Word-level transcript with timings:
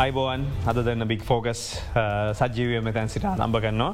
අයිබෝවන් 0.00 0.44
හද 0.64 0.82
දෙන්න 0.86 1.04
බික් 1.10 1.24
ෆෝගස් 1.28 1.62
සජීවය 2.38 2.78
මෙතැන් 2.86 3.10
සිට 3.12 3.24
අලම්භ 3.28 3.60
කරනවා. 3.60 3.92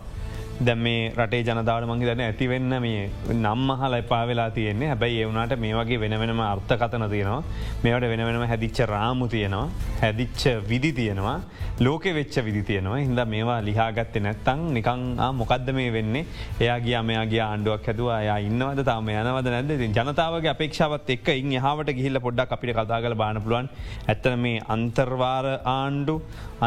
දැම් 0.64 0.79
මේ 0.79 1.12
රටේ 1.14 1.42
ජනදාවට 1.46 1.87
මංහි 1.88 2.06
දන 2.08 2.22
ඇතිවෙන්න 2.27 2.74
මේ 2.84 3.00
නම් 3.34 3.64
හල 3.80 3.95
එපා 3.98 4.22
වෙලා 4.30 4.48
තියෙන්නේ. 4.50 4.88
හැබැයි 4.93 5.18
ඒවුණට 5.23 5.55
මේ 5.64 5.75
වගේ 5.79 6.00
වෙනවෙනම 6.05 6.41
අර්ථකතන 6.41 7.05
තියෙනවා. 7.14 7.43
මේවට 7.84 8.09
වෙනවෙනම 8.12 8.46
හැදිච්ච 8.52 8.80
රාමු 8.92 9.29
තියෙනවා. 9.34 9.69
හැදිච්ච 10.02 10.45
විදි 10.70 10.92
තියෙනවා. 11.00 11.41
ලෝක 11.80 12.05
වෙච්ච 12.19 12.38
විදි 12.46 12.62
තියෙනවා. 12.70 13.02
හිද 13.05 13.20
මේවා 13.34 13.59
ලිහාගත්තේ 13.69 14.24
නැත්තං 14.27 14.62
නිකං 14.79 15.05
මොකක්ද 15.41 15.69
මේ 15.79 15.92
වෙන්නේ? 15.98 16.24
එයා 16.61 16.79
ගිය 16.86 16.96
මෙයාගේ 17.11 17.43
ආණ්ඩුවක් 17.48 17.86
හැදුව. 17.91 18.11
අයා 18.20 18.38
ඉන්නවද 18.48 18.82
තාම? 18.91 19.12
යනවද 19.16 19.52
නැද 19.57 19.86
ජනතාවගේ 19.98 20.52
අපේක්ෂාවත් 20.54 21.15
එක් 21.16 21.29
ඉන් 21.37 21.52
හාවට 21.66 21.93
ගිහිල්ල 22.01 22.23
පොඩ්ඩක් 22.29 22.57
අපිට 22.59 22.77
කතා 22.80 23.02
කල 23.04 23.18
බාන 23.24 23.43
පුළුවන්. 23.45 23.68
ඇත්තන 24.09 24.41
මේ 24.46 24.65
අන්තර්වාර 24.77 25.46
ආණ්ඩු 25.77 26.16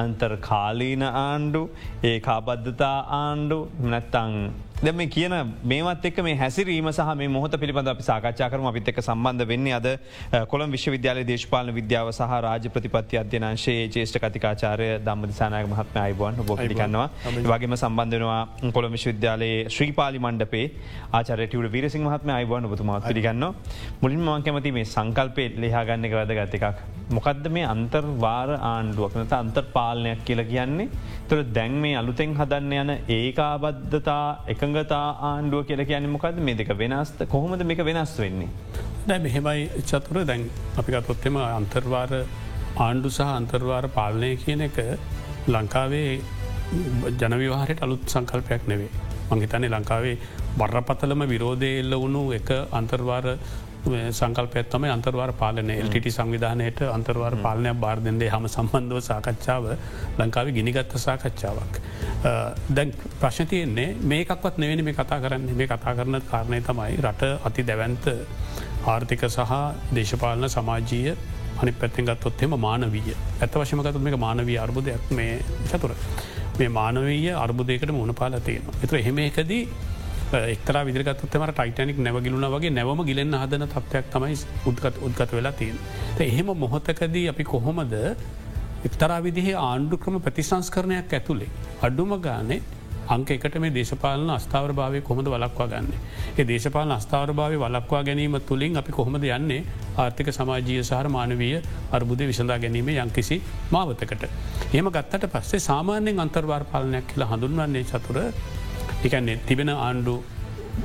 අන්තර් 0.01 0.37
කාලීන 0.49 1.03
ආණ්ඩු 1.09 1.61
ඒ 2.03 2.17
කාබද්ධතා 2.29 2.97
ආණ්ඩු 3.21 3.59
නැත්තං 3.79 4.11
දැ 4.11 4.68
මේ 4.81 5.07
කියන 5.07 5.33
මේත් 5.61 6.05
එක් 6.05 6.17
මේ 6.23 6.35
හැසිරීම 6.35 6.87
සහ 6.89 7.15
මේ 7.17 7.27
මොහොත 7.27 7.51
පිළිබඳ 7.53 7.87
අපි 7.87 8.01
සාකච්ඡාකරම 8.01 8.65
අපිත් 8.65 8.87
එක් 8.87 8.99
සම්බන්ධ 8.99 9.45
වෙන්නේ 9.45 9.73
අද 9.73 9.87
කොළම් 10.47 10.71
විශ්වවිද්‍යාල 10.71 11.19
දේශපාලන 11.25 11.73
විද්‍යාව 11.73 12.11
සහ 12.11 12.37
රාජ 12.45 12.69
ප්‍රතිපත්ති 12.69 13.19
අධ්‍යනංශයේ 13.21 13.89
ජේෂ්ඨ 13.89 14.19
කතිකාචාරය 14.23 14.87
දම්මදිසානායක 14.99 15.67
මහත්ම 15.67 15.99
අයිබුවන් 15.99 16.39
බොපිකන්නවා 16.43 17.07
වගේම 17.49 17.75
සම්බන්ධනවා 17.75 18.71
කොළම් 18.71 18.95
විශ්වවිද්‍යාලයේ 18.97 19.57
ශ්‍රීපාලි 19.69 20.23
මණ්ඩපේ 20.25 20.65
ආචරටවට 21.11 21.73
වීරසිං 21.75 22.05
මහත්ම 22.07 22.31
අයිබුවන් 22.37 22.69
බතුමත් 22.73 23.09
පිළිගන්න 23.09 23.49
මුලින් 24.01 24.23
මං 24.27 24.47
කැමති 24.47 24.71
මේ 24.71 24.85
සංකල්පය 24.85 25.49
ලෙහාගන්න 25.57 26.09
වැද 26.11 26.33
ගත 26.39 26.61
එකක්. 26.61 26.79
මොකක්ද 27.11 27.51
මේ 27.51 27.65
අන්තර් 27.65 28.05
වාර 28.23 28.49
ආණ්ඩුවක්නත 28.63 29.31
අන්තර් 29.33 29.65
පාලනයක් 29.75 30.23
කියල 30.25 30.41
කියන්නේ? 30.45 30.89
තුර 31.29 31.43
දැන් 31.55 31.77
මේ 31.83 31.95
අලුතෙන් 31.97 32.31
හදන්න 32.39 32.73
යන 32.81 32.91
ඒකාබද්ධතා 33.09 34.25
එක 34.47 34.68
එකඟතා 34.69 35.05
ආණ්ඩුව 35.29 35.61
කියල 35.67 35.81
කියන්නේ 35.89 36.13
මොකද 36.15 36.39
මේ 36.47 36.57
දෙක 36.59 36.71
වෙනස්ත 36.81 37.19
කොහොමද 37.33 37.63
මේක 37.69 37.81
වෙනස් 37.89 38.13
වෙන්නේ. 38.21 38.49
දැ 39.07 39.19
මෙහෙමයි 39.25 39.83
චතුර 39.89 40.17
දැන් 40.29 40.43
අපිකතොත්තෙම 40.79 41.37
අන්තර්වාර 41.43 42.11
ආණ්ඩු 42.85 43.09
සහ 43.09 43.21
අන්තර්වාර 43.39 43.85
පාලනය 43.97 44.31
කියන 44.43 44.61
එක 44.67 44.77
ලංකාවේ 45.55 46.11
ජනවිවාහයට 47.21 47.83
අලුත් 47.85 48.03
සංකල්පයක් 48.13 48.67
නෙවේ. 48.71 48.91
මංහිතන්නේ 49.31 49.73
ලංකාවේ 49.75 50.17
බරපතලම 50.59 51.23
විරෝධය 51.33 51.71
එල්ල 51.81 51.95
වුණු 52.03 52.23
එක 52.39 52.49
අන්තර්වාර 52.79 53.25
සංකල්පයත්තම 53.85 54.83
අන්තර්වාර 54.93 55.31
පාලන 55.33 55.69
එල්ට 55.71 56.09
සංවිධානයට 56.09 56.81
අන්තර්වාර 56.95 57.35
පාලනයක් 57.45 57.79
බාර්ධන්දේ 57.85 58.29
හම 58.29 58.47
සම්බන්ධව 58.47 58.99
සාකච්ඡාව 59.01 59.65
ලංකාව 60.19 60.51
ගිනිගත්ත 60.57 60.95
සාකච්ඡාවක්. 61.05 61.79
දැන් 62.75 62.93
ප්‍රශ්නතියන්නේ 63.21 63.95
මේකක්වත් 64.03 64.57
නෙවෙන 64.57 64.83
මේ 64.85 64.93
කතා 64.93 65.19
කරන්න 65.23 65.55
මේ 65.55 65.67
කතා 65.67 65.95
කරන 65.95 66.21
කාරණය 66.31 66.61
තමයි 66.61 66.97
රට 67.01 67.31
අති 67.49 67.63
දැවන්ත 67.63 68.07
ආර්ථික 68.85 69.23
සහ 69.29 69.53
දේශපාලන 69.95 70.49
සමාජීය 70.49 71.15
අනි 71.61 71.71
පැත්තෙන් 71.71 72.09
ගත්තොත්හෙම 72.09 72.57
මානවීය 72.59 73.15
ඇත 73.41 73.55
වශමගතු 73.61 73.99
මේ 73.99 74.19
මානවී 74.25 74.59
අර්බුදයක් 74.65 75.11
මේ 75.11 75.39
චතුර. 75.71 75.95
මේ 76.59 76.69
මානවීය 76.69 77.31
අර්බුදයකට 77.45 77.91
මුණ 77.91 78.13
පාලතියනවා. 78.13 78.75
එතුර 78.83 78.97
එහෙම 78.99 79.19
එකදී 79.19 79.63
එක්තර 80.29 80.75
විදිරගත්තුත්තම 80.85 81.43
ටයිටනික් 81.49 81.97
නැවගිලුණ 81.97 82.45
වගේ 82.47 82.69
නැවම 82.69 82.99
ගිලෙන් 83.03 83.33
හදන 83.33 83.65
තත්වයක් 83.67 84.09
තමයි 84.09 84.35
උද්ගත් 84.65 84.97
උද්ගත 85.01 85.31
වෙලා 85.31 85.51
තියෙන. 85.53 85.77
එහෙම 86.21 86.51
මොහොතකදී 86.55 87.29
අපි 87.29 87.43
කොහොමද 87.45 87.93
එක්තරා 88.85 89.17
විදිහේ 89.19 89.55
ආණ්ඩු 89.59 89.97
ක්‍රම 89.97 90.19
ප්‍රතිසංස්කරණයක් 90.19 91.13
ඇතුළේ. 91.13 91.49
අඩුම 91.81 92.13
ගානේ 92.19 92.61
අංක 93.07 93.31
එකට 93.31 93.57
මේ 93.57 93.71
දේශපාලන 93.71 94.29
අස්ථාවර 94.29 94.71
භාවය 94.71 95.01
කොහොඳ 95.01 95.27
වලක්වා 95.27 95.67
ගන්න. 95.67 95.89
ඒ 96.37 96.45
දේශපාලන 96.45 96.91
අස්ථාවර 96.91 97.33
භාවය 97.33 97.57
වලක්වා 97.57 98.03
ගැනීම 98.03 98.37
තුළින් 98.43 98.77
අපි 98.77 98.91
කොහොමද 98.91 99.25
යන්නේ 99.31 99.65
ආර්ථික 99.97 100.29
සමාජීය 100.31 100.83
සහර 100.83 101.09
මානවීය 101.09 101.63
අර්බුද 101.91 102.21
විසඳා 102.25 102.59
ගැනීම 102.59 102.93
යංකිසි 102.97 103.41
මාවතකට. 103.71 104.29
එහම 104.71 104.91
ගත්තට 104.91 105.33
පස්සේ 105.33 105.59
සාමාන්‍යෙන් 105.61 106.19
අන්තර්වාර් 106.19 106.63
පාලනයක් 106.65 107.09
කියලා 107.09 107.31
හඳුන්වන්නේ 107.31 107.85
චතුර 107.85 108.23
එකන්නේ 109.01 109.39
තිබෙන 109.45 109.69
ආණ්ඩු 109.71 110.13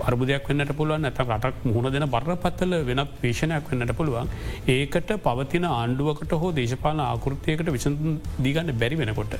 අර්බුදයක් 0.02 0.48
වන්නට 0.48 0.72
පුළුවන් 0.72 1.04
ඇත 1.04 1.18
රටක් 1.20 1.64
මුහුණ 1.64 1.92
දෙන 1.92 2.06
බරපත්තල 2.08 2.74
වෙනත් 2.82 3.14
පේෂණයක් 3.20 3.70
වන්නට 3.70 3.96
පුළුවන් 3.96 4.28
ඒකට 4.68 5.10
පවතින 5.18 5.66
ආණ්ඩුවකට 5.68 6.34
හෝ 6.34 6.50
දේශපාල 6.52 7.00
ආකෘතියකට 7.02 7.70
විසඳ 7.70 8.04
දීගන්න 8.38 8.70
බැරි 8.74 8.96
වෙනකොට. 8.96 9.34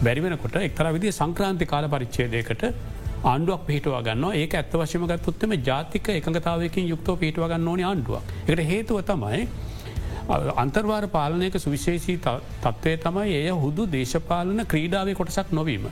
බැරි 0.00 0.20
වෙනකොට 0.20 0.58
එක්තර 0.58 0.90
විදි 0.92 1.12
සංක්‍රාන්ති 1.12 1.66
කාල 1.66 1.88
පරිච්චේදයකට 1.88 2.62
ආණ්ඩුවක් 3.24 3.66
පිහිටවා 3.66 4.02
ගන්න 4.02 4.24
ඒ 4.34 4.46
ඇත්ත 4.52 4.72
වශමගත් 4.74 5.18
පුත්තම 5.22 5.56
ජාතික 5.60 6.12
එකඟතාවයකින් 6.12 6.88
යුක්තව 6.88 7.18
පිහිටවා 7.18 7.48
ගන්න 7.48 7.68
ඕන 7.68 7.84
ආණ්ඩුවක්. 7.84 8.32
එකට 8.44 8.64
හේතුව 8.64 9.02
තමයි 9.04 9.42
අන්තර්වාර 10.56 11.08
පාලනයක 11.08 11.58
සුවිශේෂී 11.58 12.18
තත්ත්වය 12.22 12.96
තමයි 12.98 13.36
එය 13.36 13.52
හුදු 13.58 13.90
දේශපාලන 13.90 14.66
ක්‍රීඩාවේ 14.66 15.14
කොටසක් 15.14 15.52
නොවීම. 15.52 15.90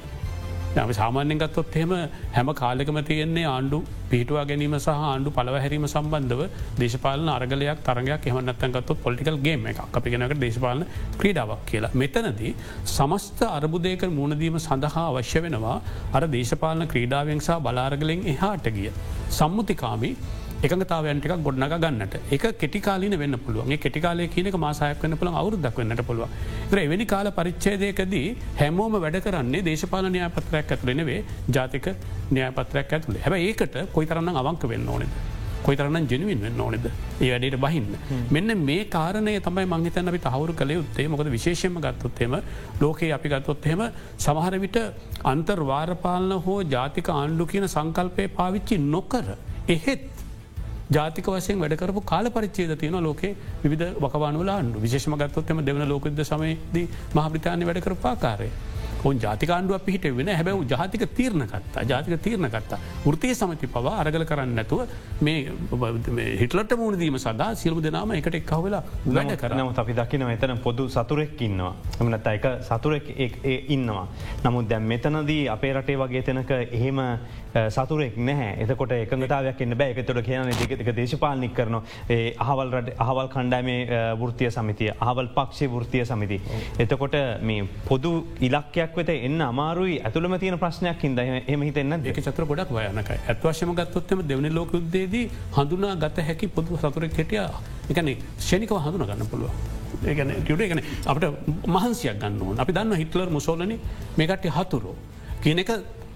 යම 0.72 0.90
සාමාන්‍යෙන් 0.94 1.38
ගත්තොත් 1.38 1.76
එහෙම 1.76 1.92
හැම 2.34 2.48
කාලෙකම 2.54 2.98
තියෙන්නේ 3.08 3.46
ආණ්ඩු 3.52 3.78
පිහිටවා 4.10 4.44
ගැනීම 4.50 4.74
සහ 4.78 4.90
ආණ්ඩු 5.08 5.30
පලවහැරීම 5.36 5.86
සම්බන්ධව 5.88 6.42
දේශපාලන 6.80 7.30
අරගලයක් 7.34 7.80
තරගයක් 7.88 8.28
එහමනත්තන්ගත්තු 8.30 8.94
පොලිකල් 9.04 9.38
ගේම 9.46 9.66
එක 9.70 9.80
අපිගෙනකට 10.00 10.40
දේශපාලන 10.44 10.84
ක්‍රීඩාවක් 11.20 11.64
කියලා. 11.70 11.90
මෙතනදී 11.94 12.52
සමස්ත 12.96 13.42
අරබුදයක 13.48 14.04
මුණදීම 14.18 14.58
සඳහා 14.66 15.06
අවශ්‍ය 15.10 15.42
වෙනවා 15.46 15.78
අර 16.16 16.22
දේශපාලන 16.36 16.90
ක්‍රීඩාවෙන් 16.92 17.42
සහ 17.46 17.58
බලාරගලෙන් 17.66 18.22
එහාට 18.34 18.70
ගිය. 18.76 18.92
සම්මුතිකාමි 19.38 20.12
එකතාවයන්ටික 20.62 21.32
ගොඩනග 21.44 21.74
ගන්නට 21.74 22.14
එක 22.30 22.44
කෙටිකාලන 22.60 23.16
වෙන්න 23.22 23.36
පුළුවන් 23.44 23.76
කෙටිකාලය 23.78 24.28
කියනක 24.34 24.58
මාසායක් 24.64 25.02
වන්න 25.02 25.16
පුළ 25.16 25.32
අවුරදක් 25.32 25.78
වන්නට 25.78 26.04
පුළුව 26.04 26.78
එවැනි 26.82 27.06
කාල 27.06 27.30
පරිච්චේදයකදී 27.32 28.26
හැමෝම 28.60 29.00
වැඩ 29.00 29.20
කරන්නේ 29.26 29.64
දේශපාල 29.64 30.10
න්‍යාපත්‍රයක් 30.16 30.76
ඇතුළෙනවේ 30.76 31.18
ජාතික 31.56 31.88
න්‍යාපත්‍රයක් 32.30 32.94
ඇතුළේ 32.96 33.24
හැබ 33.26 33.36
ඒකට 33.40 33.76
කොයි 33.94 34.06
තරන්න 34.06 34.40
අවංක 34.42 34.68
වෙන්න 34.68 34.88
ඕනෙද. 34.88 35.14
කොයිතරන්න 35.64 36.06
ජනවින් 36.10 36.44
වෙන්න 36.44 36.60
ඕනෙද 36.60 36.86
ඒ 36.88 37.30
වැඩට 37.32 37.58
බහින්න. 37.64 37.88
මෙන්න 38.30 38.52
මේ 38.68 38.84
කාරණය 38.86 39.34
තමයි 39.40 39.66
මංහිතන් 39.72 40.12
අපි 40.12 40.20
තහවුරු 40.26 40.54
කළේ 40.54 40.80
උත්තේ 40.82 41.08
මොකද 41.08 41.32
විශේෂම 41.36 41.80
ගත්තොත්තෙම 41.86 42.36
ලෝකයේ 42.80 43.12
අපි 43.18 43.32
ගත්තොත්හෙම 43.34 43.82
සමහර 44.18 44.60
විට 44.60 44.78
අන්තර්වාරපාලන 45.24 46.32
හෝ 46.46 46.60
ජාතික 46.76 47.10
ආණ්ඩු 47.10 47.46
කියන 47.46 47.68
සංකල්පය 47.68 48.28
පාවිච්චි 48.38 48.78
නොකර. 48.86 49.26
එහෙත් 49.68 50.19
ජාතික 50.90 51.26
වසයෙන් 51.26 51.60
වැඩකරපු 51.62 52.02
කාල 52.12 52.26
පරිච්චේද 52.36 52.72
තියෙන 52.80 52.98
ලෝකේ 53.08 53.36
විධ 53.64 53.86
වකවානුලා 54.04 54.58
අන්ඩු 54.62 54.82
විශේෂම 54.86 55.14
ගත්තොත්තම 55.22 55.62
දෙවන 55.68 55.86
ලෝකද 55.92 56.24
සමයේදී 56.32 56.86
මහප්‍රතාානය 57.16 57.70
වැඩකර 57.70 57.94
පාකාරය. 58.06 58.50
ඔන් 59.04 59.20
ජාතිකාණ්ඩුව 59.24 59.84
පිහිට 59.86 60.06
වෙන 60.16 60.28
හැබැව 60.28 60.62
ජාතික 60.72 61.02
තීරණකත්තා 61.18 61.84
ජාතික 61.90 62.22
තීරණකත්තා. 62.26 62.78
ෘතිය 63.06 63.34
සමති 63.34 63.66
පවා 63.66 63.94
අරගල 64.02 64.24
කරන්න 64.30 64.52
නැතුව 64.58 64.80
මේ 65.26 65.38
හිටලට 66.40 66.74
මුණදීම 66.80 67.18
සදා 67.24 67.54
සිල්ම 67.54 67.80
දෙනාම 67.86 68.12
එකට 68.18 68.36
එක් 68.40 68.46
කවවෙලා 68.50 68.82
වැඩ 69.16 69.32
කරනම 69.42 69.72
අපි 69.82 69.96
දකින 70.00 70.26
එතන 70.28 70.56
පොදු 70.66 70.88
සතුරෙක් 70.88 71.40
ඉන්නවා. 71.40 71.72
එමනත් 72.00 72.28
එක 72.34 72.46
සතුරෙක් 72.68 73.08
ඉන්නවා. 73.76 74.06
නමුත් 74.44 74.68
දැම් 74.68 74.90
මෙතනදී 74.92 75.42
අපේ 75.54 75.72
රටේ 75.72 76.00
වගේ 76.02 76.22
තැනක 76.22 76.52
එහෙම 76.58 77.00
සතුරෙක් 77.76 78.16
නැහැ. 78.16 78.52
එතකොට 78.62 78.92
එකඟතාවයක් 78.96 79.60
එන්න 79.66 79.76
බෑ. 79.80 79.94
එකතොට 79.94 80.22
කියන 80.26 80.50
දෙක 80.80 80.90
දේශපාලනික් 80.98 81.54
කරන 81.58 81.80
අහවල් 82.46 82.70
රට 82.78 82.96
අහවල් 83.06 83.28
කණ්ඩෑමේ 83.34 84.00
වෘතිය 84.22 84.50
සමිතිය 84.56 84.92
අහවල් 85.06 85.30
පක්ෂේ 85.36 85.70
වෘතිය 85.74 86.04
සමිති. 86.04 86.40
එතකොට 86.78 87.16
මේ 87.42 87.66
පොදු 87.88 88.12
ඉලක්කයක් 88.40 88.96
වෙත 88.96 89.10
එන්න 89.16 89.40
අමාරුයි. 89.50 89.98
ඇතුළම 90.04 90.38
තියෙන 90.38 90.58
ප්‍රශ්නයක් 90.62 91.02
හිද 91.06 91.18
එම 91.54 91.66
හිතන්න 91.68 92.02
දෙක 92.06 92.22
චත්‍ර 92.22 92.46
ගොඩක් 92.52 92.72
වයනක 92.78 93.10
ඇත්වශම 93.16 93.74
ගත්තොත්තම 93.80 94.22
දෙවනි 94.30 94.50
ලෝකුද්දේදී 94.58 95.26
හඳුනා 95.58 95.94
ගත 96.04 96.26
හැකි 96.30 96.48
පොදු 96.56 96.78
සතුරෙක් 96.78 97.14
කෙටිය 97.18 97.44
එකන 97.90 98.14
ෂණිකව 98.38 98.76
හඳුන 98.86 99.06
ගන්න 99.10 99.30
පුළුව. 99.32 99.50
ඒගන 100.06 100.30
ට 100.46 100.60
එකන 100.66 100.82
අපට 101.12 101.24
මහන්සියක් 101.76 102.20
ගන්න 102.22 102.60
අපි 102.62 102.72
දන්න 102.76 103.00
හිටලර් 103.02 103.30
මුසෝලනි 103.36 103.76
මේකට 104.18 104.46
හතුරෝ. 104.56 104.94
කියනක 105.42 105.70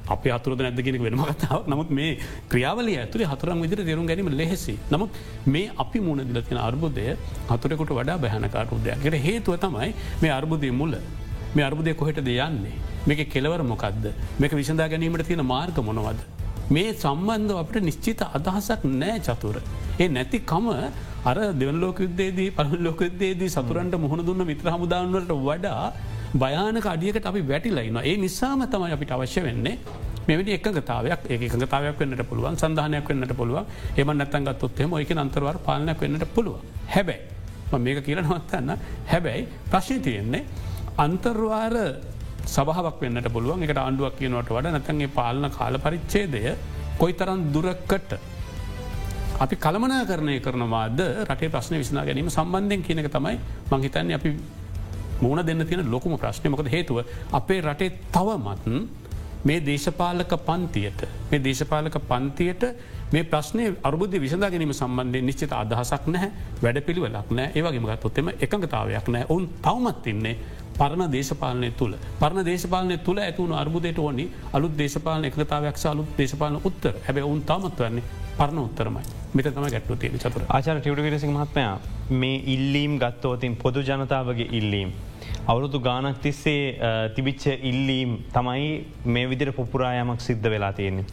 අප 0.06 0.24
අතුරද 0.28 0.58
නැදගෙන 0.58 0.98
වෙනම 1.00 1.24
කතාව 1.32 1.68
නමුත් 1.68 1.90
මේ 1.90 2.18
ක්‍රියාවල 2.48 2.88
ඇතුරේ 2.94 3.26
හතුරන් 3.26 3.60
විදිර 3.60 3.80
දෙරුම් 3.84 4.06
ගැනීම 4.06 4.30
ලෙහෙසි. 4.32 4.76
නමුත් 4.90 5.10
මේ 5.46 5.70
අපි 5.78 6.00
මුණ 6.00 6.24
දිලතින 6.28 6.58
අර්බුදය 6.58 7.06
හතුරෙකුට 7.48 7.90
වඩා 7.90 8.18
බැහනකාරුදයක් 8.18 9.04
හේතුව 9.26 9.56
තමයි 9.58 9.90
මේ 10.22 10.30
අර්බුදය 10.30 10.70
මුල 10.72 10.94
මේ 11.54 11.64
අර්බුදය 11.64 11.94
කොහෙට 11.94 12.20
දෙයන්නේ. 12.20 12.76
මේක 13.06 13.28
කෙලවර 13.30 13.62
මොකක්ද 13.64 14.06
මේක 14.38 14.52
විසඳා 14.52 14.88
ගැනීමට 14.88 15.26
තියෙන 15.26 15.44
මාර්ග 15.46 15.78
මොනවද. 15.80 16.20
මේ 16.70 16.92
සම්බන්ධ 16.94 17.60
අපට 17.62 17.76
නිශ්චිත 17.80 18.22
අදහසක් 18.30 18.84
නෑ 18.84 19.18
චතුර. 19.20 19.56
ඒ 20.00 20.08
නැති 20.08 20.38
කම 20.42 20.68
අර 21.24 21.36
දෙවලෝක 21.54 21.98
යුද්දේදී 21.98 22.50
පල 22.50 22.76
ලෝකදේදී 22.78 23.48
සතුරන්ට 23.48 23.96
මුහුණ 23.96 24.26
දුන්න 24.26 24.44
මිත්‍ර 24.44 24.68
හමුදාවන්වලට 24.68 25.32
වඩා 25.40 25.92
භයානක 26.34 26.86
අඩියකට 26.86 27.26
අපි 27.26 27.42
වැටිලයින්න 27.50 28.00
ඒ 28.02 28.16
නිසාම 28.16 28.62
තමයි 28.66 28.94
අපිට 28.96 29.12
අවශ්‍ය 29.12 29.40
වෙන්නේ 29.42 29.78
මෙමට 30.28 30.48
එකගතාවයක් 30.56 31.30
ඒකගතාවයක් 31.30 32.00
වන්නට 32.00 32.26
පුළුවන් 32.30 32.56
සඳහනයක් 32.56 33.08
වන්නට 33.08 33.36
පුළුවන්. 33.36 33.64
එම 33.96 34.10
නැතන් 34.18 34.48
ගත්තොත්හෙම 34.48 34.92
ඔයක 34.92 35.10
අන්තරවර 35.16 35.58
පාලනයක් 35.66 36.00
වන්නට 36.00 36.34
පුළුව 36.34 36.58
හැබැයි 36.88 37.34
මේක 37.78 38.04
කියල 38.04 38.20
නවත්තන්න. 38.22 38.70
හැබැයි 39.06 39.48
ප්‍රශ්නය 39.70 39.98
තියෙන්නේ 40.00 40.44
අන්තර්වාර 40.96 41.74
සභාවක් 42.46 42.98
වන්නට 43.00 43.28
පුළුවන්. 43.32 43.62
එකට 43.62 43.78
අන්ඩුවක් 43.78 44.18
කියනවට 44.18 44.50
වඩ 44.50 44.74
නැතන්ගේ 44.74 45.10
පාලන 45.10 45.50
කාල 45.50 45.78
පරිච්චේදය 45.78 46.42
කොයි 46.98 47.14
තරන් 47.14 47.40
දුරක්කට 47.54 48.18
අපි 49.40 49.56
කළමනා 49.56 50.02
කරණය 50.04 50.40
කරනවාද? 50.40 50.98
රටේ 51.28 51.48
ප්‍රශ්න 51.48 51.78
විසනා 51.78 52.04
ගැනීම 52.04 52.30
සම්බන්ධයෙන් 52.30 52.82
කියනක 52.82 53.10
තමයි 53.10 53.38
මංහිතන්නේ 53.70 54.18
අපි 54.18 54.30
මුණ 55.24 55.44
දෙන්න 55.44 55.66
තියෙන 55.66 55.90
ලොකුම 55.90 56.18
ප්‍රශ්නයමකද 56.18 56.68
හේතුව? 56.70 56.98
අපේ 57.32 57.60
රටේ 57.62 57.90
තවමත්න් 58.10 58.76
මේ 59.44 59.60
දේශපාලක 59.62 60.32
පන්තියට 60.40 61.00
මේ 61.30 61.40
දේශපාලක 61.40 61.96
පන්තියට 62.02 62.62
මේ 63.12 63.24
ප්‍රශ්නය 63.24 63.64
අර්බුද්ධ 63.82 64.16
විසඳ 64.18 64.44
ගැනීම 64.44 64.72
සම්බන්ධය 64.72 65.20
නිශ්චිත 65.22 65.52
අදහසක් 65.54 66.06
නැහැ 66.08 66.30
වැඩ 66.62 66.80
පිළිවෙලක් 66.82 67.30
නෑ 67.30 67.52
ඒවගේම 67.52 67.88
ගත්තොත්තෙම 67.90 68.30
එකඟතාවයක් 68.36 69.08
නෑ 69.08 69.28
ඔවුන් 69.28 69.48
තවමත් 69.60 70.06
ඉන්නේ 70.06 70.34
පරණ 70.78 71.12
දේශපාලනය 71.12 71.70
තුළ 71.72 71.96
පරණ 72.20 72.44
දේශපාලනය 72.44 72.98
තුළ 72.98 73.18
ඇතුවුණු 73.18 73.56
අර්බුදයට 73.56 73.98
ඕනි 73.98 74.26
අලුත් 74.52 74.76
දේශපාලන 74.78 75.30
එකතාවයක් 75.30 75.82
අලුත් 75.86 76.12
දේශපාලන 76.18 76.60
උත්තර 76.62 76.94
හැබ 77.06 77.22
ඔවුන් 77.22 77.42
තමත් 77.42 77.80
වන්නේ 77.80 78.22
පරණ 78.38 78.58
උත්තරමයි 78.58 79.04
මෙත 79.34 79.46
තම 79.46 79.66
ගැට්ටු 79.66 79.96
තියෙන 79.96 80.18
චතුර 80.18 80.46
ආචර 80.48 80.78
ටියට 80.78 81.02
විරසි 81.02 81.28
මහත්මයා 81.28 81.74
මේ 82.12 82.42
ඉල්ලීම් 82.46 82.98
ගත්තෝතින් 82.98 83.56
පොදු 83.56 83.80
ජනතාවගේ 83.80 84.48
ඉල්ලීම්. 84.52 84.90
අවුරුදු 85.46 85.78
ගානක් 85.80 86.18
තිස්සේ 86.18 86.76
තිබිච්ච 87.14 87.46
ඉල්ලීම් 87.62 88.18
තමයි 88.32 88.84
මේ 89.06 89.28
විදිර 89.28 89.52
පුපුරායමක් 89.52 90.20
සිද්ධ 90.20 90.48
වෙලා 90.50 90.72
තියෙන්නේ. 90.72 91.04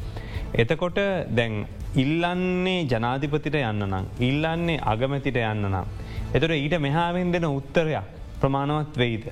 එතකොට 0.55 0.99
දැන් 1.31 1.67
ඉල්ලන්නේ 1.95 2.79
ජනාධිපතිට 2.85 3.55
යන්න 3.55 3.85
නම්. 3.85 4.05
ඉල්ලන්නේ 4.21 4.81
අගමැතිට 4.83 5.37
යන්න 5.43 5.69
නම්. 5.69 5.85
එතොට 6.33 6.51
ඊට 6.53 6.75
මෙහාවෙන් 6.79 7.31
දෙන 7.31 7.45
උත්තරයක් 7.45 8.03
ප්‍රමාණවත් 8.41 8.97
වෙයිද. 8.97 9.25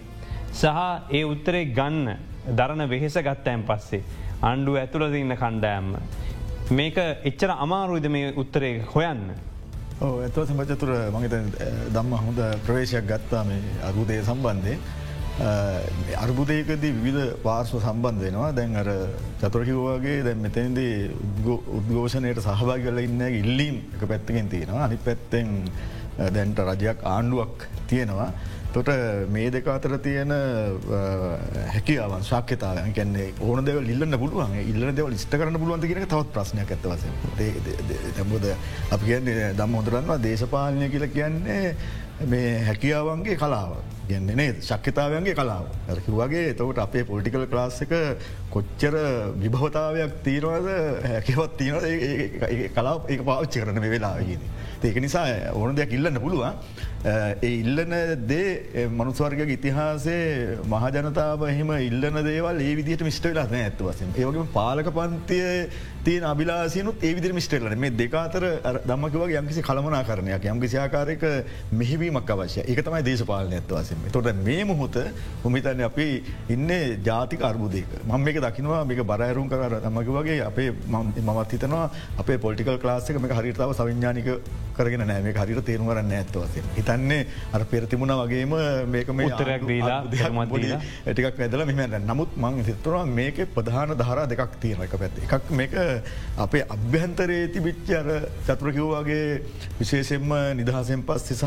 සහ 0.54 0.66
ඒ 1.12 1.24
උත්තරේ 1.24 1.66
ගන්න 1.78 2.18
දරන 2.56 2.90
වෙහෙස 2.90 3.18
ගත්තෑන් 3.28 3.64
පස්සේ. 3.68 4.04
අන්ඩුව 4.42 4.80
ඇතුළද 4.82 5.16
ඉන්න 5.16 5.36
කණ්ඩෑම්ම. 5.36 5.96
මේක 6.72 6.98
එච්චර 7.30 7.52
අමාරුයිද 7.66 8.10
මේ 8.10 8.34
උත්තරේ 8.44 8.86
හොයන්න. 8.94 9.30
ඇත්ව 10.02 10.46
සමචතුර 10.48 10.92
මගත 11.12 11.36
දම්ම 11.94 12.14
හොඳ 12.26 12.40
ප්‍රවේශයක් 12.66 13.06
ගත්තා 13.12 13.44
මේ 13.44 13.62
අරුදය 13.90 14.22
සම්බන්ධය. 14.24 14.78
අර්බුදයකදී 16.24 16.94
විධ 17.04 17.22
පාර්ශ්ව 17.44 17.80
සම්බන්ධ 17.80 18.24
වෙනවා 18.26 18.52
දැන් 18.56 18.76
අර 18.82 18.90
චතුරකිවවාගේ 19.42 20.24
දැන් 20.28 20.42
මෙතැන්දී 20.46 20.94
උද්ඝෝෂණයට 21.78 22.42
සහභා 22.46 22.78
කල 22.86 23.00
ඉන්න 23.06 23.22
ඉල්ලීම් 23.42 23.78
එක 23.96 24.04
පැත්තකින් 24.12 24.50
තියෙනවා 24.54 24.84
අනි 24.88 24.98
පැත්තෙන් 25.08 25.54
දැන්ට 26.36 26.60
රජයක් 26.70 27.06
ආණ්ඩුවක් 27.14 27.68
තියෙනවා. 27.92 28.32
තොට 28.74 28.90
මේ 29.34 29.50
දෙක 29.50 29.68
අතර 29.74 29.98
තියෙන 29.98 30.32
හැකියාවන් 31.74 32.24
ශක්‍යතාවයන් 32.30 32.94
කැන්නේ 32.98 33.34
ඕන 33.42 33.66
දෙව 33.66 33.80
ඉල්ලන්න 33.94 34.18
පුළුවන්. 34.22 34.54
ඉල්ල 34.72 34.92
දෙව 34.96 35.10
ලිස්ට 35.14 35.34
කරන්න 35.34 35.60
පුළුවන්ද 35.62 35.88
කියෙන 35.90 36.06
තවත් 36.06 36.34
ප්‍රශ්නයක් 36.36 36.74
ඇත්තවස 36.76 37.04
තැබොද 38.18 38.46
අප 38.96 39.02
කියන්නේ 39.06 39.54
දම් 39.62 39.80
හොදරන්නවා 39.80 40.20
දේශපාලනය 40.28 40.90
කියල 40.94 41.08
කියන්නේ 41.16 41.76
මේ 42.34 42.52
හැකියාවන්ගේ 42.70 43.40
කලාව. 43.42 43.74
ගන්නේ 44.10 44.36
නේ 44.36 44.54
ශක්්‍යතාවයන්ගේ 44.62 45.36
කලාව. 45.36 45.66
ඇකිවගේ 45.90 46.54
තවට 46.54 46.80
අපේ 46.80 47.04
පොලිටිකල් 47.04 47.46
ක්ලාස් 47.48 47.82
එක 47.82 47.94
කොච්චර 48.50 48.96
විභවතාවයක් 49.38 50.20
තියෙනවද? 50.24 50.70
හැකිවත් 51.08 51.58
තියෙන 51.58 52.70
කලාව 52.76 53.08
ඒ 53.08 53.20
පාච්චි 53.24 53.62
කරන 53.62 53.80
මේ 53.80 53.92
වෙලාගීදී. 53.92 54.54
ඒක 54.82 54.98
නිසා 54.98 55.26
ඕන 55.54 55.76
දෙයක් 55.76 55.94
ඉල්ලන්න 55.94 56.20
පුළුවන්. 56.20 56.54
ඒ 57.02 57.52
ඉල්ලන 57.60 57.94
දේ 58.28 58.88
මනුස්වර්ග 58.92 59.42
ඉතිහාසේ 59.50 60.58
මහජනතාව 60.66 61.46
එහෙම 61.48 61.72
ඉල්ලන 61.82 62.20
දේවල් 62.24 62.60
ඒ 62.60 62.74
විදිට 62.76 63.04
මිස්ට 63.04 63.24
වෙලා 63.24 63.48
ඇත්වසෙන් 63.60 64.12
ඒවගේ 64.16 64.48
පාලක 64.54 64.92
පන්තිය 64.92 65.70
තියන 66.02 66.24
අබිලාසිනුත් 66.24 67.02
ඒ 67.02 67.14
විදිර 67.16 67.34
මිස්ටේලන 67.34 67.78
මේ 67.78 67.92
දෙකාතර 67.94 68.46
දම්මකිව 68.84 69.24
යම්කිසි 69.34 69.62
කළමනා 69.62 70.04
කරනයක් 70.04 70.46
යම්කිසි 70.46 70.78
ආකාරයක 70.78 71.24
මෙහිවීමක් 71.74 72.30
අවශ්‍ය 72.30 72.66
එක 72.66 72.84
තමයි 72.84 73.04
දේශපාලන 73.04 73.56
ඇත්වසම 74.00 74.12
තොට 74.12 74.36
මේ 74.38 74.64
මුහොත 74.64 74.96
උමිතන්න 75.44 75.82
අපි 75.82 76.24
ඉන්න 76.50 76.70
ජාතික 77.04 77.42
අර්බුදයක. 77.42 77.88
මං 78.06 78.22
මේක 78.22 78.38
දකිනවා 78.38 78.86
මේක 78.86 79.04
බරයරුම් 79.04 79.50
කර 79.50 79.80
තමක 79.82 80.08
වගේ 80.10 80.42
අපේ 80.42 80.72
මමත් 80.88 81.52
හිතනවා 81.52 81.90
අපේ 82.18 82.38
පොලිටිකල් 82.38 82.80
ලාස්සක 82.84 83.20
මේ 83.20 83.32
හරිතාව 83.32 83.74
සවිඥානික 83.74 84.28
කරගෙන 84.76 85.02
නෑ. 85.02 85.22
මේ 85.22 85.34
හරිට 85.34 85.66
තේරුම් 85.66 85.88
කරන්න 85.88 86.12
ඇත්වසේ 86.12 86.64
හිතන්නේ 86.78 87.26
අර 87.54 87.66
පෙරතිමුණ 87.66 88.16
වගේම 88.22 88.56
මේක 88.88 89.12
මේ 89.12 89.28
උත්තරයක් 89.28 89.68
දීලා 89.68 90.02
ටිකක් 90.04 91.40
ඇදල 91.40 91.66
මෙම 91.66 91.98
නමුත් 92.02 92.38
මං 92.38 92.64
හිතනවා 92.64 93.06
මේක 93.12 93.44
ප්‍රධාන 93.56 93.96
ධාරා 93.96 94.28
දෙකක් 94.28 94.60
තියෙන 94.60 94.82
එක 94.82 94.96
පැත්ති. 94.96 95.28
එකක් 95.28 95.52
මේක 95.52 95.74
අපේ 96.38 96.64
අභ්‍යන්තරයේ 96.70 97.48
තිබිච්ච 97.50 97.94
අර 97.94 98.08
චතුරකිව්වාගේ 98.48 99.42
විශේෂෙන්ම 99.80 100.34
නිදහසෙන් 100.56 101.04
පස්සේ 101.04 101.36
සහ 101.36 101.46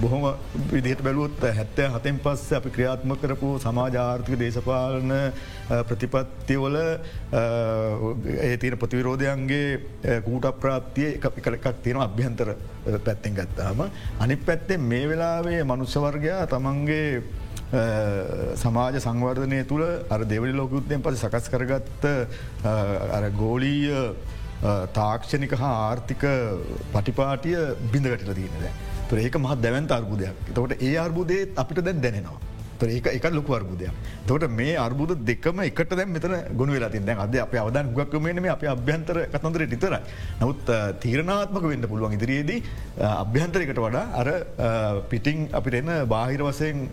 බොහොම 0.00 0.24
විදිහට 0.72 1.02
බැලුවොත් 1.14 1.40
හැත්තෑ 1.56 1.90
හතෙන් 1.94 2.18
පස්ස 2.18 2.52
අපි 2.58 2.70
ක්‍රියාත්ම 2.74 3.14
කරපු 3.22 3.50
සමාජාර්ථික 3.64 4.38
දේශපාලන 4.38 5.12
ප්‍රතිපත්තිවල 5.88 6.76
ඒ 8.48 8.56
තියෙන 8.56 8.78
ප්‍රතිවිරෝධයන්ගේ 8.78 10.20
කූට 10.26 10.50
ප්‍රාත්තිය 10.60 11.08
එක 11.16 11.24
එකක් 11.30 11.66
තියෙන 11.82 12.02
අභ්‍යන්තර 12.06 12.54
පැත්තෙන් 13.06 13.34
ගත්තාම. 13.38 13.84
අනි 14.20 14.36
පැත්තේ 14.36 14.78
මේ 14.78 15.08
වෙලාවේ 15.08 15.62
මනුස්සවර්ගයා 15.64 16.46
තමන්ගේ 16.46 17.22
සමාජ 18.62 19.00
සංවර්ධනය 19.00 19.60
තුළ 19.66 19.84
අර 20.10 20.24
දෙවනි 20.24 20.54
ලෝකුත්තයෙන් 20.54 21.02
පස 21.02 21.26
සකස් 21.26 21.46
කරගත්ත 21.52 22.02
ගෝලීය 23.38 24.02
තාක්ෂණික 24.98 25.54
හා 25.62 25.76
ආර්ථික 25.86 26.26
පටිපාටිය 26.92 27.56
බිඳගටල 27.92 28.34
තියනද. 28.40 28.92
තුර 29.08 29.18
ඒක 29.18 29.36
මහත් 29.36 29.60
දැවන්ත 29.60 29.90
අර්බුදයක් 29.90 30.34
තවට 30.48 30.82
ඒ 30.82 30.96
අර්බුදේ 30.98 31.48
අපිට 31.56 31.84
දැන් 31.84 32.00
දැනෙනවා. 32.00 32.40
ඒක 32.82 33.06
එක 33.06 33.24
ලොකු 33.30 33.54
අර්බුදයක්. 33.54 33.90
තොට 34.26 34.48
මේ 34.50 34.76
අර්බුද 34.76 35.14
දෙකම 35.24 35.60
එකට 35.60 35.90
දැ 35.90 36.06
මෙතන 36.06 36.34
ගොුණ 36.56 36.70
වෙලා 36.70 36.90
තින්න 36.90 37.08
අද 37.08 37.36
අප 37.36 37.54
අවදන් 37.54 37.92
ගක්කමේන 37.94 38.44
අප 38.46 38.62
අභ්‍යන්තර 38.64 39.28
කතන්දර 39.32 39.66
නිතර. 39.66 39.94
නමුත් 40.40 40.64
තීරණාත්මක 41.00 41.62
වෙන්න 41.62 41.88
පුළුවන් 41.88 42.12
ඉදිරියේදී 42.12 42.62
අභ්‍යන්තරකට 43.00 43.78
වඩා 43.78 44.04
අර 44.14 44.28
පිටිං 45.08 45.48
අපිට 45.52 45.74
එන්න 45.74 45.92
බාහිර 46.08 46.42
වසයෙන් 46.42 46.88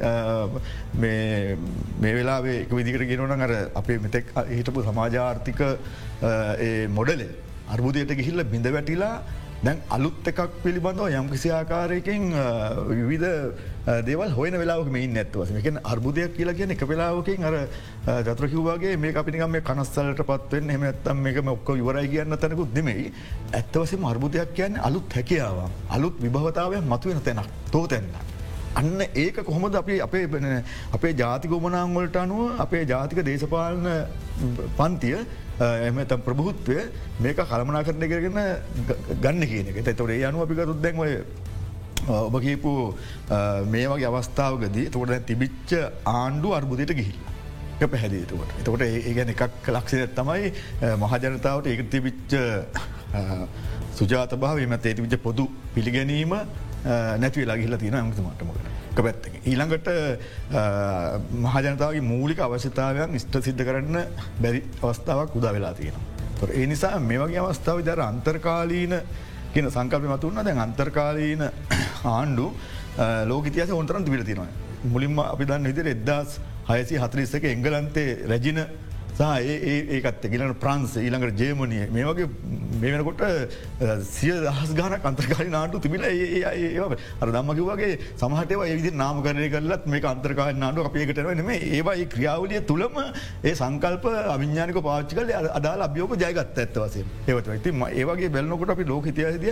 මේ 0.96 1.58
වෙලාේ 2.00 2.65
විදිකට 2.70 3.08
ගෙනවන 3.12 3.41
අර 3.41 3.53
අපේ 3.75 4.00
මෙතෙක් 4.00 4.34
හිටපු 4.50 4.84
සමාජාර්ථික 4.84 5.62
මොඩලේ 6.89 7.32
අර්බුදයට 7.70 8.12
ගිහිල්ල 8.13 8.44
බිඳ 8.46 8.68
වැටිලා 8.68 9.15
දැන් 9.63 9.82
අලුත් 9.89 10.27
එකක් 10.27 10.39
පිළිබඳව 10.63 11.08
යම් 11.12 11.27
කිසි 11.30 11.50
ආකාරයකින් 11.51 12.24
විවිධ 12.89 13.27
දේවල් 14.08 14.32
හොන 14.32 14.56
වෙලාවක 14.62 14.89
මේ 14.89 15.08
නැත්වස 15.08 15.51
මේක 15.53 15.68
අර්බුදයක් 15.86 16.34
කියලා 16.38 16.56
කියන 16.56 16.74
එක 16.75 16.82
වෙලාවකින් 16.84 17.46
අර 17.46 17.58
ජත්‍රකිවගේ 18.27 18.96
මේ 18.98 19.13
අපිනිකම 19.13 19.53
මේ 19.56 19.62
කනස්සලට 19.62 20.24
පත්වෙන් 20.24 20.74
එම 20.75 20.84
ඇත්තම් 20.84 21.22
මේකම 21.27 21.53
ඔක්ක 21.53 21.70
ඉවරයි 21.75 22.10
කියන්න 22.10 22.38
තැනකුත් 22.38 22.74
දෙමයි 22.74 23.13
ඇත්තවසම 23.53 24.10
අර්බුදයක් 24.12 24.56
කියන්න 24.56 24.82
අලුත් 24.82 25.13
හැකියාව 25.13 25.62
අලුත් 25.89 26.18
විභවතාවයක් 26.20 26.84
මතුවෙන 26.86 27.22
තැනක් 27.22 27.53
තෝතැන්න. 27.72 28.10
අන්න 28.74 29.06
ඒක 29.15 29.44
කොහොමද 29.44 29.75
අපි 29.75 30.00
අපේ 30.00 30.25
අපේ 30.91 31.13
ජාතිකෝමනාංගොලට 31.15 32.15
අනුව 32.15 32.60
අපේ 32.60 32.84
ජාතික 32.86 33.24
දේශපාලන 33.24 33.88
පන්තිය 34.77 35.18
එම 35.62 36.01
තම් 36.03 36.22
ප්‍රභෘත්වය 36.27 36.77
මේක 37.20 37.41
කළමනා 37.44 37.84
කරන 37.84 38.06
කරගෙන 38.08 38.39
ගන්න 39.22 39.48
කියන 39.48 39.72
එක 39.72 39.96
තොට 39.96 40.10
ඒ 40.10 40.24
අනු 40.25 40.41
අපිකරුත් 40.41 40.82
දැන්වය 40.82 41.12
ඔබ 42.10 42.36
කියපු 42.41 42.72
මේ 43.68 43.88
වගේ 43.88 44.08
අවස්ථාවගදී 44.08 44.89
තොට 44.89 45.13
තිබිච්ච 45.25 45.75
ආණ්ඩු 46.06 46.53
අර්බුදයට 46.53 46.94
ගිහිල්ල. 46.94 47.20
පැහැදිතුවට. 47.84 48.51
එතකොට 48.60 48.82
ඒ 48.82 49.13
ගැන 49.13 49.30
එකක් 49.30 49.70
ලක්ෂය 49.75 50.08
තමයි 50.18 50.51
මහජනතාවට 50.98 51.68
ඒක 51.68 51.89
තිබිච්ච 51.89 52.36
සුජාත 53.94 54.36
භාව 54.36 54.62
මත 54.65 54.86
ඒතිවිච්ච 54.86 55.18
පොදු 55.24 55.48
පිළිගැනීම 55.75 56.36
නැතිවෙලා 57.24 57.58
ගිල්ල 57.58 57.77
තියෙන 57.77 57.96
ඇමතුමටමකට. 57.96 58.80
පැත්ත. 58.95 59.27
ඊළඟට 59.45 59.88
මහජනතාවගේ 61.45 62.01
මූලික 62.01 62.39
අවශ්‍යතාවයක් 62.39 63.15
ස්ට 63.19 63.43
සිද්ධ 63.48 63.63
කරන්න 63.67 63.98
බැරි 64.41 64.63
අවස්ථාවක් 64.81 65.36
උදා 65.39 65.53
වෙලා 65.53 65.74
තියෙන. 65.74 65.95
තොර 66.39 66.50
ඒ 66.51 66.65
නිසා 66.67 67.00
මේ 67.00 67.19
වගේ 67.24 67.39
අවස්ථාව 67.39 67.83
දර 67.88 68.01
අන්තර්කාලීන 68.12 68.93
කියන 69.53 69.71
සංකල්ප 69.71 70.05
මතුන්න 70.13 70.43
දැන් 70.43 70.60
අන්තර්කාලීන 70.67 71.43
ආණ්ඩු 72.03 72.51
ලෝක 73.31 73.45
තියස 73.50 73.71
ඔොන්තරන් 73.71 74.03
තිබිල 74.05 74.24
තිනවා. 74.24 74.48
මුලින්ම 74.93 75.19
අපි 75.19 75.45
දන්න 75.45 75.67
විදිර 75.71 75.88
එදදාස් 75.95 76.39
හයසි 76.69 76.95
හතරිස්සක 77.03 77.43
එංගලන්තේ 77.43 78.10
රැජින 78.31 78.60
සහ 78.60 78.90
ඒකත් 79.20 80.25
ගලන 80.25 80.53
ප්‍රන්ස් 80.56 80.96
ඊළඟට 80.98 81.38
ජේමනිය 81.38 81.88
මේ 81.91 82.06
වගේ 82.06 82.27
මේ 82.80 82.94
වෙනකොට 82.94 83.22
සිය 84.08 84.32
දහස් 84.38 84.74
ගාන 84.74 84.96
අන්තර්කාරි 85.01 85.50
නාටු 85.50 85.80
තිබිල 85.80 86.03
ඒ 86.03 86.44
අර 86.46 87.27
දම්මකි 87.27 87.65
වගේ 87.70 88.00
සමහටව 88.15 88.63
ඒවිදි 88.65 88.91
නාම 88.96 89.22
කරය 89.22 89.50
කරලත් 89.50 89.86
මේ 89.88 90.01
අන්තර්කාර 90.03 90.56
නාටු 90.56 90.86
අපේකටන 90.86 91.41
නෙම 91.41 91.51
ඒවා 91.51 91.96
ඒ 91.96 92.06
ක්‍රියාවලිය 92.06 92.62
තුළම 92.63 92.98
ඒ 93.44 93.53
සංකල්ප 93.53 94.08
අවිඥානික 94.36 94.82
පාච්චි 94.82 95.15
කල 95.15 95.34
අදාල 95.51 95.86
අභියෝක 95.88 96.15
ජයගත්ත 96.15 96.58
ඇත්ත 96.58 96.77
වසේ 96.77 97.06
ඒවට 97.27 97.63
ති 97.63 97.75
ඒවගේ 97.91 98.30
බැල්නකොට 98.30 98.74
අපි 98.75 98.86
ලෝක 98.86 99.06
හිතයද 99.06 99.46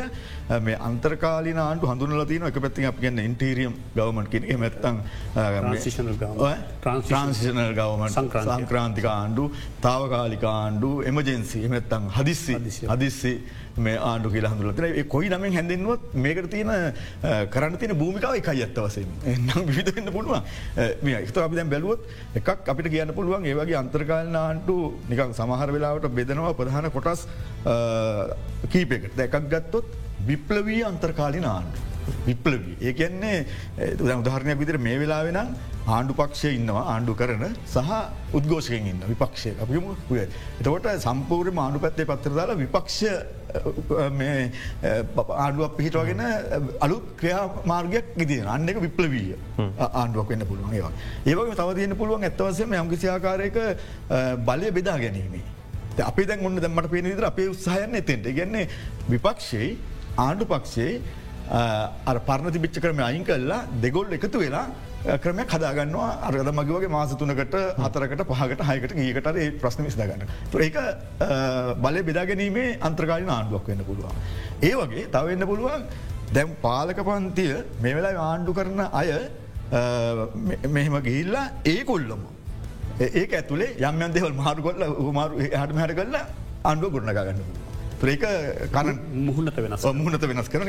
මේ 0.61 0.79
අන්තර්කාලි 0.89 1.53
නාන්ට 1.53 1.83
හඳුනල 1.83 2.25
තින 2.25 2.47
එක 2.49 2.59
පැත්ති 2.59 2.85
අප 2.85 3.01
ගන්න 3.01 3.23
ඉන්ටීරියම් 3.25 3.77
ගවමට 3.95 4.29
කිය 4.31 4.57
මැත්තන් 4.57 5.03
ට්‍රන්සිෂනල් 6.81 7.73
ගවමට 7.75 8.17
සංක්‍රාන්තික. 8.43 9.05
ආණ්ඩු 9.09 9.48
තාවකාලික 9.85 10.43
ආණ්ඩු 10.51 10.91
එමජන්සි 11.11 11.63
එමත්තං 11.69 12.11
හදිස්සි. 12.17 12.59
හදිස්සි. 12.93 13.33
මේ 13.85 13.97
ආණ්ඩු 14.09 14.29
කියලා 14.33 14.51
හඳුලතන 14.53 15.07
කොයි 15.13 15.29
නමෙන් 15.33 15.53
හැඳෙන්වත් 15.57 16.15
මේකට 16.25 16.49
තියෙන 16.53 16.71
කරන්න 17.53 17.77
තියෙන 17.81 17.95
භූමිකාව 18.01 18.39
එකයි 18.39 18.63
ඇත්ත 18.65 18.79
වසෙන් 18.85 19.07
එනම් 19.33 19.67
විවිධන්න 19.69 20.11
පුළුවන්. 20.17 20.43
මේ 21.01 21.21
එත 21.23 21.37
අපි 21.45 21.59
දැන් 21.59 21.71
බැලුවොත් 21.73 22.01
එකක් 22.41 22.71
අපිට 22.73 22.91
කියන්න 22.95 23.15
පුළුවන් 23.19 23.49
ඒවගේ 23.51 23.79
අන්තර්කාලන 23.83 24.39
ආණ්ඩු 24.43 24.77
නිකං 25.11 25.35
සමහර 25.39 25.75
වෙලාවට 25.77 26.09
බෙදනවා 26.19 26.55
ප්‍රධාන 26.61 26.91
කොටස් 26.97 27.27
කීපෙකට 28.73 29.15
දැකක් 29.21 29.51
ගත්තොත් 29.53 29.95
විප්ලවී 30.31 30.81
අන්තර්කාලින 30.91 31.47
ආණ්ඩු. 31.53 31.88
විප්ලවී 32.27 32.77
ඒ 32.81 32.93
කියන්නේ 32.93 33.35
උදාහරණයක් 34.19 34.59
විදිර 34.61 34.77
මේ 34.87 34.99
වෙලා 34.99 35.23
වෙනම් 35.27 35.49
ආණ්ඩු 35.87 36.13
පක්ෂය 36.19 36.53
ඉන්නවා 36.59 36.83
ආණ්ඩු 36.93 37.13
කරන 37.19 37.43
සහ 37.65 37.91
උද්ගෝෂකෙන් 38.37 38.87
ඉන්න 38.91 39.03
විපක්ෂය 39.11 39.51
අපිම 39.63 39.89
පුය. 40.07 40.21
එතකොට 40.59 40.87
සම්පූර්ය 41.05 41.51
ආණ්ඩු 41.55 41.83
පැත්තේ 41.85 42.09
පත්තරදාලා 42.11 42.57
විපක්ෂ 42.63 42.99
ආණ්ඩුවක් 45.37 45.77
පිහිටවගෙන 45.77 46.23
අලු 46.79 46.97
ක්‍රියා 47.19 47.45
මාර්ගයක් 47.65 48.09
ඉදින 48.17 48.47
අන්න 48.47 48.69
එක 48.69 48.81
විප්ලවීය 48.81 49.37
ආණ්ඩුවක් 49.93 50.29
වෙන්න 50.29 50.49
පුළුවන් 50.49 50.73
ඒවා. 50.73 50.93
ඒවගේ 51.25 51.55
තව 51.61 51.69
තියන්න 51.79 51.99
පුළුවන් 52.01 52.23
ඇත්තවසම 52.23 52.75
යම්කිසියාකාරයක 52.81 53.57
බලය 54.47 54.71
බෙදා 54.71 54.97
ගැනීමේ. 55.05 55.45
අපි 56.01 56.25
දැන් 56.25 56.45
ඔන්න 56.45 56.61
දැමට 56.61 56.91
පේන 56.91 57.09
විදර 57.11 57.25
අපේ 57.25 57.49
උත්සාහයන්න 57.53 58.01
එතෙන්ට 58.01 58.29
ගන්නේ 58.37 58.67
විපක්ෂයේ 59.09 59.71
ආණ්ඩු 60.17 60.45
පක්ෂයේ 60.45 61.01
අර 61.49 62.17
පරණ 62.27 62.53
තිබිච්ච 62.53 62.77
කරම 62.83 62.99
අයින් 63.09 63.23
කල්ලා 63.25 63.65
දෙගොල් 63.81 64.13
එකතු 64.17 64.39
වෙලා 64.43 64.65
ක්‍රමය 65.23 65.43
කදාගන්නවා 65.51 66.09
අරගද 66.27 66.49
මගේ 66.59 66.75
වගේ 66.77 66.91
මාසතුනකට 66.95 67.55
හතරකට 67.83 68.23
පහකට 68.31 68.61
හයකට 68.69 68.93
ඒකට 69.05 69.27
ඒ 69.43 69.49
ප්‍රශ්න 69.61 69.83
විස්දාගන්න. 69.87 70.23
ඒක 70.65 70.77
බලය 71.83 72.01
බෙදාගැනීමේ 72.09 72.77
අන්ත්‍රකාලි 72.87 73.25
ආණ්ඩුවක් 73.37 73.67
වෙන්න 73.71 73.85
පුළුවන්. 73.89 74.15
ඒ 74.61 74.73
වගේ 74.81 75.05
තවවෙන්න 75.15 75.47
පුළුවන් 75.51 75.87
දැම් 76.35 76.51
පාලක 76.65 76.99
පන්තිය 77.09 77.53
මේ 77.85 77.95
වෙලා 77.97 78.27
ආණ්ඩු 78.31 78.53
කරන 78.59 78.81
අය 79.01 79.09
මෙහෙම 80.75 80.99
ගිහිල්ලා 81.07 81.47
ඒ 81.73 81.81
කොල්ලම. 81.91 82.21
ඒක 83.21 83.33
ඇතුළේ 83.39 83.73
යම්යන් 83.89 84.13
දෙවල් 84.17 84.37
මාරු 84.43 84.61
කොල්ල 84.67 84.85
හමාරු 85.09 85.41
හට 85.41 85.81
හට 85.81 85.97
කරලා 86.01 86.25
අන්ඩුව 86.73 86.93
ගුණගන්න 86.97 87.41
පුළුවන්. 87.47 87.68
ඒක 88.01 88.23
කන 88.71 88.89
මුහුණත 89.21 89.55
වෙනස් 89.57 89.85
මුහුණත 89.93 90.23
වෙනස් 90.23 90.47
කරන 90.47 90.67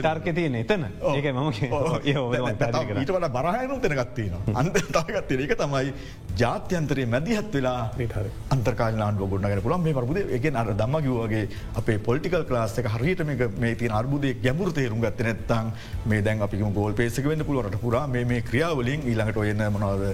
තර්ක 0.00 0.26
තියන 0.32 0.54
එතන 0.54 0.86
ඒක 1.08 1.26
මම 1.26 1.48
ඊට 1.52 3.10
වඩ 3.10 3.30
බරහයනු 3.30 3.78
තෙනගත්තින 3.80 4.34
අන්ත 4.54 4.78
තාගත්තේ 4.90 5.40
ඒක 5.40 5.54
තමයි 5.56 5.92
ජාත්‍යන්තරයේ 6.36 7.06
මැදිහත් 7.06 7.52
වෙලා 7.52 7.90
අන්තරකාල 8.50 8.98
ආණ්ඩුව 8.98 9.32
ගොඩනගෙන 9.32 9.62
පුළන් 9.62 9.82
මේ 9.82 9.94
පරබුද 9.94 10.18
එක 10.30 10.46
අර 10.54 10.72
දම්ම 10.72 11.02
කිවගේ 11.02 11.48
අපේ 11.74 11.98
පොලිටිකල් 12.00 12.46
ලාස්ක 12.48 12.88
හරිට 12.88 13.24
මේ 13.58 13.74
තින 13.74 13.92
අර්බුදේ 13.92 14.36
ගැඹුර 14.36 14.72
තේරුම් 14.72 15.00
ගත්ත 15.00 15.28
නැත්තං 15.28 15.72
මේ 16.06 16.22
දැන් 16.22 16.42
අපි 16.42 16.62
ගෝල් 16.72 16.94
පේසක 16.94 17.24
වන්න 17.24 17.44
පුළුවට 17.44 17.80
පුරා 17.80 18.06
මේ 18.06 18.40
ක්‍රියාවලින් 18.42 19.02
ඊළඟට 19.04 19.42
ඔයන්න 19.42 19.66
මොනවද 19.72 20.06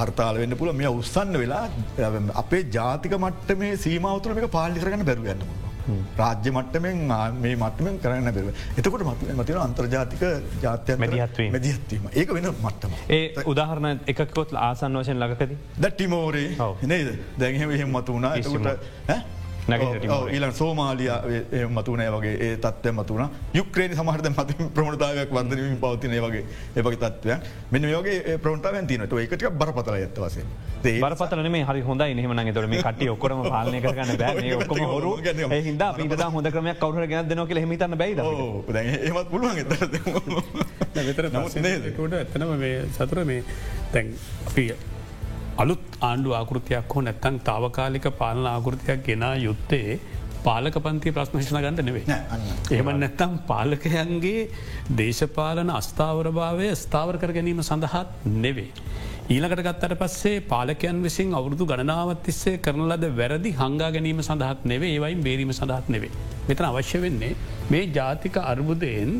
හර්තාල 0.00 0.40
වෙන්න 0.42 0.56
පුළ 0.56 0.72
මේ 0.72 0.92
උත්සන්න 0.92 1.36
වෙලා 1.36 1.64
අපේ 2.34 2.64
ජාතික 2.70 3.18
මට්ට 3.18 3.58
මේ 3.58 3.76
සීමාවතුර 3.78 4.34
මේ 4.34 4.48
පාලික 4.48 4.85
කරගන්න 4.86 5.08
බැරු 5.08 5.32
යන්න 5.34 5.74
රාජ්‍ය 6.16 6.50
මට්ටමෙන් 6.52 7.02
මේ 7.36 7.54
මට්ටමෙන් 7.56 7.98
කරන්න 8.02 8.28
බැරුව. 8.28 8.62
එතකොට 8.78 9.04
මත 9.04 9.36
මතින 9.36 9.58
අන්තර්ජාතික 9.58 10.24
ජාත්‍ය 10.62 10.96
මැදිහත්වීම 10.96 11.52
මැදිහත්වීම 11.52 12.08
ඒක 12.12 12.34
වෙන 12.36 12.50
මට්ටම 12.52 12.96
ඒ 13.10 13.46
උදාහරණ 13.46 14.02
එකකොත් 14.06 14.54
ආසන් 14.60 15.00
වශයෙන් 15.00 15.20
ලකද 15.20 15.56
දැට්ටිමෝරේ 15.78 16.48
නේද? 16.84 17.08
දැඟහෙම 17.38 17.70
එහෙම 17.70 17.96
මතු 17.96 18.12
වුණා 18.12 18.34
එතකොට 18.34 18.68
ඊලන් 19.68 20.52
සෝමාලිය 20.52 21.10
මතුනය 21.68 22.06
වගේ 22.08 22.34
ඒ 22.40 22.56
තත්වය 22.58 22.92
මතුන 22.92 23.22
යුක්්‍රේණ 23.54 23.96
සමහට 23.96 24.28
මත 24.30 24.56
ප්‍රමණතාවයක් 24.76 25.30
වර්දනීම 25.30 25.76
පවතිනය 25.78 26.20
වගේ 26.20 26.44
ඒවගේ 26.76 27.00
තත්වය 27.04 27.38
මෙන්න 27.72 27.90
යෝගේ 27.90 28.38
ප්‍රමණතාවන් 28.38 28.86
තිනට 28.86 29.12
ඒකට 29.14 29.46
බරපතල 29.58 29.96
ඇත්තවසේ 29.96 30.44
බරපතන 31.00 31.50
මේ 31.50 31.64
හරි 31.64 31.82
හොඳ 31.82 32.06
නිහම 32.14 32.34
නගතොර 32.38 32.66
මේ 32.68 32.82
කට 32.82 33.08
ඔක්කොම 33.10 33.42
පාලනය 33.46 33.80
කරන්න 33.82 34.16
බෑ. 34.16 34.54
ඔක්කොම 34.58 34.82
හොරු. 34.86 35.16
හිද 35.18 35.82
පිට 35.98 36.26
හොඳ 36.30 36.50
ක්‍රම 36.50 36.68
කවර 36.76 37.06
ගැන 37.06 37.28
දෙනක 37.28 37.54
හිමිතන්න 37.56 37.98
බයිද 37.98 38.18
ඒමත් 39.02 39.30
පුළුවන් 39.30 39.56
විතර 41.06 41.30
නමුත් 41.30 41.56
එතනම 42.16 42.58
මේ 42.58 42.84
සතුර 42.92 43.24
මේ 43.24 43.42
තැන් 43.92 44.14
පිය 44.54 44.70
අලුත් 45.62 45.84
ආණ්ඩු 46.00 46.30
ආකෘතියක් 46.38 46.94
හෝ 46.94 47.02
නැත්තන් 47.04 47.36
තාවකාලික 47.46 48.06
පාලන 48.18 48.46
ආකෘතියක් 48.46 49.00
ගෙනා 49.06 49.34
යුත්තේ 49.44 49.98
පාලක 50.46 50.76
පන්ති 50.84 51.12
ප්‍රශ්න 51.16 51.38
හිෂණ 51.40 51.62
ගන්න 51.64 51.86
නෙවේ. 51.88 52.16
එහම 52.76 52.90
නැත්තම් 53.02 53.32
පාලකයන්ගේ 53.50 54.42
දේශපාලන 54.98 55.70
අස්ථාවර 55.78 56.28
භාවය 56.38 56.66
ස්ථාවර 56.82 57.16
කර 57.22 57.32
ගැනීම 57.36 57.62
සඳහත් 57.64 58.26
නෙවේ. 58.44 58.68
ඊලකට 59.28 59.62
ගත්තට 59.68 59.96
පස්සේ 60.02 60.44
පාලකයන් 60.52 61.00
විසින් 61.06 61.32
අවුරදු 61.40 61.70
ගණනාවත් 61.72 62.20
තිස්සේ 62.28 62.54
කරන 62.58 62.84
ලද 62.90 63.08
වැරදි 63.20 63.54
හංගා 63.62 63.90
ගැනීම 63.96 64.22
සඳහත් 64.28 64.68
නෙවේ 64.72 64.92
ඒවයින් 64.92 65.24
බේරීම 65.28 65.54
සඳහත් 65.58 65.88
නෙවේ. 65.88 66.12
මෙතන 66.48 66.68
අවශ්‍ය 66.70 67.02
වෙන්නේ 67.06 67.32
මේ 67.72 67.84
ජාතික 67.98 68.38
අර්බුදයෙන් 68.44 69.16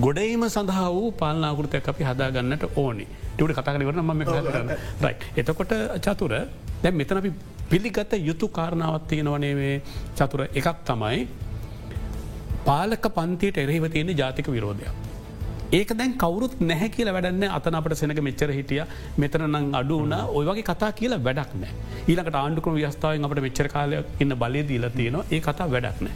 ගොඩීම 0.00 0.44
සඳහා 0.50 0.90
වූ 0.90 1.08
පාලනාකෘතයක් 1.22 1.94
අපි 1.94 2.10
හදාගන්නට 2.10 2.68
ඕනේ. 2.76 3.10
ටට 3.38 3.58
කතාකරවරන 3.58 4.02
ම 4.04 4.22
කරන්න 4.24 4.70
රයි. 5.04 5.14
එතකොට 5.36 5.74
චතුර 6.06 6.32
දැ 6.82 6.92
මෙතන 6.92 7.20
අපි 7.20 7.32
පිළිගත 7.70 8.14
යුතු 8.20 8.48
කාරණාවත් 8.50 9.04
තියෙනවනේ 9.10 9.54
මේ 9.60 9.74
චතුර 10.18 10.40
එකක් 10.52 10.68
තමයි 10.86 11.20
පාලක 12.64 13.04
පන්තියට 13.18 13.62
එරහිව 13.64 13.86
තියෙන 13.94 14.16
ජාතික 14.16 14.48
විරෝධයක්. 14.48 14.94
ඒක 15.70 15.90
දැන් 15.98 16.12
කවරුත් 16.22 16.54
නැහැ 16.60 16.88
කියල 16.88 17.10
වැඩන්න 17.14 17.44
අතන 17.56 17.78
අපට 17.78 17.94
සෙනක 18.00 18.20
මෙච්චර 18.28 18.50
හිටිය 18.58 18.82
මෙතන 19.22 19.44
නං 19.48 19.66
අඩු 19.80 19.98
වන 20.02 20.14
ඔයවගේ 20.38 20.64
කතා 20.70 20.90
කියලා 21.00 21.20
වැඩක් 21.26 21.52
නෑ 21.62 21.72
ඊලකට 22.08 22.38
ආණ්ඩුකම 22.42 22.78
ව්‍යස්ථාවෙන් 22.78 23.28
අපට 23.28 23.42
මෙච්චර 23.46 23.68
කාලය 23.74 24.00
ඉන්න 24.24 24.34
බලය 24.42 24.62
දීල 24.70 24.88
තියෙනවා 24.96 25.26
ඒ 25.30 25.40
කතා 25.48 25.68
වැඩක් 25.74 26.00
නෑ. 26.06 26.14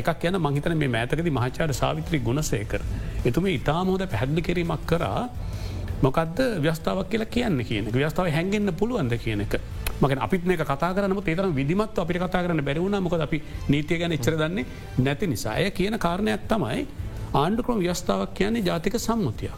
එකක් 0.00 0.26
යන 0.28 0.38
මහිතන 0.46 0.76
මේ 0.82 0.92
මෑතකද 0.96 1.30
මහචාර 1.38 1.70
සාවිත්‍රී 1.80 2.20
ගුණසේකර. 2.28 2.82
එතුම 3.24 3.48
ඉතාමෝද 3.56 4.04
පැහැදිලි 4.12 4.42
කිරීමක් 4.48 4.84
කරා 4.86 5.22
මොකක්ද 6.02 6.38
ව්‍යස්ථාවක් 6.60 7.08
කියලා 7.08 7.30
කියන්න 7.34 7.62
කියන 7.62 7.90
ව්‍යස්ථාව 7.94 8.28
හැඟෙන්න්න 8.30 8.74
පුළුවන්ද 8.74 9.14
කියන 9.24 9.44
එක 9.44 9.54
මක 10.00 10.18
අපිත් 10.18 10.44
මේ 10.44 10.56
කතා 10.62 10.90
කරන 10.92 11.14
තේතර 11.22 11.46
විදිමත් 11.52 11.98
අපිට 11.98 12.18
කතා 12.18 12.42
කරන 12.42 12.60
බැරිවුණ 12.60 12.98
මොක 13.00 13.14
අපි 13.18 13.38
නීතිය 13.68 13.98
ගැන 13.98 14.12
එච්චර 14.12 14.34
දන්නේ 14.34 14.66
නැති 14.98 15.26
නිසාය 15.26 15.70
කියන 15.70 15.96
කාරණයක් 15.98 16.48
තමයි 16.48 16.86
ආණ්ඩුක්‍රම 17.34 17.78
ව්‍යස්ථාවක් 17.78 18.34
කියන්නේ 18.34 18.64
ජාතික 18.64 18.98
සම්මුතිය. 18.98 19.52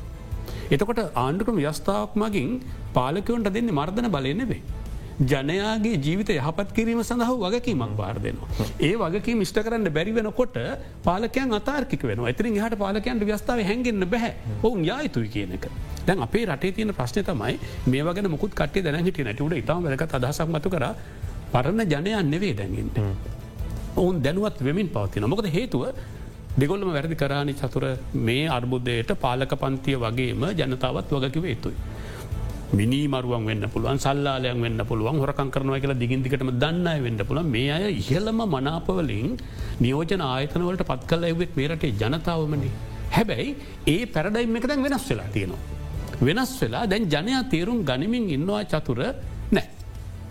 එතකොට 0.70 1.00
ආණ්ඩුක්‍රම 1.16 1.56
ව්‍යස්ථාවක් 1.58 2.12
මගින් 2.14 2.50
පාලකවන්ට 2.94 3.54
දෙන්නේ 3.56 3.72
මර්ධන 3.72 4.10
බලයනෙවේ. 4.10 4.60
ජනයාගේ 5.20 5.96
ජීවිත 5.96 6.28
යහපත් 6.28 6.72
කිරීම 6.74 7.00
සඳහ 7.02 7.30
වගකීමක් 7.38 7.94
බාර 7.96 8.16
දෙනවා. 8.18 8.48
ඒ 8.80 8.94
වගේ 8.96 9.34
මිෂ්ට 9.36 9.58
කරන්න 9.62 9.86
බැරි 9.92 10.12
වෙනකොට 10.12 10.56
පාලකයන් 11.04 11.54
අතාර්කික 11.54 12.02
වෙන 12.02 12.18
ඇතිරින් 12.20 12.58
හට 12.58 12.78
පාලකයන්ට 12.78 13.22
ව්‍යස්ථාව 13.22 13.62
හැඟෙන්න්න 13.62 14.08
බැහ 14.10 14.32
ඔවුන් 14.62 14.82
යායතුයි 14.84 15.28
කියන 15.28 15.52
එක. 15.52 15.68
දැන් 16.06 16.22
අපේ 16.26 16.44
රටේ 16.46 16.72
තියෙන 16.72 16.90
ප්‍රශ්න 16.92 17.22
තමයි 17.22 17.58
මේ 17.86 18.02
වගෙන 18.02 18.30
මුකුත් 18.30 18.54
කටේ 18.54 18.82
දැන 18.82 19.04
හිට 19.04 19.18
නැටවට 19.18 19.62
ඉතාම 19.62 19.84
වැක 19.84 20.02
අදහසක් 20.10 20.48
මතු 20.48 20.74
කර 20.74 20.84
පරණ 21.52 21.86
ජනයන් 21.86 22.30
නෙවේ 22.30 22.54
දැඟට. 22.54 22.98
ඔවුන් 23.96 24.20
දැනුවත් 24.20 24.58
වෙමින් 24.60 24.88
පවතින 24.88 25.30
මොකද 25.30 25.46
හේතුව 25.46 25.82
දෙගොල්ලම 26.58 26.90
වැරදි 26.90 27.14
කරානි 27.14 27.54
චතුර 27.54 27.84
මේ 28.26 28.48
අර්බුද්ධයට 28.48 29.14
පාලක 29.20 29.54
පන්තිය 29.62 29.96
වගේම 29.96 30.42
ජනතාවත් 30.58 31.10
වගකිව 31.12 31.44
යුතුයි. 31.44 31.76
මිනිමරුවන් 32.78 33.44
වෙන්න 33.48 33.64
පුළුවන් 33.74 33.98
සල්ලාලයන් 34.04 34.62
වෙන්න 34.64 34.80
පුළුවන් 34.88 35.18
හොරකං 35.22 35.50
කරනවා 35.54 35.80
කියලා 35.82 35.98
දිගින්දිකටම 36.02 36.50
දන්නයි 36.62 37.02
වෙන්න 37.06 37.20
පුළ 37.28 37.40
මේ 37.54 37.68
අය 37.76 37.84
ඉහළම 38.00 38.40
මනාපවලින් 38.54 39.28
නියෝජන 39.84 40.24
ආයතනවලට 40.28 40.82
පත් 40.90 41.06
කල 41.10 41.24
එවෙක් 41.30 41.52
මේරටේ 41.58 41.92
ජනතාවමනි 42.02 42.70
හැබැයි 43.16 43.54
ඒ 43.94 44.00
පැරඩයිම් 44.14 44.56
එක 44.58 44.66
දැන් 44.70 44.82
වෙනස් 44.86 45.06
වෙලා 45.10 45.28
තියෙනවා. 45.34 45.62
වෙනස් 46.28 46.54
වෙලා 46.62 46.84
දැන් 46.92 47.06
ජනයා 47.14 47.42
තේරුම් 47.52 47.78
ගනිමින් 47.90 48.26
ඉන්නවා 48.36 48.64
චතුර 48.72 49.00
නෑ. 49.56 49.66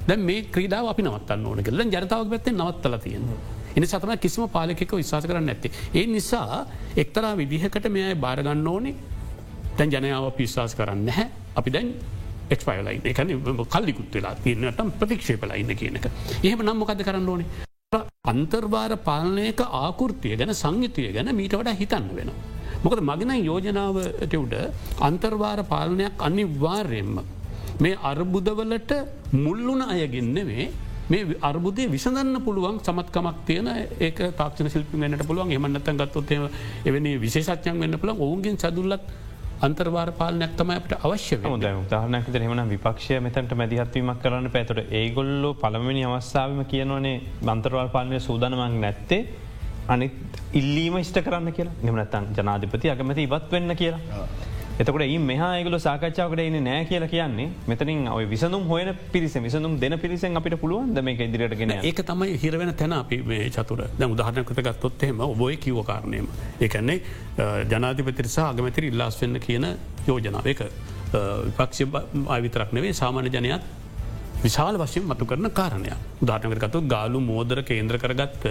දැ 0.08 0.18
මේ 0.28 0.44
ක්‍රඩාව 0.56 0.92
අපි 0.94 1.08
නවත්තන්න 1.08 1.46
ඕන 1.46 1.64
කල 1.68 1.84
ජනතාවක් 1.86 2.30
පැත්තේ 2.34 2.58
නවත්තල 2.60 2.98
තියෙන. 3.06 3.30
එනි 3.76 3.86
සතම 3.88 4.12
කිසිම 4.26 4.50
පාලකෙක 4.58 4.92
විශවාස 5.00 5.30
කරන්න 5.30 5.54
ඇත්තේ. 5.54 5.72
ඒ 5.94 6.06
නිසා 6.08 6.66
එක්තරා 7.04 7.34
විදිහකට 7.40 7.88
මෙයයි 7.96 8.20
බාරගන්න 8.26 8.68
ඕනේ 8.74 8.96
තැන් 9.78 9.90
ජනයාව 9.90 10.28
පිශ්වාස 10.38 10.76
කරන්න 10.76 11.08
නැහැ 11.08 11.30
අපි 11.60 11.72
දැන් 11.76 11.88
එක්පයලයි 12.50 13.00
එකන 13.06 13.30
කල්ලිකුත් 13.68 14.14
වෙලා 14.14 14.36
තියන්නටම් 14.38 14.90
ප්‍රතික්ෂේපලා 15.00 15.56
ඉන්න 15.56 15.76
කියන 15.76 15.96
එක. 15.96 16.08
එහෙම 16.44 16.60
නම් 16.60 16.78
මොකද 16.78 17.04
කරන්න 17.04 17.30
ඕනේ. 17.30 17.48
අන්තර්වාර 18.26 18.98
පාලනයක 19.00 19.62
ආකෘතිය 19.62 20.36
ගැන 20.36 20.54
සංගිතය 20.54 21.12
ගැන 21.14 21.36
මීට 21.36 21.54
වඩා 21.54 21.76
හිතන්න 21.76 22.10
වෙනවා. 22.16 22.38
මොකද 22.84 23.00
මගෙන 23.02 23.34
යෝජනාවට 23.42 24.36
උඩ 24.36 24.56
අන්තර්වාර 25.02 25.64
පාලනයක් 25.66 26.14
අනිවාර්යෙන්ම. 26.20 27.20
මේ 27.80 27.98
අර්බුදවලට 28.04 28.92
මුල්ලුන 29.36 29.82
අයගෙන්නෙවේ 29.84 30.66
මේ 31.10 31.38
අර්බුදය 31.42 31.88
විසඳන්න 31.88 32.38
පුළුවන් 32.40 32.80
සමත්කමක් 32.80 33.38
තියෙන 33.46 33.68
ඒ 34.00 34.12
තාක්ෂණ 34.32 34.70
ශිල්පි 34.70 34.96
වන්නට 34.96 35.28
පුළුවන් 35.28 35.52
එමන්නත්තන් 35.52 35.98
ගත්තොත් 35.98 36.32
එවැනි 36.86 37.12
විශේෂත්යන් 37.20 37.76
වන්න 37.76 38.00
පුළන් 38.00 38.16
ඔවුන්ගෙන් 38.18 38.58
සදුල්ලත් 38.58 39.04
අන්තර්වාර 39.62 40.12
පාලනයක් 40.12 40.56
තම 40.58 40.72
අපට 40.72 40.94
අවශ්‍ය 41.06 41.38
ද 41.38 41.72
දාහනක 41.90 42.28
හෙමන 42.46 42.70
විපක්ෂය 42.70 43.20
මෙතැට 43.20 43.54
මැදිහත්වීමක් 43.62 44.22
කරන්න 44.24 44.50
පැතුට 44.50 44.92
ඒගොල්ලෝ 44.92 45.54
පළමනි 45.54 46.04
අවස්ථාවම 46.04 46.64
කියනවනේ 46.66 47.22
බන්තරවල් 47.42 47.90
පාලනය 47.96 48.20
සූදනමක් 48.20 48.80
නැත්තේ 48.84 49.22
අනිත් 49.88 50.14
ඉල්ලීම 50.54 50.98
ඉෂ්ට 50.98 51.20
කරන්න 51.22 51.54
කියලා. 51.54 51.74
නිමනත්තන් 51.84 52.28
ජනාධිපති 52.38 52.90
අගමති 52.90 53.24
ඉවත් 53.24 53.52
වෙන්න 53.52 53.76
කියලා. 53.76 54.00
එතකට 54.74 55.02
ඒ 55.06 55.18
මෙහාගල 55.22 55.76
සාකච්ඡාවට 55.78 56.40
එන්න 56.44 56.56
නෑ 56.68 56.86
කියලා 56.90 57.10
කියන්නේ 57.12 57.50
මෙතනින් 57.72 58.08
ඔය 58.10 58.26
විසඳම් 58.32 58.64
හොය 58.72 58.86
පිරිස 59.12 59.36
විසඳම් 59.38 59.76
දෙන 59.84 59.96
පිරිසෙන් 60.00 60.40
අපිට 60.40 60.56
පුළුවන් 60.62 60.96
දම 60.96 61.10
එක 61.12 61.22
ඉදිරියටගෙන 61.28 61.74
ඒක 61.74 62.02
තමයි 62.08 62.40
හිරවෙන 62.44 62.74
තැන 62.74 62.96
අපි 62.98 63.20
මේ 63.24 63.50
චතුර. 63.50 63.84
දැ 64.00 64.10
උදාහරනකත 64.16 64.64
ගත්තොත්තෙම 64.68 65.22
ඔබොය 65.22 65.58
කිව්ව 65.58 65.84
කාරණයම. 65.86 66.28
ඒකන්නේ 66.60 66.98
ජනාධිපතිරිසා 67.70 68.48
අගමැතිරි 68.50 68.90
ඉල්ලාස් 68.94 69.22
වෙන්න 69.22 69.40
කියන 69.40 69.68
යෝජනාව. 70.08 70.48
එක 70.48 70.66
විපක්ෂ 71.14 71.82
අවිතරක් 72.28 72.74
නෙවේ 72.74 72.94
සාමාන්‍ය 72.94 73.30
ජනයත් 73.30 73.83
විශාල 74.44 74.78
වශයෙන් 74.78 75.06
මතු 75.10 75.26
කරන 75.26 75.50
කාරණය 75.60 75.92
උදාටනකරගතු 76.24 76.82
ගාලු 76.94 77.20
මෝදර 77.30 77.60
කේන්ද්‍ර 77.70 77.98
කරගත්ත 78.04 78.46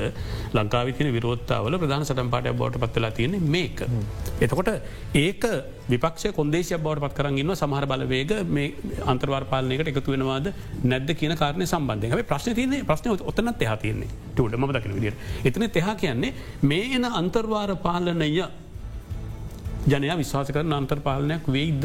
ලංකාවිතින 0.56 1.11
විරෝත්තාවල 1.16 1.76
ප්‍රධාන 1.82 2.06
සටම් 2.08 2.30
පාටය 2.34 2.54
බෝට 2.54 2.78
පත්වෙලා 2.82 3.12
තියෙන 3.18 3.37
මේක. 3.54 3.82
එතකොට 4.40 4.70
ඒක 5.14 5.44
විපක්ෂ 5.88 6.26
කොන්දේශය 6.38 6.78
බවට 6.78 7.04
පත් 7.04 7.14
කරගන්න 7.18 7.52
සමහර 7.54 7.87
බලවේග 7.92 8.32
මේ 8.49 8.72
අන්තර්වාර 9.06 9.46
පාලනයකට 9.52 9.92
එකතු 9.92 10.16
වෙනවාද 10.16 10.50
නැද්ද 10.84 11.14
කියන 11.20 11.37
කාරණය 11.37 11.66
සම්බන්ධය 11.66 12.12
හ 12.12 12.26
ප්‍රශ්න 12.32 12.58
තියන්නේ 12.58 12.88
ප්‍රශ්න 12.90 13.12
ඔත්තනත් 13.12 13.62
එහ 13.68 13.76
තියන්නේ. 13.84 14.11
ටට 14.34 14.58
ම 14.58 14.66
දකින 14.72 14.99
විදිර. 14.99 15.14
එතන 15.44 15.68
තෙහ 15.76 15.94
කියන්නේ 16.02 16.34
මේ 16.62 16.90
එන 16.96 17.04
අන්තර්වාර 17.12 17.76
පාලනය 17.87 18.32
ජනයා 19.84 20.16
විශ්වාස 20.16 20.50
කරන 20.54 20.72
අන්තර් 20.72 21.00
පාලනයක් 21.02 21.46
වෙයිද 21.49 21.84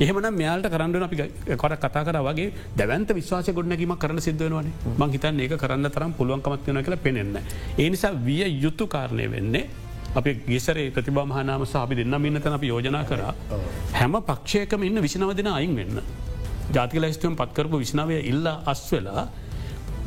එහෙමන 0.00 0.26
මෙයාලට 0.38 0.68
කරන්න 0.72 1.04
අපි 1.06 1.16
කොට 1.56 1.74
කතා 1.84 2.04
කර 2.04 2.18
වගේ 2.26 2.52
දැවන්ත 2.78 3.10
විශ්වාස 3.18 3.48
ගොඩනැකීම 3.58 3.94
කරන 4.02 4.20
සිද්ධවනවන 4.26 4.68
මං 4.98 5.10
හිතන් 5.14 5.40
ඒක 5.40 5.54
කරන්න 5.62 5.88
තරම් 5.90 6.12
පුළුවන්කමත්වයන 6.18 6.82
කියලා 6.84 7.04
පෙනෙන්න. 7.06 7.36
ඒ 7.78 7.88
නිසා 7.90 8.12
විය 8.26 8.44
යුතු 8.64 8.86
කාරණය 8.86 9.26
වෙන්නේ 9.34 9.64
අපි 10.14 10.30
ගේසරේ 10.48 10.90
ප්‍රතිබා 10.90 11.24
මහනාම 11.24 11.64
සාපි 11.66 11.96
දෙන්න 11.96 12.18
ඉන්නතන 12.28 12.58
අපි 12.58 12.72
යෝජනා 12.72 13.04
කර 13.10 13.22
හැම 13.94 14.14
පක්ෂයකම 14.28 14.86
ඉන්න 14.88 15.02
විසිනව 15.06 15.32
දෙෙන 15.34 15.50
අයින් 15.54 15.74
වෙන්න. 15.76 15.98
ජාතික 16.74 17.00
ලයිස්තුවම් 17.00 17.34
පත්කරපු 17.40 17.80
විශ්නාවය 17.84 18.20
ඉල්ලා 18.32 18.56
අස්වෙලා 18.66 19.28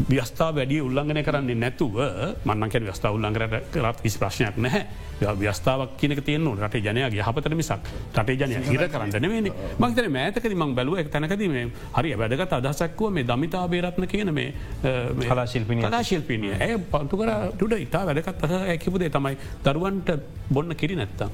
ව්‍යස්ථා 0.08 0.54
වැඩිය 0.54 0.82
උල්ලංඝනය 0.82 1.24
කරන්නේ 1.24 1.56
නැතුව 1.56 2.00
මන්නක 2.46 2.76
වස්ථා 2.86 3.12
උල්ලංගරට 3.12 3.72
කරත් 3.74 4.02
කිසි 4.02 4.20
ප්‍රශ්නයක් 4.20 4.58
නැහැ. 4.58 4.86
ව්‍යස්ථාවක් 5.36 5.98
කියනක 5.98 6.24
තියන 6.24 6.48
රට 6.48 6.80
ජනය 6.80 7.04
හපතර 7.20 7.56
මිසක්. 7.56 7.90
රට 8.16 8.30
ජනය 8.42 8.64
හිර 8.66 8.88
කරන්න 8.88 9.22
නෙවේ 9.22 9.52
මක්තර 9.78 10.10
මෑතකද 10.10 10.56
මං 10.56 10.76
බැලුව 10.76 11.04
තැනකදීම 11.10 11.72
හරි 11.94 12.16
වැදගත් 12.16 12.54
අදසක්කුව 12.54 13.12
මේ 13.12 13.24
දමිතා 13.26 13.68
බේරත්න 13.68 14.08
කියන 14.08 14.34
මේ 14.34 14.54
කලා 15.22 15.46
ශිල්පිනි 15.46 15.84
කලා 15.84 16.04
ශිල්පිනිය. 16.04 16.56
ඇය 16.56 16.80
පන්තුකර 16.88 17.32
ටුඩ 17.52 17.78
ඉතා 17.80 18.06
වැදගත් 18.06 18.44
අහ 18.44 18.56
ඇකිපුදේ 18.64 19.10
තමයි 19.10 19.36
දරුවන්ට 19.66 20.16
බොන්න 20.50 20.76
කිරි 20.76 20.96
නැත්තම්. 20.96 21.30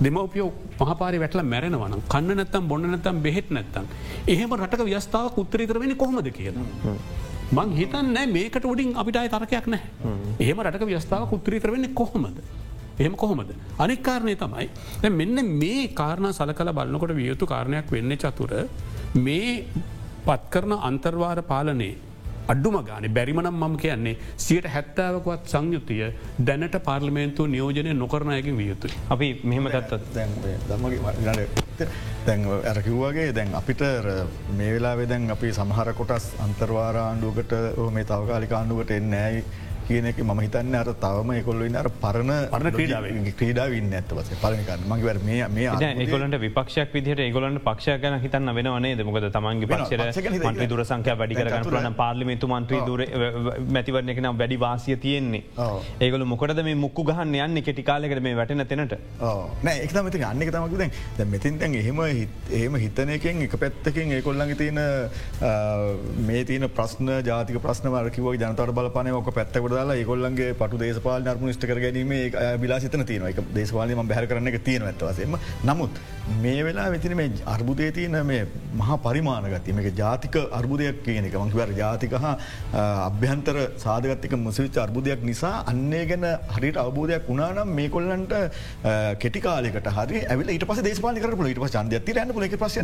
දෙමවපියෝ 0.00 0.50
පහපාරි 0.78 1.18
වැටල 1.18 1.42
මැරෙනවන 1.44 2.02
කන්න 2.08 2.36
නැත්තම් 2.36 2.68
බොන්න 2.68 2.90
නැත්තම් 2.92 3.22
බෙහෙත් 3.22 3.50
නැත්තම්. 3.50 3.86
එහෙම 4.28 4.56
රටක 4.56 4.84
ව්‍යස්ථාව 4.86 5.38
උත්තරීතරවෙනි 5.38 5.96
කොහොමද 5.96 6.30
කියලා. 6.32 6.66
මං 7.52 7.74
හිතන් 7.78 8.12
නෑ 8.14 8.26
මේකට 8.26 8.64
උඩින් 8.64 8.94
අපිට 9.00 9.16
අය 9.16 9.28
තරකයක් 9.28 9.66
නෑ. 9.72 9.82
එහෙම 10.40 10.62
රටක 10.62 10.86
ව්‍යස්ථාව 10.88 11.34
උත්තරීතර 11.36 11.70
වෙන්නේ 11.74 11.94
කොහොමද. 12.00 12.38
එහෙම 12.98 13.14
කොහොමද. 13.14 13.52
අනික්කාරණය 13.78 14.34
තමයි. 14.36 14.68
මෙන්න 15.18 15.44
මේ 15.60 15.88
කාරණ 16.00 16.32
සලකල 16.32 16.72
බලන්නකොට 16.78 17.14
වියයුතු 17.20 17.46
කාරණයක් 17.46 17.92
වෙන්න 17.96 18.16
චතුර 18.16 18.52
මේ 19.26 19.52
පත්කරන 20.26 20.74
අන්තර්වාර 20.88 21.42
පාලනයේ 21.52 21.94
අඩුම 22.48 22.78
ගාන 22.88 23.06
බැරිමනම් 23.14 23.62
මම 23.62 23.76
කියන්නේ 23.76 24.16
සියට 24.46 24.66
හැත්තාවකවත් 24.74 25.46
සංයුතිය 25.54 26.10
දැනට 26.48 26.76
පාර්ලිමේන්තු 26.88 27.46
නියෝජනය 27.46 27.94
නොකරණයකින් 27.94 28.58
වියයුතුයි. 28.62 28.98
අපි 29.10 29.28
මෙහෙම 29.44 29.70
ගත්තත් 29.74 30.14
දැන් 32.26 32.46
ඇරකිව්වාගේ 32.64 33.28
දැන් 33.34 33.54
අපිට 33.54 33.84
මේ 34.50 34.72
වෙලා 34.74 34.96
දැන් 35.04 35.30
අපි 35.30 35.52
සමහර 35.52 35.92
කොටස් 35.94 36.26
අන්තර්වාර 36.38 36.96
ආණ්ඩුවකට 36.96 37.54
මේ 37.90 38.04
තවකාලික 38.04 38.52
ආණ්ඩුවට 38.52 38.90
එන්නෑයි 38.90 39.44
කියන 39.88 40.06
එක 40.12 40.18
ම 40.24 40.40
හිතන්න 40.44 40.74
අර 40.80 40.88
තවම 41.04 41.32
එකොල්ල 41.40 41.62
අර 41.82 41.88
පරණ 42.04 42.32
පරණ 42.54 42.72
ක්‍රීඩාව. 42.78 43.04
ක්‍රීඩා. 43.40 43.66
වින්න 43.74 43.92
ඇත්තවස 43.98 44.30
පලනිකන්න 44.42 44.86
මගේ 44.90 45.14
මේ 45.26 45.48
මේ 45.56 45.92
ඒකොලට 46.04 46.38
විපක්ෂයක් 46.46 46.94
විදිහට 46.96 47.22
ඒගොලන්ට 47.26 47.62
පක්ෂය 47.68 47.98
ගැන 48.04 48.18
හිතන්න 48.24 48.54
වෙනවනේ 48.58 48.94
දෙමකද 49.00 49.28
තමන්ගේ 49.36 49.70
පක්ෂර 49.72 50.40
මන්ත්‍රී 50.46 50.70
දුර 50.72 50.84
සංකය 50.90 51.16
වැඩි 51.22 51.38
කරගන්න 51.40 51.64
පුලන 51.68 51.98
පාර්ලිමිතු 52.00 52.50
මන්ත්‍රී 52.52 52.82
දුර 52.88 53.04
මැතිවරන 53.76 54.14
එක 54.14 54.20
නම් 54.22 54.38
වැඩි 54.42 54.60
වාසිය 54.66 54.96
තියෙන්නේ. 55.04 55.42
ඒගොල 56.00 56.24
මොකද 56.32 56.62
මේ 56.68 56.76
මුක්කු 56.84 57.04
ගහන්න 57.10 57.34
යන්න 57.46 57.62
කෙටිකාලෙකට 57.68 58.22
මේ 58.26 58.36
වැටන 58.40 58.64
තැනට? 58.72 58.96
නෑ 59.66 59.76
එක්තමති 59.86 60.22
අන්න 60.30 60.44
තමක 60.46 60.78
දැ 61.18 61.26
මෙතින් 61.34 61.58
තැන් 61.60 61.74
එහෙම 61.82 62.00
එහෙම 62.06 62.74
හිතනයකෙන් 62.84 63.42
එක 63.46 63.56
පැත්තකින් 63.62 64.14
ඒකොල්ලඟ 64.18 64.54
තියෙන 64.62 64.80
මේ 66.28 66.44
තියන 66.50 66.68
ප්‍රශ්න 66.78 67.12
ජාතික 67.28 67.60
ප්‍රශ්නවරකිව 67.66 68.30
ජනතර 68.34 68.72
බලපනය 68.78 69.14
ඕක 69.18 69.30
පැත්තකොට 69.38 69.75
දාලා 69.78 69.98
ඒගොල්ලන්ගේ 70.02 70.50
පටු 70.60 70.82
දේශපාල 70.82 71.26
නර්ම 71.26 71.48
ස්ට 71.52 71.70
කර 71.70 71.80
ගැනීම 71.84 72.12
බිලා 72.62 72.80
සිතන 72.80 73.06
තියෙන 73.06 73.30
එක 73.30 73.40
දේශවාලම 73.54 74.04
බැහර 74.12 74.28
කරන 74.32 74.52
එක 74.52 74.60
තියෙන 74.68 74.86
ඇත්වසේම 74.90 75.40
නමුත් 75.64 76.04
මේ 76.36 76.62
වෙලා 76.64 76.90
වෙතින 76.90 77.16
මේ 77.16 77.30
අර්බුදය 77.46 77.90
තියන 77.92 78.16
මේ 78.26 78.46
මහා 78.74 78.96
පරිමාණගති 78.98 79.72
මේක 79.72 79.88
ජාතික 79.94 80.36
අර්බුදයක් 80.52 81.02
කියන 81.04 81.24
එක. 81.24 81.34
මංකිවර 81.36 81.70
ජාතික 81.76 82.12
හා 82.14 82.34
අභ්‍යන්තර 83.06 83.56
සාධගත්තික 83.78 84.32
මුසවිච 84.38 84.76
අර්බුදයක් 84.76 85.22
නිසා 85.22 85.54
අන්නේ 85.66 86.04
ගැන 86.06 86.26
හරිට 86.56 86.76
අවබෝධයක් 86.76 87.28
වුණනම් 87.28 87.74
මේ 87.78 87.88
කොල්ලන්ට 87.88 88.34
කෙටිකාලෙකට 89.20 89.90
හරි 89.98 90.24
ඇවිල 90.26 90.52
ඊට 90.56 90.66
පස 90.70 90.82
දේශපාල 90.88 91.20
කරපු 91.24 91.46
ඊට 91.46 91.62
පස 91.64 91.78
න්දය 91.84 92.00
තිරන්න 92.00 92.32
පුල 92.32 92.48
පස 92.56 92.78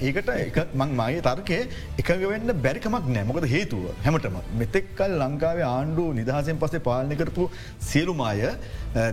ඒකට 0.00 0.32
එක 0.38 0.58
මං 0.74 0.96
මගේ 0.96 1.22
තර්කය 1.28 1.60
එකග 1.98 2.26
වෙන්න 2.32 2.56
බැරිකමක් 2.64 3.06
නෑ. 3.08 3.24
මොකද 3.24 3.48
හේතුව? 3.54 3.84
හැමටම 4.04 4.40
මෙතෙක්කල් 4.60 5.16
ලංකාවේ 5.22 5.66
ආණ්ඩු 5.68 6.04
නිදහසෙන් 6.18 6.58
පසේ 6.62 6.84
පාලනය 6.88 7.16
කරපු 7.20 7.48
සියලුමාය 7.88 8.40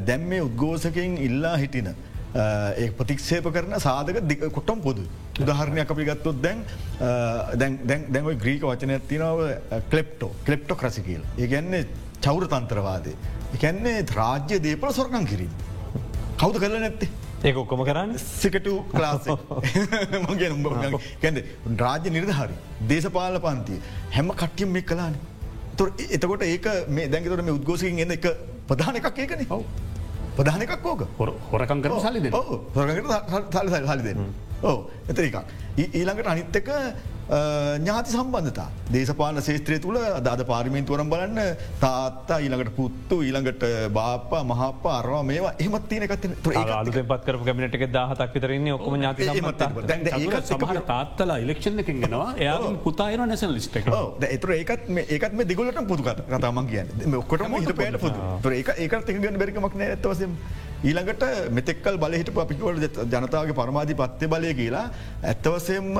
දැම් 0.09 0.27
මේ 0.31 0.41
උද්ගෝසකෙන් 0.47 1.17
ඉල්ලා 1.27 1.55
හිටින. 1.63 1.89
ඒ 2.35 2.89
ප්‍රතික්ෂේප 2.99 3.45
කරන 3.55 3.79
සාධක 3.87 4.19
දික 4.31 4.41
කොටම් 4.57 4.81
පොදු. 4.87 5.03
උදාහරණයක් 5.43 5.91
අපි 5.95 6.03
ගත්තොත් 6.09 6.37
දැන් 6.43 7.79
දැන්ව 8.13 8.29
ග්‍රීක 8.43 8.63
වචන 8.69 8.91
ඇතිනාව 8.97 9.39
කලෙප්ටෝ 9.91 10.31
කලෙප්ටෝ 10.45 10.77
ක්‍රසි 10.81 11.01
කියල. 11.07 11.23
ඒගැන්නේ 11.37 11.87
චෞර 12.21 12.43
තන්ත්‍රවාදය. 12.53 13.15
එකන්නේ 13.55 13.97
රාජ්‍ය 14.19 14.61
දේපල 14.67 14.93
සොරකං 14.99 15.25
කිරීම. 15.31 15.53
කවුද 16.39 16.61
කරල 16.61 16.79
නැත්තේ. 16.85 17.09
ඒ 17.41 17.53
ඔක්කොම 17.55 17.81
කරන්න 17.87 18.17
සිකට 18.19 18.67
ක්ලාස 18.91 19.27
මගේ 20.23 20.49
ගැද 21.21 21.37
රාජ්‍ය 21.79 22.11
නිර්ධහරි 22.11 22.55
දේශපාල 22.89 23.37
පන්තිය 23.39 23.79
හැම 24.11 24.31
කට්ටියම් 24.33 24.73
මේ 24.75 24.83
කලාන 24.83 25.15
එතකොට 26.09 26.43
ඒක 26.45 26.67
මේ 26.89 27.07
දැන්ගතට 27.07 27.43
මේ 27.43 27.55
උද්ගෝසිකින් 27.55 28.03
එන්න 28.05 28.11
එක 28.11 28.27
ප්‍රධාන 28.67 28.99
එකක් 28.99 29.07
ඒකන 29.17 29.45
හව 29.45 29.61
ප්‍රධාන 30.35 30.65
එකක් 30.65 30.85
ඕක 30.85 31.05
හොරකං 31.51 31.85
කර 31.85 31.95
සලි 31.99 32.33
හොරකට 32.75 33.55
සල 33.55 33.87
හලි 33.87 34.03
දෙන්න 34.03 34.27
ඕ 34.63 34.77
එතර 35.07 35.23
එකක් 35.23 35.39
ඊළඟට 35.77 36.31
අනිත්තක 36.33 36.69
ඥාති 37.29 38.11
සම්බන්ධතා. 38.11 38.67
දේශපාන 38.89 39.37
ශේත්‍රය 39.39 39.77
තුළ 39.79 39.97
අදාද 39.97 40.41
පාරිමින්තුවරම් 40.47 41.09
බලන්න 41.09 41.57
තාත්තා 41.79 42.39
ඊළඟට 42.39 42.71
පුත්තු 42.75 43.19
ඊළඟට 43.21 43.65
බාප්පා 43.93 44.41
මහපා 44.43 44.93
අරවා 44.99 45.21
මේවා 45.23 45.53
එහමත් 45.59 45.85
තියන 45.89 46.05
එකත් 46.07 46.25
අලුත 46.73 46.97
පත් 47.03 47.21
කර 47.25 47.37
කැමිනට 47.41 47.77
දහතක් 47.87 48.33
විතරන්නේ 48.33 48.73
ඔක්කම 48.73 48.95
ඥාති 48.95 50.41
සමහර 50.43 50.81
තාත්තලා 50.87 51.37
ඉලෙක්ෂණ 51.37 51.83
එකින් 51.85 52.01
ගෙනවා 52.01 52.33
එයා 52.37 52.73
පුතායන 52.83 53.21
නැසන් 53.23 53.53
ලිස්ට 53.53 53.77
එක. 53.77 53.91
එතුර 54.29 54.55
ඒකත් 54.55 54.89
ඒකත් 55.07 55.33
මේ 55.33 55.45
දිගලට 55.45 55.83
පුතුකත් 55.87 56.25
කතාමන් 56.27 56.65
කියන්න. 56.65 57.13
ඔක්කොට 57.15 57.45
හිට 57.57 57.75
පේට 57.77 58.01
පුතු 58.01 58.53
ඒක 58.53 58.73
ඒකත් 58.77 59.05
එක 59.05 59.21
ගන්න 59.21 59.37
බැරිකමක් 59.37 59.77
නෑ 59.77 59.91
ඇත්තවසම් 59.91 60.33
ඊළඟට 60.81 61.23
මෙතෙක්කල් 61.51 61.97
බලහිට 61.99 62.33
අපිකොට 62.35 62.99
ජනතාවගේ 63.05 63.53
පරමාධි 63.53 63.95
පත්්‍ය 63.95 64.27
බලය 64.27 64.53
කියලා. 64.55 64.85
ඇත්තවසෙන්ම 65.23 65.93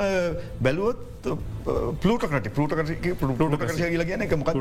බැලුවොත් 0.60 1.10
පලටකට 1.20 2.50
පලට 2.56 2.76
පලට 3.20 3.76
කියල 3.76 4.04
කියන 4.10 4.22
එක. 4.26 4.34
මොකත් 4.40 4.56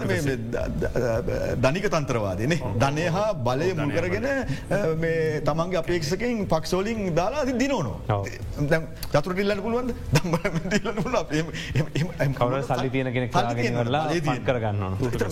ධනික 1.64 1.86
තන්ත්‍රවාදයන 1.94 2.54
ධනය 2.82 3.04
හා 3.16 3.30
බලය 3.46 3.68
මුකරගෙන 3.80 4.26
තමන්ගේ 5.44 5.80
අපේක්ෂකින් 5.82 6.46
පක්ෂෝලින් 6.52 7.14
දාලා 7.14 7.44
දිනවනු 7.62 7.94
චතුරටිල්ලන්න 9.12 9.62
පුළුවන්. 9.62 9.94
කවර 12.38 12.62
සල්ලි 12.62 12.90
තියෙන 12.90 13.12
කෙනෙ 13.12 13.26
කරගන්න 14.48 14.80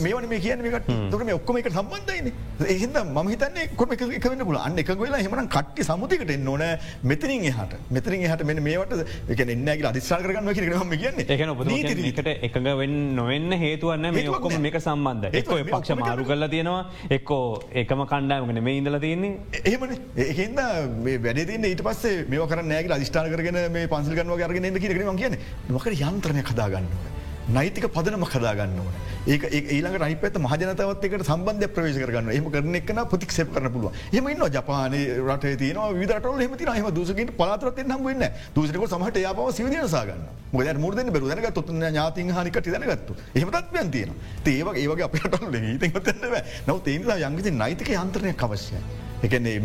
මේවන 0.07 0.29
මේ 0.29 0.41
කියනකට 0.41 0.91
තුරම 1.11 1.29
ඔක්කොම 1.39 1.59
එක 1.61 1.71
සම්බන්ධයින 1.73 2.33
එහිද 2.67 2.97
ම 3.05 3.19
හිතන්නේ 3.33 3.69
කොම 3.77 3.93
එක 3.93 4.03
වන්න 4.07 4.45
පුල 4.45 4.59
අන්න 4.63 4.79
එක 4.79 4.95
වෙලා 5.05 5.23
හෙමන 5.27 5.49
කට්ටි 5.49 5.83
සමුතිකට 5.91 6.31
එන්නඕන 6.37 6.65
මෙතරින් 7.03 7.47
හට 7.51 7.83
මෙතරින් 7.91 8.27
හට 8.31 8.43
මෙ 8.45 8.55
මේවට 8.69 9.05
එක 9.35 9.41
එන්නගේ 9.47 9.87
අදිස්සා 9.93 10.23
කරගන්න 10.23 10.55
කිරම 10.55 10.97
කියන්න 10.97 11.16
ඔබ 11.17 11.63
එකට 11.69 12.29
එකඟ 12.49 12.69
වෙන් 12.81 12.95
නොවෙන්න 13.17 13.57
හේතුවන්න 13.63 14.13
මේ 14.17 14.29
ඔක්කොම 14.29 14.57
මේක 14.67 14.79
සම්බන්ධ 14.81 15.37
එක්ක 15.41 15.51
පක්ෂ 15.71 15.99
මාරු 16.03 16.25
කරලා 16.31 16.51
තියෙනවා. 16.55 16.83
එක්කෝ 17.17 17.43
එකම 17.83 18.05
කණ්ඩායමගෙන 18.13 18.63
මේ 18.69 18.79
ඉඳල 18.83 19.01
තියෙන්නේ. 19.01 19.33
එහෙමන. 19.65 19.97
ඒහින්ද 20.27 20.63
මේ 21.09 21.19
වැඩදින්න 21.27 21.69
ඊට 21.73 21.85
පස්සේ 21.89 22.25
මේ 22.31 22.49
කර 22.53 22.63
නෑග 22.63 22.91
අධිෂ්ඨාන 22.99 23.33
කරගෙන 23.35 23.61
මේ 23.73 23.91
පන්සිල්ගන්ව 23.93 24.41
කරගෙන 24.45 24.81
කිරම 24.87 25.21
කියන 25.23 25.39
මකට 25.69 26.01
යන්ත්‍රණය 26.11 26.43
කදාගන්නවා. 26.53 27.16
නෛතික 27.49 27.87
පදනම 27.89 28.25
කදාගන්න 28.27 28.79
ඕන. 28.79 28.95
ඒක 29.27 29.43
ඒළඟ 29.47 29.97
රයි 29.97 30.17
පැත් 30.17 30.37
මහජනතවත් 30.37 31.05
එකට 31.07 31.25
සම්බන්ධ 31.25 31.69
ප්‍රවේශ 31.69 31.99
කරගන්න 31.99 32.31
එම 32.31 32.49
කරන 32.49 32.75
එක්න 32.75 33.01
ප්‍රතික්ෂප 33.07 33.53
කරන 33.55 33.71
පුළුව 33.71 33.93
එම 34.13 34.29
ඉන්න 34.29 34.43
ජපාන 34.49 34.97
රට 35.21 35.55
තින 35.57 35.79
විදරට 35.95 36.27
හෙමති 36.37 36.67
හම 36.69 36.91
දසකට 36.91 37.33
පලාතරත් 37.35 37.81
හම්බන්න 37.85 38.27
දසක 38.53 38.89
සමට 38.89 39.23
යාපව 39.23 39.51
සිවිදනසාගන්න 39.53 40.27
මොද 40.53 40.73
මුරද 40.77 41.03
බරුදනක 41.13 41.49
තුත් 41.53 41.71
ඥාති 41.71 42.29
හනික 42.33 42.61
තිදනගත්තු 42.61 43.19
එහමතත් 43.35 43.91
තියෙන 43.91 44.15
ඒව 44.47 44.69
ඒවගේ 44.75 45.07
අපට 45.07 45.41
ඊතව 45.65 46.39
නව 46.67 46.79
තේලා 46.83 47.19
යංගති 47.25 47.51
නෛතික 47.53 47.91
යන්ත්‍රණය 47.95 48.35
අවශ්‍යයි. 48.37 49.06
එකන්නේ 49.27 49.57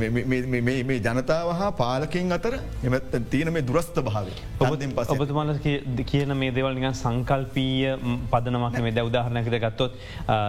මේ 0.62 1.00
ජනතාව 1.08 1.50
හා 1.60 1.72
පාලකින් 1.82 2.36
අතර 2.38 2.54
එම 2.88 2.96
තියෙන 3.32 3.52
මේ 3.56 3.66
දුරස්ථ 3.70 4.00
භාව 4.08 4.28
ඔබතුමාල 5.16 5.54
කියන 6.12 6.34
මේ 6.42 6.52
දෙවල් 6.58 6.74
නිගන් 6.78 6.98
සංකල්පීය 7.02 7.96
පදනමක් 8.32 8.84
මේ 8.88 8.96
දැ 8.98 9.06
උදාහරණැකද 9.10 9.58
ගත්තොත් 9.66 10.00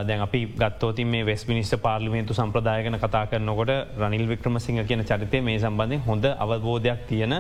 දැන් 0.09 0.25
අපි 0.27 0.43
ගත්තෝති 0.63 1.09
මේ 1.15 1.27
වෙස් 1.31 1.45
මිනිස්ට 1.51 1.79
පාර්ලිමේන්තු 1.87 2.39
සම්ප්‍රදායගන 2.41 2.99
කතා 3.05 3.25
කරනකොට 3.33 3.73
රනිල් 4.03 4.27
වික්‍රම 4.33 4.59
සිංහ 4.67 4.83
කියන 4.91 5.05
චරිතය 5.11 5.41
මේ 5.49 5.59
සම්බන්ධය 5.65 6.01
හොඳ 6.09 6.27
අවබෝධයක් 6.37 7.03
තියෙන 7.11 7.35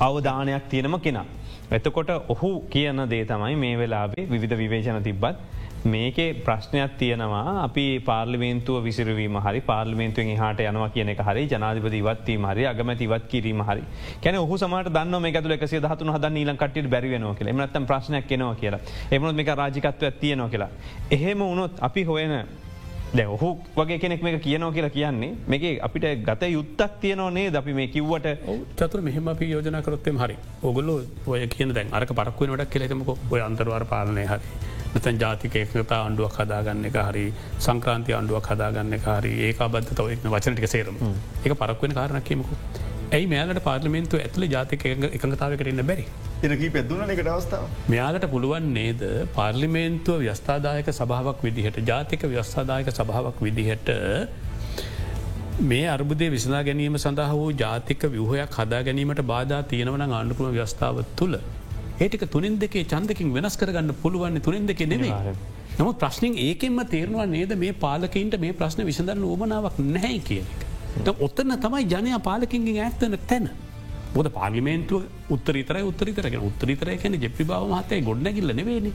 අවධානයක් 0.00 0.64
තියෙනම 0.72 0.96
කෙනා. 1.00 1.26
එතකොට 1.70 2.10
ඔහු 2.28 2.50
කියන 2.70 3.00
දේ 3.10 3.24
තමයි 3.24 3.56
මේ 3.56 3.78
වෙලාවේ 3.78 4.26
විධ 4.34 4.56
විවේචන 4.56 5.00
තිබ්බත් 5.02 5.36
මේකේ 5.94 6.28
ප්‍රශ්නයක් 6.46 6.92
තියෙනවා. 7.00 7.44
අපි 7.66 7.84
පාර්ලිමේන්තුව 8.08 8.78
විසිරවීම 8.88 9.38
හරි 9.46 9.60
පාර්ලිමේන්තුවෙන් 9.70 10.38
හට 10.42 10.68
යනවා 10.70 10.90
කියන 10.94 11.12
එක 11.14 11.22
හරි 11.28 11.42
ජනාධපති 11.52 12.02
ඉවත්වීම 12.02 12.46
හරි 12.50 12.68
අගමැති 12.72 13.08
ඉවත් 13.08 13.26
කිරීම 13.32 13.62
හරි. 13.68 13.82
කැන 14.22 14.38
ඔහු 14.44 14.60
සමට 14.62 14.94
දන්න 14.96 15.22
මේ 15.24 15.34
ඇතුල 15.34 15.56
එකසේ 15.56 15.82
දහතුන 15.86 16.14
හද 16.14 16.32
ඊලකට 16.44 16.88
බැරිවෙනවා 16.94 17.34
කියලා. 17.40 17.56
එමනත්තම් 17.56 17.90
ප්‍රශ්නයක් 17.90 18.30
කෙනවා 18.30 18.54
කියලා. 18.62 18.80
එමනොත් 19.12 19.36
මේක 19.40 19.52
රාජිකත්ව 19.62 20.08
තියනවා 20.22 20.48
කියලා. 20.54 20.70
එහෙම 21.16 21.44
වුණොත් 21.50 21.84
අපි 21.88 22.04
හොයන 22.04 22.34
දැ 23.16 23.26
ඔහු 23.34 23.48
වගේ 23.76 23.98
කෙනෙක් 23.98 24.22
මේ 24.22 24.38
කියනෝ 24.46 24.70
කියලා 24.72 24.94
කියන්නේ 24.96 25.30
මේක 25.52 25.62
අපිට 25.86 26.06
ගත 26.28 26.50
යුත්තක් 26.56 26.98
තියනවනේ 27.02 27.50
ද 27.52 27.56
අපි 27.62 27.72
මේ 27.78 27.88
කිව්වට 27.94 28.26
චතුර 28.78 29.00
මෙහම 29.08 29.28
අපි 29.34 29.50
යෝජන 29.52 29.82
කරොත්තෙම 29.86 30.18
හරි. 30.24 30.36
ඔගොල්ලු 30.62 30.96
ඔය 31.26 31.46
කියන 31.54 31.72
දැන් 31.76 31.94
අරක 32.00 32.12
පරක්ුව 32.18 32.56
ොඩක් 32.56 32.74
කෙලෙතමක 32.74 33.14
ඔය 33.34 33.40
අන්තරවාර 33.40 33.84
පාලනය 33.94 34.26
හරි. 34.32 34.67
නතන් 34.90 35.18
ජාතික 35.18 35.56
එකතා 35.56 36.00
අන්ඩුවක් 36.02 36.36
හදාගන්න 36.40 36.84
එක 36.88 36.98
හරි 37.00 37.24
සංක්‍රන්ති 37.58 38.14
අන්ඩුවක් 38.14 38.50
හදාගන්න 38.52 38.94
හරි 39.06 39.32
ඒ 39.46 39.54
අබද්ධ 39.60 39.90
තව 39.92 40.16
වචනටික 40.26 40.68
සේරම. 40.68 40.96
එක 41.44 41.52
පරක්වෙන 41.54 41.92
කාරණක්කීමකු 41.92 42.54
ඇයි 43.10 43.26
මෙයාලට 43.26 43.60
පාර්ලිමෙන්තු 43.62 44.18
ඇතුල 44.18 44.46
ජාතික 44.46 44.82
එකඟතාවකට 44.86 45.70
එන්න 45.72 45.84
බැරි? 45.90 46.04
එනකී 46.44 46.70
පැදුන 46.70 47.14
එකට 47.14 47.30
අවස්ථාව. 47.34 47.64
මෙයාලට 47.88 48.26
පුළුවන් 48.30 48.66
නේද 48.72 49.04
පාර්ලිමේන්තුව 49.34 50.18
ව්‍යස්ථාදායක 50.22 50.90
සභාවක් 50.92 51.46
විදිහට 51.46 51.80
ජාතික 51.90 52.28
ව්‍යස්ථාදායක 52.34 52.90
සභාවක් 52.92 53.40
විදිහට 53.40 53.94
මේ 55.62 55.86
අර්බුදය 55.88 56.26
විසනා 56.30 56.62
ගැනීම 56.62 56.98
සඳහා 56.98 57.30
වූ 57.34 57.48
ජාතික 57.58 58.04
වියහයක් 58.08 58.58
හදා 58.58 58.82
ගැනීමට 58.82 59.22
බාධා 59.26 59.62
තියෙනවන 59.64 60.04
ආණ්ඩුකම 60.08 60.52
ව්‍යස්ථාව 60.54 61.00
තුළ 61.16 61.36
ඒටික 62.00 62.24
තුනින් 62.34 62.58
දෙකේ 62.62 62.84
චන්දකින් 62.92 63.32
වෙනස් 63.36 63.56
කරගන්න 63.60 63.94
පුළුවන්න්නේ 64.02 64.44
තුනින් 64.46 64.66
දෙක 64.66 64.80
නෙවේ. 64.92 65.34
නමුත් 65.78 65.98
ප්‍රශ්නින් 66.02 66.34
ඒකෙන්ම 66.46 66.80
තේරවා 66.94 67.26
නේද 67.36 67.54
මේ 67.62 67.72
පාලකින්ට 67.84 68.34
මේ 68.44 68.52
ප්‍රශ්න 68.60 68.84
විසඳන්න 68.90 69.24
ඕමනාවක් 69.30 69.78
නැහැ 69.94 70.18
කියන 70.28 70.46
එක. 70.46 71.08
ඔත්තන්න 71.26 71.56
තමයි 71.64 71.84
ජනය 71.92 72.20
පාලකින්ගින් 72.28 72.78
ඇත්තන 72.84 73.18
තැන. 73.30 73.50
බොද 74.14 74.28
පාලිමේන්තුව 74.38 75.02
උත්තරිතර 75.34 75.76
උත්තරිතරගෙන 75.90 76.42
උත්තරිතර 76.48 76.88
කියන 77.02 77.20
ජෙපි 77.24 77.44
බව 77.50 77.60
මහතය 77.72 78.00
ගොඩනැගිල්ල 78.08 78.54
නෙවෙනි. 78.60 78.92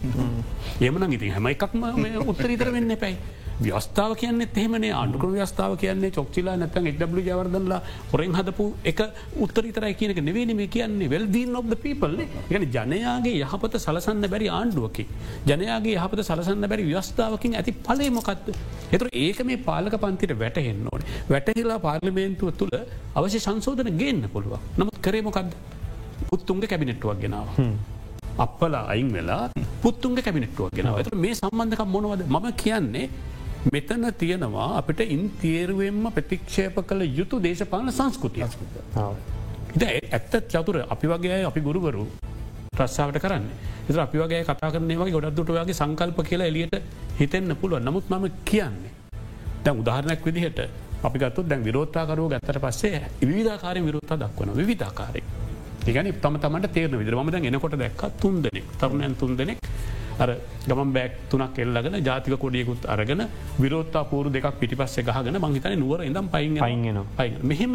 එමන 0.81 1.13
ඉති 1.17 1.29
හැම 1.35 1.47
එකක්ම 1.53 1.83
උත්තරිතර 2.31 2.71
වෙන්න 2.77 2.97
පැයි. 3.03 3.17
ව්‍යස්ථාව 3.65 4.11
කියන්නේ 4.21 4.47
එහෙමන 4.55 4.85
අන්ඩුකර 5.01 5.29
ව්‍යස්ථාව 5.33 5.73
කියන්නේ 5.81 6.11
චොක්චිලා 6.17 6.55
නැතන් 6.61 6.89
එඩ්ල 6.91 7.19
ජවර්දලා 7.27 7.79
හොරෙන් 8.11 8.33
හදපු 8.39 8.65
එක 8.91 9.01
උත්තරිතරයි 9.45 9.93
කියනක 9.99 10.19
නෙවෙනම 10.29 10.61
කියන්නේ 10.75 11.11
වෙල්දීන් 11.13 11.55
ඔබ 11.55 11.71
පිපල් 11.83 12.17
ගැන 12.51 12.65
ජනයාගේ 12.75 13.35
යහපත 13.43 13.77
සලසන්න 13.79 14.25
බැරි 14.33 14.49
ආණ්ඩුවකි. 14.49 15.05
ජනයාගේ 15.51 15.95
යහපත 15.97 16.23
සලසන්න 16.27 16.67
බැරි 16.71 16.89
ව්‍යස්ථාවකින් 16.91 17.57
ඇති 17.59 17.75
පලේමොකක්ද. 17.87 18.51
එතුර 18.91 19.09
ඒක 19.25 19.39
මේ 19.49 19.63
පාලක 19.69 19.97
පන්තිට 20.03 20.35
වැටහෙන්න 20.43 20.83
ඕන. 20.91 21.07
වැටහිලා 21.29 21.79
පාර්ලිමේන්තුව 21.87 22.51
තුළ 22.59 22.77
අවශ්‍ය 23.15 23.39
සංසෝධන 23.39 23.91
ගේන්න 24.01 24.23
පුළුව. 24.35 24.59
නමුත් 24.77 24.99
කරේමොකක්ද 25.01 25.51
පුත්තුන්ගේ 26.29 26.71
කැබිනෙට්ටුවක් 26.71 27.19
ගෙනාව. 27.19 27.47
අපලා 28.37 28.85
අයින් 28.87 29.09
වෙලා 29.13 29.43
පුත්තුන්ග 29.81 30.17
කැබිනෙට්ටුවක් 30.17 30.73
ගෙනාව 30.73 31.13
මේ 31.15 31.35
සම්බන්ධකම් 31.35 31.89
මොනවද 31.95 32.21
ම 32.27 32.37
කියන්නේ 32.63 33.05
මෙතන 33.65 34.05
තියෙනවා 34.13 34.77
අපිට 34.77 34.99
ඉන් 35.07 35.29
තේරුවෙන්ම 35.37 36.05
ප්‍රතික්ෂේප 36.11 36.75
කළ 36.83 37.01
යුතු 37.09 37.39
දේශපාලන 37.39 37.91
සංස්කෘතිය. 37.91 38.43
ඇත්ත 40.11 40.33
චතුර 40.47 40.77
අපි 40.85 41.07
වගේ 41.07 41.43
අපි 41.43 41.61
ගුරුවරු 41.61 42.07
ප්‍රස්සාාවට 42.71 43.19
කරන්න. 43.19 43.45
එත 43.83 43.97
අපි 43.97 44.17
වගේ 44.17 44.43
කතා 44.43 44.71
කරන්නේ 44.71 44.97
වගේ 44.97 45.13
ගොඩක්දුට 45.13 45.49
වගේ 45.55 45.73
සංකල්ප 45.73 46.19
කියලා 46.23 46.47
එලියට 46.47 46.75
හිතෙන්න්න 47.19 47.55
පුළුව 47.55 47.79
නමුත් 47.81 48.09
මම 48.09 48.25
කියන්නේ 48.43 48.91
දැන් 49.63 49.79
උදාහරණයක් 49.79 50.25
විදිහට 50.25 50.59
අපි 51.03 51.19
ගත්තු 51.19 51.43
දැන් 51.43 51.63
විරෝත්තාකරුව 51.63 52.29
ගත්තට 52.29 52.59
පස්සේ 52.59 53.01
විධාකාරය 53.23 53.81
විරෝත්තා 53.81 54.17
දක්වන 54.17 54.49
විධාකාරය 54.61 55.23
ඒගැන 55.83 56.13
තම 56.15 56.37
තමට 56.37 56.71
තේරන 56.71 56.97
විදිර 56.97 57.15
ම 57.17 57.29
එනකොට 57.45 57.75
දැක් 57.75 58.03
තුන් 58.19 58.41
දෙනෙක් 58.41 58.67
තරුණයන් 58.77 59.15
තුන් 59.15 59.35
දෙනෙක් 59.37 59.59
අර 60.19 60.29
ගම 60.67 60.93
බෑක් 60.95 61.13
තුනක් 61.29 61.59
එල්ලගෙන 61.59 61.97
ජාතික 62.07 62.35
කොඩියකුත් 62.37 62.85
අරගෙන 62.85 63.23
විරෝත්තා 63.59 64.03
පූර 64.03 64.25
දෙක් 64.29 64.47
පිටිපස්ස 64.59 64.97
ගහගෙන 64.99 65.39
මංහිතන 65.45 65.79
නුවර 65.79 66.03
ඉදම් 66.09 66.27
පයින් 66.27 66.57
පයිගෙන 66.57 66.99
මෙහෙම 67.43 67.73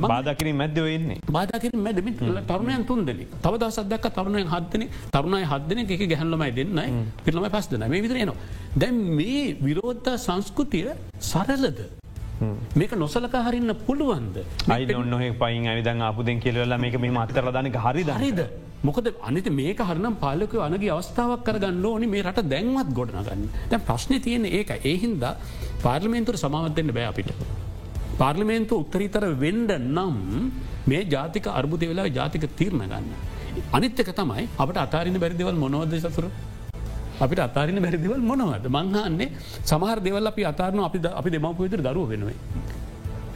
බාධකිරින් 0.00 0.56
මැද 0.56 0.78
වෙන්නේ 0.78 1.18
බාධකිරින් 1.28 1.80
මැදම 1.86 2.08
තරුණයන් 2.46 2.86
තුන් 2.86 3.04
දෙනෙ 3.06 3.26
තව 3.42 3.52
දසදක් 3.58 4.06
තරුණය 4.16 4.44
හදන 4.44 4.88
තරුණයි 5.12 5.44
හදන 5.44 5.78
එක 5.84 6.02
ගැහල්ලමයි 6.12 6.52
දෙන්නයි. 6.52 6.86
පිල්ලමයි 7.24 7.50
පස් 7.50 7.66
දෙන 7.70 7.84
මේ 7.90 8.02
විදිරයනවා 8.04 8.36
දැන් 8.76 8.96
මේ 9.18 9.44
විරෝධතා 9.60 10.16
සංස්කෘතිය 10.18 10.88
සරලද 11.20 11.78
මේක 12.74 12.92
නොසලක 13.02 13.34
හරින්න 13.46 13.74
පුළුවන්ද? 13.86 14.36
අයි 14.68 14.94
ඔන්නහ 14.94 15.24
පයින් 15.42 15.66
අවිදන් 15.72 16.02
අපපුදෙන් 16.02 16.40
කියලවෙලා 16.40 16.78
මේක 16.78 16.98
මේ 17.00 17.18
අත්තරදාන 17.24 17.70
හරි 17.86 18.02
හරිද? 18.02 18.40
මොකද 18.82 19.06
අනිත 19.22 19.48
මේක 19.60 19.78
හරනම් 19.78 20.16
පාලක 20.24 20.54
අනගේ 20.68 20.90
අවස්ථාවක් 20.90 21.44
කරගන්න 21.46 21.84
ඕනි. 21.84 22.06
මේ 22.06 22.22
රට 22.22 22.48
දැන්වත් 22.54 22.94
ගොඩනගන්න. 22.98 23.44
දැ 23.70 23.78
ප්‍රශ්න 23.88 24.20
තියෙන 24.20 24.44
ඒක 24.44 24.70
ඒහින්ද 24.84 25.24
පාර්ලිමේන්තුර 25.82 26.36
සමාවත්දන්න 26.44 26.94
බෑ 26.96 27.06
අපිට. 27.12 27.30
පාර්ලිමේන්තු 28.18 28.80
උත්තරීතර 28.82 29.24
වෙන්ඩ 29.44 29.70
නම් 29.78 30.50
මේ 30.86 31.04
ජාතික 31.14 31.46
අර්බුදය 31.58 31.88
වෙලා 31.92 32.08
ජාතික 32.18 32.44
තීරණ 32.58 32.88
ගන්න. 32.92 33.08
අනිත්තක 33.72 34.10
තමයි 34.20 34.48
අපට 34.58 34.76
අතාරින 34.86 35.18
බැරිදිවල් 35.22 35.58
මොනවද 35.64 35.94
සතුර 36.04 36.26
අපිට 37.20 37.40
අතාරින 37.48 37.78
බැරිදිවල් 37.84 38.22
මොනවද 38.30 38.66
මංහන්නේ 38.76 39.28
සමහර 39.70 39.98
දෙවල් 40.06 40.26
අපි 40.32 40.42
අතාරන 40.52 40.80
අපි 40.88 40.98
අපි 41.20 41.30
දෙමපු 41.34 41.60
විතර 41.66 41.80
දරුව 41.86 42.08
වෙනුවේ. 42.12 42.38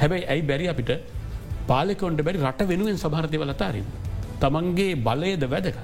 හැබැයි 0.01 0.27
ඇයි 0.33 0.43
බැරි 0.51 0.67
අපිට 0.75 0.91
පාලෙකොන්ට 1.71 2.21
බැරි 2.27 2.39
රට 2.49 2.69
වෙනුවෙන් 2.73 2.99
සභාරතිවල 3.05 3.55
අතාරින්. 3.57 3.87
තමන්ගේ 4.43 4.95
බලයද 5.07 5.45
වැදක. 5.55 5.79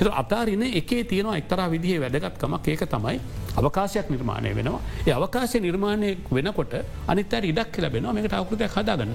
එ 0.00 0.04
අතාරින 0.22 0.62
එකේ 0.80 1.02
තියෙනවා 1.10 1.36
එක්තරා 1.40 1.68
විදිහ 1.74 1.96
වැදගත්කමක් 2.04 2.68
ඒක 2.68 2.82
තමයි 2.94 3.18
අවකාශයක් 3.60 4.08
නිර්මාණය 4.14 4.50
වෙනවා. 4.58 4.80
ඒ 5.08 5.14
අවකාශය 5.18 5.58
නිර්මාණය 5.66 6.10
වෙනකොට 6.36 6.74
අනිත 7.08 7.32
ඉඩක් 7.50 7.76
ලැබෙන 7.84 8.08
මේකට 8.16 8.34
අවකෘතයක් 8.40 8.74
හදාගන්න. 8.76 9.12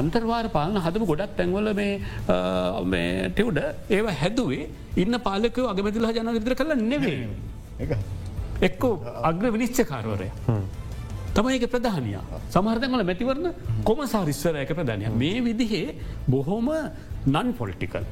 අන්තර්වාර 0.00 0.46
පාලන 0.56 0.78
හදම 0.84 1.04
ගොඩක් 1.10 1.34
තැන්වල 1.38 1.68
මේ 2.92 3.10
ටෙව්ඩ 3.34 3.58
ඒව 3.96 4.06
හැදුවේ 4.20 4.64
ඉන්න 5.02 5.14
පාලකව 5.26 5.66
අගමැතිලා 5.72 6.14
ජන 6.16 6.32
විදර 6.38 6.54
කල 6.60 6.72
නෙවේ. 6.92 7.18
එක්කෝ 8.60 8.94
අග්‍ර 9.22 9.50
විනිශ්චකාරවරය. 9.50 10.28
තමයික 11.34 11.66
ප්‍රධානය. 11.68 12.12
සමහර්තකල 12.48 13.02
මැතිවරණ 13.02 13.54
කොමසාරිස්සරයක 13.84 14.70
ප්‍රධානය. 14.70 15.10
මේ 15.14 15.40
විදිහේ 15.40 15.94
බොහොම 16.28 16.70
නන් 17.26 17.52
පොලිටිකල්. 17.54 18.04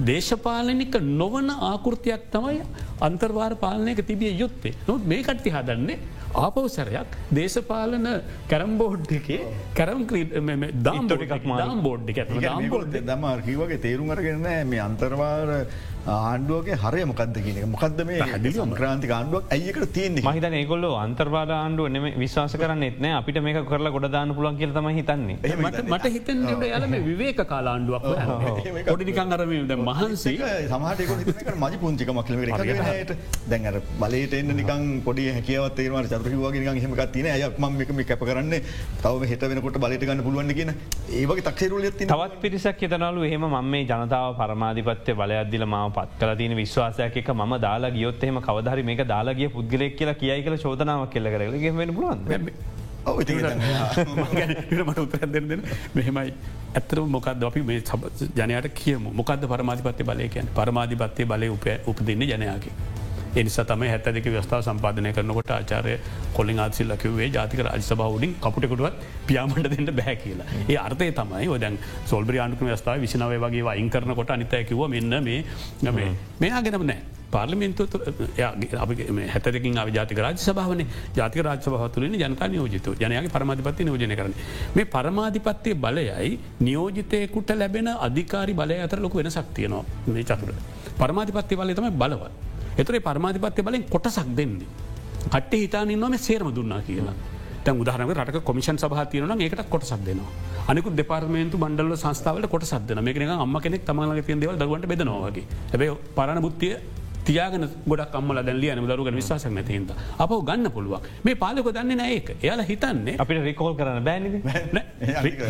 දේශපාලනික 0.00 0.94
නොවන 1.12 1.50
ආකෘතියක් 1.50 2.24
තමයි 2.30 2.62
අන්තර්වාර 3.00 3.54
පාලනයක 3.56 4.00
තිබිය 4.02 4.32
යුත්තේ. 4.34 4.74
නොත් 4.88 5.04
මේ 5.04 5.22
කට්ටි 5.22 5.50
හදන්නේ 5.50 5.98
ආපවසරයක් 6.34 7.16
දේශපාලන 7.30 8.06
කැරම්බෝඩ් 8.48 9.10
එකේ 9.12 9.40
කැරම් 9.74 10.04
දාම් 10.82 11.08
ටිකක් 11.08 11.44
දාම් 11.44 11.82
බෝඩ් 11.82 12.08
එක 12.10 12.20
දම 13.02 13.26
කිවගේ 13.44 13.78
තේරුම් 13.78 14.10
අරගන්න 14.10 14.48
මේ 14.66 14.80
අන්තර්වාර 14.80 15.66
ආණ්ඩුවගේ 16.06 16.76
හරය 16.82 17.04
මොකක්ද 17.06 17.36
කියන 17.44 17.58
මොකක්ද 17.70 18.00
මේ 18.06 18.18
හැඩි 18.20 18.52
ක්‍රාන්ති 18.78 19.10
ආණ්ඩුවක්? 19.16 19.44
ඇයකට 19.54 19.92
තියන්නේ 19.96 20.24
මහිත 20.26 20.46
ඒගොල්ල 20.60 20.86
අන්තර්වාද 21.02 21.50
ආණ්ඩුව 21.56 21.90
නෙම 21.94 22.06
විශවාස 22.22 22.56
කරන්න 22.62 22.82
එත්න 22.88 23.06
අපිට 23.18 23.38
මේක 23.46 23.58
කරලා 23.70 23.92
ගොඩදාන්න 23.96 24.34
පුලන් 24.34 24.56
කියල 24.60 24.72
තම 24.76 24.88
හිතන්නේ. 24.98 25.36
මට 25.94 26.12
හිතන් 26.16 26.42
යාලම 26.70 26.96
විවේක 27.08 27.42
කාලාණ්ඩුවක් 27.52 28.02
පොඩිනිකන් 28.88 29.36
අරම 29.36 29.54
මහන්සේ. 29.90 30.34
සමහට 30.72 31.54
මජි 31.64 31.78
පුංචික 31.84 32.10
මක්ලට 32.16 33.14
දැන්ර 33.52 33.78
බලට 34.02 34.34
එන්න 34.40 34.56
නිකන් 34.60 34.84
පොඩි 35.06 35.28
හැකවත් 35.38 35.84
ඒවා 35.86 36.02
චතුරකිවගේ 36.06 36.74
හමක් 36.86 37.08
තින 37.14 37.30
අයක් 37.36 37.58
ම 37.58 37.80
එක 37.86 37.94
කැප 38.10 38.26
කරන්න. 38.30 38.52
තව 39.04 39.30
හිත 39.30 39.46
වෙනකොට 39.54 39.78
බලට 39.86 40.08
ගන්න 40.08 40.24
පුළුවන් 40.26 40.54
කියන. 40.58 40.74
ඒවගේ 41.20 41.46
තක්සේරුල 41.48 41.88
තවත් 41.94 42.42
පිරිසක් 42.42 42.84
එතනලු 42.90 43.24
එහෙම 43.30 43.48
මම 43.52 43.72
මේ 43.72 43.86
ජනතාව 43.86 44.34
පරමාධිපත්‍ය 44.42 45.18
බලයද්දිල 45.22 45.66
මාව 45.66 45.91
පත් 45.96 46.20
කල 46.20 46.34
තින 46.40 46.54
විශ්වාසයක් 46.62 47.16
එක 47.22 47.28
ම 47.34 47.56
දාලා 47.66 47.90
ගියොත් 47.96 48.24
එහම 48.28 48.38
කවදහරි 48.46 48.82
මේ 48.90 49.04
දාලාගිය 49.14 49.48
පුද්ගලෙක් 49.56 49.96
කියලා 49.98 50.20
කියයි 50.22 50.42
කල 50.46 50.56
චෝදනාවක් 50.64 51.10
කෙල්ල 51.14 51.28
කරල 51.34 51.58
ගෙම 51.64 51.82
පුළුවන්. 51.98 52.20
මට 54.88 54.98
උත්තර 55.04 55.26
දෙන්න 55.34 55.62
මෙහෙමයි. 55.94 56.32
ඇත්තර 56.76 57.00
මොකක්ද 57.16 57.44
අපි 57.50 57.62
මේ 57.70 57.82
ජනයට 58.40 58.68
කියමු. 58.80 59.10
මොකද 59.20 59.46
පරමාධිපත්ය 59.52 60.04
බලයකයන් 60.10 60.46
පරමාධිපත්ය 60.58 61.24
බලය 61.32 61.48
උප 61.56 61.66
උපදින්න 61.92 62.22
ජනයාගේ. 62.32 62.74
එනිසා 63.36 63.64
තම 63.64 63.84
හැත්ත 63.84 64.08
දෙක 64.16 64.26
වස්ථාව 64.34 64.62
සම්පාධනය 64.62 65.12
කරනකොට 65.12 65.50
ආචාරය 65.50 65.94
කොලින් 66.34 66.58
ආසිල්ල 66.58 66.96
කිවේ 67.02 67.30
ජාතික 67.36 67.62
රජසභාවඩින් 67.66 68.34
කපුටකුටුවත් 68.44 68.98
පියාමට 69.28 69.70
දෙන්න 69.74 69.90
බැහැ 69.98 70.16
කියලා. 70.16 70.50
ඒ 70.68 70.78
අර්ථය 70.78 71.10
තමයි 71.12 71.48
ඔදැන් 71.48 71.78
සොල්බරි 72.12 72.38
ආණුක 72.38 72.62
වස්ථාව 72.68 73.00
විසිනාව 73.00 73.34
වගේ 73.46 73.64
වයින් 73.70 73.90
කරනකොට 73.90 74.36
අනිතයකිව 74.36 74.84
මෙන්න 74.94 75.18
මේ 75.24 75.40
නමේ 75.82 76.12
මෙයාගෙනම 76.40 76.86
නෑ. 76.92 77.00
පාර්ලිමින්තු 77.32 77.88
හැතකින් 79.34 79.78
ජාතික 79.96 80.18
රාජ 80.24 80.36
සභාවන 80.38 80.84
ජාතික 81.16 81.42
රාජ 81.46 81.60
සභහතුලින් 81.66 82.16
ජනතා 82.22 82.48
නියෝජිතු 82.48 82.94
ජනයාගේ 83.00 83.32
පරමාධිපත්ති 83.36 83.88
නියෝජනය 83.88 84.16
කරන. 84.16 84.34
මේ 84.76 84.86
පරමාධිපත්තිය 84.86 85.74
බලයයි 85.76 86.30
නියෝජිතයකුට 86.60 87.50
ලැබෙන 87.56 87.88
අධිකාරි 87.98 88.54
බලය 88.54 88.80
අතර 88.86 89.00
ලොක 89.00 89.14
වෙන 89.14 89.30
සක්තියනවා 89.30 89.84
මේ 90.08 90.24
චතුර. 90.24 90.52
පරමාධිපත්ති 91.00 91.56
බලය 91.56 91.74
තම 91.74 91.90
බලවත්. 92.02 92.32
එතුරේ 92.78 93.00
පරමාධිපත්ය 93.00 93.62
බලෙන් 93.62 93.84
කොටසක් 93.84 94.28
දෙන්නේ. 94.36 94.66
කට්ට 95.26 95.52
හිතානින්නම 95.54 96.18
සේරම 96.18 96.48
දුන්නා 96.54 96.80
කියලා. 96.80 97.14
තැ 97.64 97.74
උදාහරන 97.74 98.14
රට 98.18 98.44
කොමිෂන් 98.44 98.78
සහතියන 98.78 99.40
ඒකට 99.40 99.62
කොටසක් 99.68 100.00
දෙනවා. 100.04 100.30
අනිකු 100.68 100.90
දෙපාර්මේන්තු 100.90 101.56
බණ්ඩල 101.58 101.94
සංස්ථාවට 101.96 102.46
කොටසක්දන 102.46 103.02
මේකන 103.02 103.30
අම්ම 103.36 103.56
කෙනෙක් 103.60 103.84
තමලගේ 103.84 104.22
තියන්දව 104.22 104.52
දරුවට 104.56 104.86
බෙදනවාගේ 104.86 105.44
ඇබේ 105.72 105.90
පරණ 106.16 106.40
බුද්ධිය 106.40 106.74
තියාගෙන 107.28 107.66
ගොඩක් 107.86 108.16
අම්මල 108.20 108.42
දැල්ලිය 108.42 108.72
න 108.74 108.88
දරුග 108.90 109.10
විශවාසක් 109.12 109.50
නැතින්ද 109.50 109.90
අප 110.18 110.32
ගන්න 110.48 110.70
පුළුවන්. 110.76 111.06
මේ 111.24 111.36
පාලක 111.42 111.68
දන්න 111.76 112.02
නඒක 112.02 112.28
එයාල 112.36 112.62
හිතන්නේ 112.70 113.16
අපිට 113.18 113.42
රිකෝල් 113.48 113.74
කරන 113.80 114.02
බෑන 114.08 114.24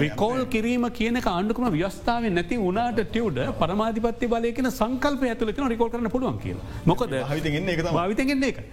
රිකෝල් 0.04 0.40
කිරීම 0.54 0.86
කියන 0.98 1.20
ආණ්ඩුකම 1.24 1.68
ව්‍යස්ථාව 1.76 2.28
නැති 2.30 2.60
වුණට 2.66 3.02
ටියවඩ 3.02 3.40
පරමාධිපත්ති 3.60 4.30
බලයකන 4.34 4.70
සංකල්ප 4.70 5.26
ඇතුලෙන 5.30 5.72
රිකෝල් 5.74 5.92
කරන 5.94 6.12
පුළුවන් 6.14 6.38
කිය 6.44 6.56
මොකද 6.86 7.18
භවිතගෙන්නේ 7.18 8.52
එක 8.52 8.64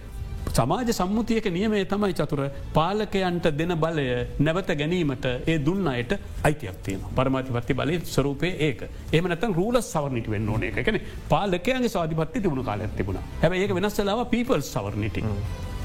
සමාජ 0.56 0.90
සම්මුතියක 0.92 1.46
නියමේ 1.56 1.84
තමයි 1.84 2.14
චතුර. 2.14 2.40
පාලකයන්ට 2.74 3.46
දෙන 3.58 3.72
බලය 3.82 4.06
නැවත 4.40 4.70
ගැනීමට 4.80 5.26
ඒ 5.46 5.58
දුන්න 5.58 5.86
අයට 5.86 6.12
අයිතියක් 6.44 6.78
තියෙන 6.84 7.04
පරමාතිපත්ති 7.16 7.74
බලය 7.74 8.00
ස්වරූපය 8.14 8.50
ඒක. 8.68 8.82
එම 9.12 9.28
නත 9.28 9.44
රූල 9.58 9.78
සවරනිට 9.82 10.30
වෙන්න 10.34 10.48
ඕන 10.48 10.64
එකන 10.64 10.98
පාලකයගේ 11.28 11.88
සාධිපත්ති 11.88 12.42
තිබුණු 12.42 12.64
කාල 12.64 12.82
තිබුණ. 12.98 13.20
හැබ 13.42 13.52
ඒක 13.52 13.74
වෙනස්සලාව 13.78 14.24
පීපල් 14.34 14.62
සවරනිට 14.72 15.22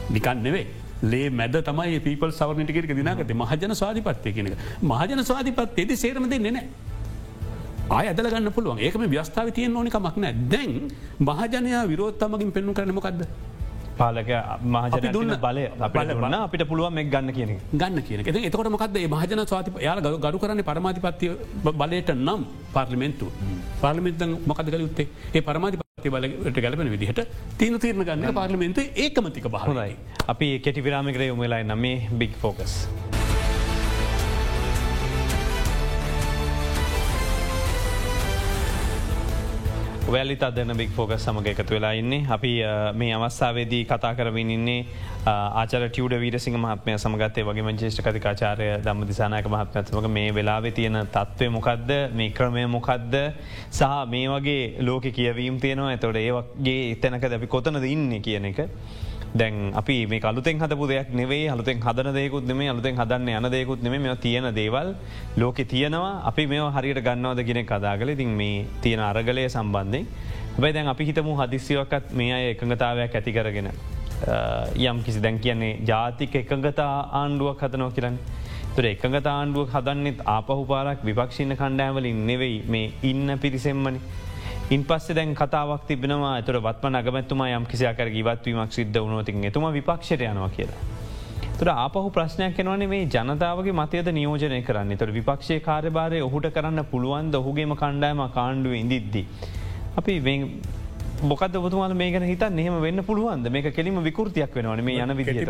නිකන් 0.10 0.44
නෙවේ 0.48 0.66
ලේ 1.04 1.30
මැද 1.30 1.56
තමයි 1.70 2.00
පීපල් 2.00 2.32
සවරනිටික 2.32 2.90
දිනකත 2.90 3.32
මහජන 3.42 3.76
ස්වාධිපත්ය 3.82 4.34
කියනක 4.34 4.58
මහජන 4.92 5.24
ස්වාධිපත්තයේද 5.30 5.92
සේරම 6.04 6.30
දෙන්නේ 6.34 6.56
නෑ. 6.58 6.68
ආය 7.90 8.08
ඇදල 8.10 8.30
ගන්න 8.34 8.52
පුළුවන්. 8.52 8.80
ඒකම 8.80 9.04
ව්‍යස්ථාව 9.14 9.52
තියෙන් 9.58 9.76
ඕනිකමක් 9.78 10.16
නෑ 10.24 10.34
දැන් 10.54 10.72
මහජනයා 11.20 11.84
විරෝත්තමගින් 11.92 12.52
පෙන්නු 12.56 12.74
කරනමකක්ද 12.74 13.22
පාලක 14.00 14.30
මහජන 14.74 15.14
දුන්න 15.16 15.34
බලය 15.46 15.64
වන්න 15.96 16.36
අපිට 16.40 16.64
පුළුවන් 16.72 17.02
එක් 17.04 17.10
ගන්න 17.14 17.34
කියන 17.38 17.52
ගන්න 17.74 18.04
කියන 18.08 18.20
එතකොට 18.50 18.70
මොකද 18.76 19.00
මහජන 19.14 19.42
ස්වාති 19.52 19.74
යාල 19.88 20.02
ගරු 20.26 20.42
කරන්න 20.44 20.64
පරමාධිපත්තිය 20.70 21.32
බලයට 21.82 22.12
නම් 22.18 22.46
පාර්ලිමෙන්තු 22.76 23.32
පාර්ලිමින්ත 23.82 24.22
මොකද 24.52 24.70
කල 24.74 24.86
යුත්තේ? 24.86 25.08
ඒ 25.34 25.42
පරමාධිපත්ති 25.42 26.14
බලට 26.16 26.62
ගැලපෙන 26.66 26.94
විදිහට 26.96 27.22
තිීන 27.60 27.80
තීරණ 27.80 28.08
ගන්න 28.10 28.38
පාර්ලිමෙන්තු 28.40 28.88
ඒකමතික 29.06 29.50
බහරයි 29.58 29.92
අපි 30.28 30.48
කෙටි 30.60 30.86
විරාමිකරය 30.88 31.32
උමලයි 31.32 31.64
නමේ 31.64 31.98
බික් 32.22 32.34
ෆෝකස්. 32.44 32.76
වැලි 40.06 40.38
අදන 40.38 40.72
බික් 40.78 40.92
ෆෝගස් 40.92 41.24
සමඟ 41.26 41.48
එකතු 41.50 41.74
වෙලා 41.74 41.94
ඉන්නේ 41.94 42.26
අපි 42.30 42.50
මේ 42.94 43.14
අවස්ථාවේදී 43.16 43.86
කතා 43.86 44.12
කරමින් 44.14 44.52
ඉන්නේ 44.56 44.86
ආචර 45.26 45.86
ටියඩ 45.86 46.14
වීරසිංහ 46.24 46.58
මහත්මය 46.58 46.94
සමගත්තේ 46.96 47.46
වගේ 47.48 47.74
ජේෂ්ඨකති 47.74 48.22
කාචාරය 48.26 48.68
දම්ම 48.86 49.08
දිසානායක 49.12 49.48
මහත්මත්මක 49.48 50.10
මේ 50.10 50.28
වෙලාවෙ 50.32 50.72
තියෙන 50.72 51.00
තත්ත්වය 51.08 51.50
මොකක්ද 51.50 51.90
මේ 52.14 52.30
ක්‍රමය 52.32 52.68
මොකක්ද 52.68 53.18
සහ 53.72 53.96
මේ 54.08 54.30
වගේ 54.30 54.62
ලෝක 54.82 55.10
කියවීම් 55.12 55.58
තියෙනවා 55.60 55.90
ඇතොට 55.96 56.22
ඒවගේ 56.22 56.78
එතැනක 56.92 57.26
දැපි 57.26 57.48
කොතනද 57.48 57.84
ඉන්න 57.86 58.22
කියන 58.22 58.46
එක. 58.46 58.62
දැන් 59.36 59.74
අපි 59.74 59.96
මේ 60.08 60.22
අලුතෙන් 60.22 60.60
හදපු 60.60 60.88
දෙයක් 60.88 61.10
නෙවේ 61.12 61.50
අලුතෙන් 61.50 61.80
හදන 61.80 62.14
දෙකුත් 62.14 62.46
නෙේ 62.46 62.70
අලුතෙන් 62.70 62.96
හදන්න 62.96 63.30
යන 63.30 63.52
දෙකුත් 63.52 63.84
නෙම 63.84 64.02
මෙ 64.02 64.16
තියෙන 64.18 64.48
දේවල් 64.56 64.94
ලෝකෙ 65.38 65.66
තියෙනවා. 65.66 66.22
අපි 66.24 66.48
මේ 66.48 66.70
හරියට 66.76 67.02
ගන්නවද 67.02 67.44
ගෙන 67.44 67.66
කදාගල 67.66 68.10
ඉතින් 68.10 68.32
මේ 68.32 68.66
තියෙන 68.82 69.00
අරගලය 69.02 69.50
සම්බන්ධය 69.50 70.02
බයි 70.58 70.72
දැන් 70.74 70.88
අපි 70.88 71.06
හිතමු 71.06 71.36
හදිස්සිවක්කත් 71.36 72.14
මේ 72.14 72.32
අය 72.32 72.46
එකඟතාවයක් 72.54 73.16
ඇති 73.16 73.32
කරගෙන 73.32 73.70
යම් 74.82 75.04
කිසි 75.04 75.20
දැන් 75.20 75.40
කියන්නේ 75.40 75.80
ජාතික 75.86 76.36
එකඟතා 76.36 76.94
ආණ්ඩුවක් 77.14 77.60
හතනෝ 77.62 77.90
කියරන්න 77.92 78.18
තුර 78.76 78.86
එකඟත 78.86 79.28
ආණ්ඩුව 79.28 79.68
හදන්නෙත් 79.70 80.22
ආපහු 80.26 80.64
පාරක් 80.66 81.04
විපක්ෂිණ 81.04 81.56
කණ්ඩෑවලින් 81.56 82.26
නෙවෙයි 82.28 82.64
මේ 82.68 82.92
ඉන්න 83.04 83.40
පිරිසෙම්මනි. 83.40 84.00
ඉන් 84.74 84.84
පස්ස 84.84 85.14
දැන් 85.14 85.34
කතාවක් 85.38 85.82
තිබෙනවා. 85.88 86.30
ඇතුර 86.38 86.56
වත්ම 86.58 86.96
නගමැතුමා 86.98 87.50
යම් 87.58 87.66
කිසියාකර 87.72 88.10
ගීවත්වීමක් 88.16 88.72
සිද්ධ 88.78 88.98
වුණෝතින් 89.04 89.44
එතුම 89.50 89.66
විපක්ෂයට 89.76 90.24
යනවා 90.26 90.50
කියලා. 90.56 90.80
තුර 91.60 91.70
ආපහු 91.74 92.10
ප්‍රශ්නයක් 92.16 92.58
එනවනේ 92.64 92.88
මේ 92.94 93.04
ජනතාවගේ 93.16 93.76
මතයද 93.82 94.10
නියෝජනය 94.18 94.60
කරන්න. 94.70 94.98
තොර 95.02 95.12
විපක්ෂය 95.18 95.60
කාර්යභාරය 95.68 96.24
ඔහුට 96.30 96.50
කරන්න 96.58 96.84
පුළුවන්ද? 96.94 97.38
ඔහුගේම 97.42 97.78
කණ්ඩායම 97.84 98.26
කාණ්ඩුව 98.40 98.74
ඉදිද්දි. 98.82 99.24
අපි 100.02 100.18
බොකද 101.30 101.62
බතුමාල 101.68 101.94
මේක 102.02 102.20
හිත 102.32 102.50
එහෙම 102.50 102.82
වෙන්න 102.88 103.06
පුළුවන්ද? 103.10 103.54
මේක 103.58 103.70
කෙලිම 103.78 104.02
විකෘතියක් 104.10 104.62
වෙනවන 104.62 104.84
මේ 104.90 105.02
යන 105.06 105.18
විදිට 105.22 105.46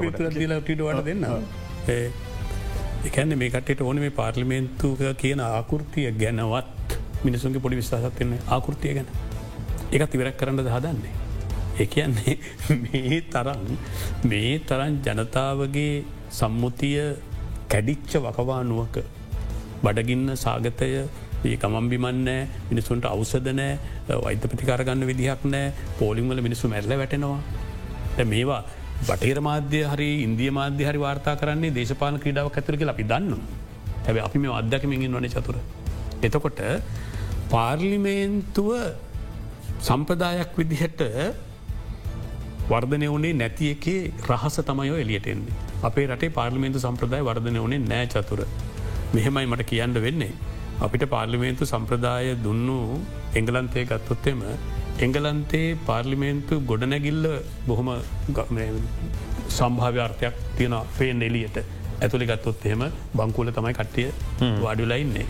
දෙන්න. 1.09 1.25
එකන්න 3.07 3.37
මේකට 3.43 3.81
ඕන 3.81 4.05
මේ 4.05 4.17
පාර්ලිමේන්තුක 4.21 5.01
කියන 5.23 5.39
ආකෘතිය 5.51 6.11
ගැනවත් 6.23 6.74
මිනිසුන්ගේ 7.25 7.59
පොඩි 7.59 7.77
විශසත්වන්නේ 7.77 8.41
ආකෘතිය 8.49 8.93
ගැන 8.93 9.09
එකත් 9.91 10.15
ඉවරක් 10.15 10.37
කරන්න 10.37 10.61
දහදන්නේ. 10.61 11.13
ඒ 11.75 11.85
කියන්නේ 11.87 12.35
මේ 12.83 13.21
තරන් 13.27 13.63
මේ 14.25 14.53
තරන් 14.61 14.93
ජනතාවගේ 15.03 15.93
සම්මුතිය 16.31 16.97
කැඩිච්ච 17.67 18.17
වකවානුවක 18.21 18.97
බඩගින්න 19.83 20.35
සාගතය 20.37 20.89
ඒ 21.43 21.57
කමම් 21.57 21.89
බිමන්නෑ 21.89 22.47
මිනිසුන්ට 22.69 23.05
අවසදනෑ 23.05 24.17
වෛත 24.19 24.45
ප්‍රතිකාරගන්න 24.45 25.05
විදිහක් 25.05 25.45
නෑ 25.47 25.73
පෝලිංවල 25.99 26.41
මිනිසු 26.41 26.67
මැල්ල 26.67 26.95
වැටෙනවා 26.95 28.25
මේවා 28.25 28.63
බටේර 29.01 29.39
මාධ්‍ය 29.41 29.81
හරි 29.85 30.09
ඉන්දිය 30.23 30.51
මාධ්‍ය 30.51 30.83
හරි 30.83 30.99
වාර්තා 30.99 31.35
කරන්නේ 31.35 31.71
දේශපාල 31.71 32.17
ක්‍රඩාව 32.17 32.49
ඇතුරක 32.51 32.87
අපි 32.87 33.03
දන්න 33.03 33.33
හැබ 34.05 34.17
අපි 34.19 34.37
මේ 34.37 34.53
අදැකමින් 34.53 35.11
වන 35.11 35.27
චතුර. 35.29 35.57
එතකොට 36.23 36.61
පාර්ලිමේන්තුව 37.53 38.69
සම්ප්‍රදායක් 39.87 40.53
විදිහට 40.59 41.01
වර්ධනය 42.71 43.07
වනේ 43.15 43.33
නැති 43.41 43.65
එකේ 43.75 44.01
රහස 44.29 44.57
තමයෝ 44.69 44.97
එලියටෙන්නේ. 45.03 45.55
අපේ 45.87 46.05
රටේ 46.11 46.35
පාර්ලිමේන්තු 46.39 46.79
සම්ප්‍රදාය 46.85 47.23
වර්ධනය 47.29 47.59
වනේ 47.65 47.81
නෑ 47.91 48.07
චතුර. 48.13 48.41
මෙහෙමයි 49.15 49.45
මට 49.51 49.69
කියන්න 49.71 49.97
වෙන්නේ. 50.05 50.33
අපිට 50.85 51.05
පාර්ලිමේන්තු 51.13 51.69
සම්ප්‍රදාය 51.73 52.31
දුන්නු 52.45 52.77
එංගලන්තය 53.39 53.85
ගත්තොත්තෙම 53.91 54.41
එංගලන්තේ 55.05 55.67
පාර්ලිමේන්තු 55.87 56.55
ගොඩනැගිල්ල 56.69 57.25
බොහොම 57.67 57.89
සම්භාව්‍යාර්ථයක් 59.57 60.35
තියෙන 60.57 60.75
ෆේන් 60.97 61.21
එලියට 61.29 61.57
ඇතුළි 62.03 62.25
ගත්තොත් 62.31 62.65
එහෙම 62.69 62.83
බංකුල 63.19 63.51
තමයි 63.57 63.73
කට්ටිය 63.79 64.09
වාඩිලයින්නේ. 64.65 65.27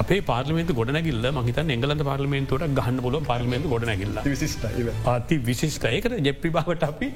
අපේ 0.00 0.20
පාර්ලිමේන්තු 0.22 0.78
ගොඩනැගිල්ල 0.80 1.28
මහිත 1.38 1.58
එංගලන්ත 1.76 2.04
පාර්ලිමේන්තුවට 2.10 2.74
ගහන්න 2.78 3.00
බොල 3.06 3.16
පාර්ලිමේන්තු 3.30 3.68
ගොඩනැගිල්ල 3.74 4.18
අති 5.14 5.36
විශිෂ්ට 5.48 5.86
ඒකට 5.92 6.18
ජෙප්පිබාවට 6.28 6.84
අපි 6.90 7.08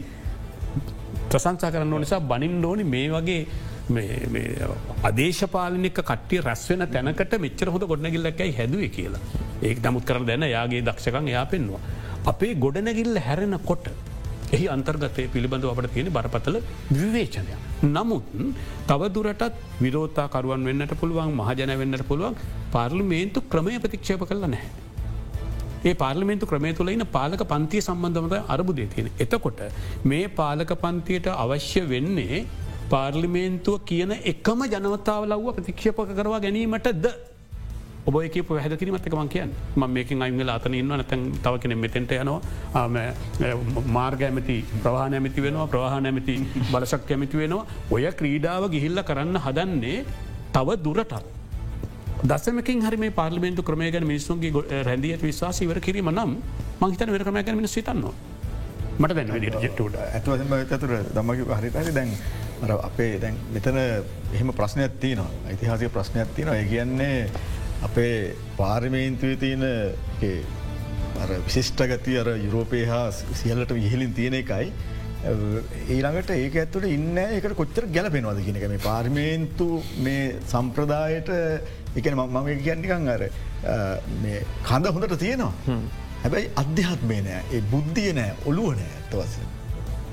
ප්‍රසංසා 1.31 1.71
කරන්න 1.75 2.01
නිසා 2.05 2.23
බනින් 2.33 2.57
ඕනි 2.64 2.87
මේ 2.95 3.09
වගේ 3.14 3.40
අදේශපාලනික 5.03 5.99
කට්ටිය 6.01 6.40
රැස්වෙන 6.40 6.87
තැනකට 6.88 7.35
මෙච්චර 7.38 7.71
හොඳ 7.75 7.85
ගොඩනැගිල්ලකයි 7.92 8.53
හැදුව 8.59 8.85
කියලා. 8.97 9.23
ඒක 9.62 9.79
නමුත් 9.87 10.05
කර 10.05 10.25
දැන 10.31 10.47
යාගේ 10.57 10.83
දක්ෂකං 10.83 11.29
එයා 11.29 11.47
පෙන්වා. 11.47 11.83
අපේ 12.27 12.55
ගොඩනැගිල්ල 12.57 13.18
හැරෙන 13.18 13.59
කොට 13.61 13.87
එහි 14.57 14.67
අන්තර්ගතය 14.75 15.25
පිළිබඳව 15.35 15.71
අපට 15.73 15.93
තියෙන 15.95 16.09
බරපතල 16.17 16.57
විවේචනය. 16.99 17.53
නමුත් 17.97 18.25
තවදුරටත් 18.91 19.45
විරෝතාකරුවන් 19.85 20.65
වෙන්නට 20.69 20.95
පුළුවන් 21.03 21.35
මහජන 21.41 21.73
වෙන්නට 21.83 22.07
පුළුවන් 22.11 22.38
පාර්ලිමේන්තු 22.75 23.45
ක්‍රමය 23.53 23.79
ප්‍රතික්ෂේප 23.85 24.25
කල 24.31 24.45
නැහැ. 24.47 24.71
ඒ 25.85 25.95
පාර්ලිමේන්තු 26.03 26.51
ක්‍රමය 26.51 26.73
තුළ 26.79 26.93
ඉන්න 26.95 27.07
පාලක 27.17 27.45
පන්තිය 27.53 27.83
සම්බන්ධමත 27.87 28.37
අරබුදේ 28.55 28.88
තියෙන. 28.95 29.11
එතකොට 29.25 29.62
මේ 30.05 30.27
පාලක 30.41 30.73
පන්තියට 30.85 31.29
අවශ්‍ය 31.35 31.83
වෙන්නේ 31.95 32.45
පාර්ලිමේන්තුව 32.93 33.85
කියන 33.91 34.12
එකම 34.33 34.62
ජනවතාව 34.73 35.23
ලව්ව 35.33 35.55
ප්‍රතික්ෂපක 35.59 36.11
කරවා 36.19 36.43
ගැනීමට 36.45 36.88
ද 37.05 37.15
ඔබ 38.07 38.17
එක 38.27 38.37
පැහද 38.47 38.73
කිරීමත්තකමන් 38.79 39.29
කියන් 39.35 39.51
ම 39.77 39.83
මේකින් 39.97 40.23
අයිංගල 40.25 40.51
අතන 40.55 40.75
ඉන්න 40.75 40.88
නැතැන් 40.93 41.23
තව 41.45 41.55
කෙනෙ 41.62 41.75
මෙතෙන්ට 41.83 42.12
යනවා. 42.17 42.41
මාර්ග 43.97 44.23
ඇමති 44.29 44.57
ප්‍රවාහන 44.85 45.15
ඇමති 45.19 45.45
වෙනවා 45.47 45.67
ප්‍රවාහන 45.75 46.11
ඇමති 46.11 46.35
බලසක් 46.73 47.12
ඇමති 47.17 47.37
වෙනවා. 47.43 47.67
ඔය 47.95 48.05
ක්‍රීඩාව 48.21 48.67
ගිහිල්ල 48.75 49.03
කරන්න 49.11 49.38
හදන්නේ 49.47 50.03
තව 50.57 50.69
දුරටත්. 50.85 51.15
දසමකින් 52.31 52.83
හරි 52.87 52.97
මේ 53.05 53.11
පාර්ලිමේන්තු 53.21 53.62
ක්‍රමය 53.62 53.91
ගැන 53.95 54.07
මිනිස්සුන්ගේ 54.11 54.83
රැදියට 54.88 55.23
විශවාස 55.29 55.62
ඉවර 55.62 55.81
කිරීම 55.87 56.11
නම් 56.11 56.37
මහිතන 56.83 57.15
වර 57.15 57.25
ක්‍රමය 57.29 57.43
ගැන 57.47 57.57
මිනිස් 57.62 57.75
සිතන්නවා. 57.79 58.15
මට 58.99 59.15
දැන් 59.17 59.29
ජෙට්ට 59.62 59.97
ඇත්වම 60.03 60.53
ඇතුර 60.59 60.93
දමක 61.15 61.41
හරිතයි 61.59 61.95
දැන් 61.99 62.11
අපේ 62.91 63.19
දැන් 63.23 63.38
මෙතන 63.55 63.79
එහෙම 63.79 64.53
ප්‍රශ්නයක් 64.59 65.01
තියනවා. 65.03 65.31
යිතිහාසික 65.55 65.93
ප්‍රශ්නයක් 65.97 66.29
තියනවා. 66.37 66.57
ඒ 66.61 66.67
කියන්නේ 66.73 67.31
අපේ 67.88 68.35
පාර්මේන්තුවේ 68.59 69.38
තියෙන 69.45 69.64
විශිෂ්ට 71.47 71.83
ගති 71.92 72.16
අර 72.23 72.29
යුරෝපය 72.47 72.81
හා 72.92 73.05
සියල්ලට 73.42 73.73
විහිලින් 73.79 74.12
තියෙන 74.18 74.37
එකයි. 74.42 74.73
ඊළඟට 75.95 76.31
ඒක 76.35 76.55
ඇත්තුට 76.62 76.87
ඉන්න 76.97 77.18
එකට 77.23 77.55
කොච්චර 77.61 77.85
ගැලපෙනවාද 77.97 78.42
කියනක 78.47 78.64
මේ 78.75 78.85
පාර්මේන්තු 78.87 79.68
මේ 80.07 80.23
සම්ප්‍රදායට 80.53 81.31
එක 81.99 82.07
මම 82.14 82.49
කියන්නිකං 82.66 83.11
අර 83.14 83.23
කඳ 84.68 84.95
හොඳට 84.95 85.18
තියෙනවා. 85.25 85.79
හැබැයි 86.23 86.53
අධ්‍යාත්මය 86.62 87.18
නෑ 87.29 87.42
ඒ 87.57 87.62
බුද්ධිය 87.73 88.12
නෑ 88.18 88.38
ඔලුව 88.51 88.73
නෑ 88.79 88.90
ඇත්තවස. 88.99 89.35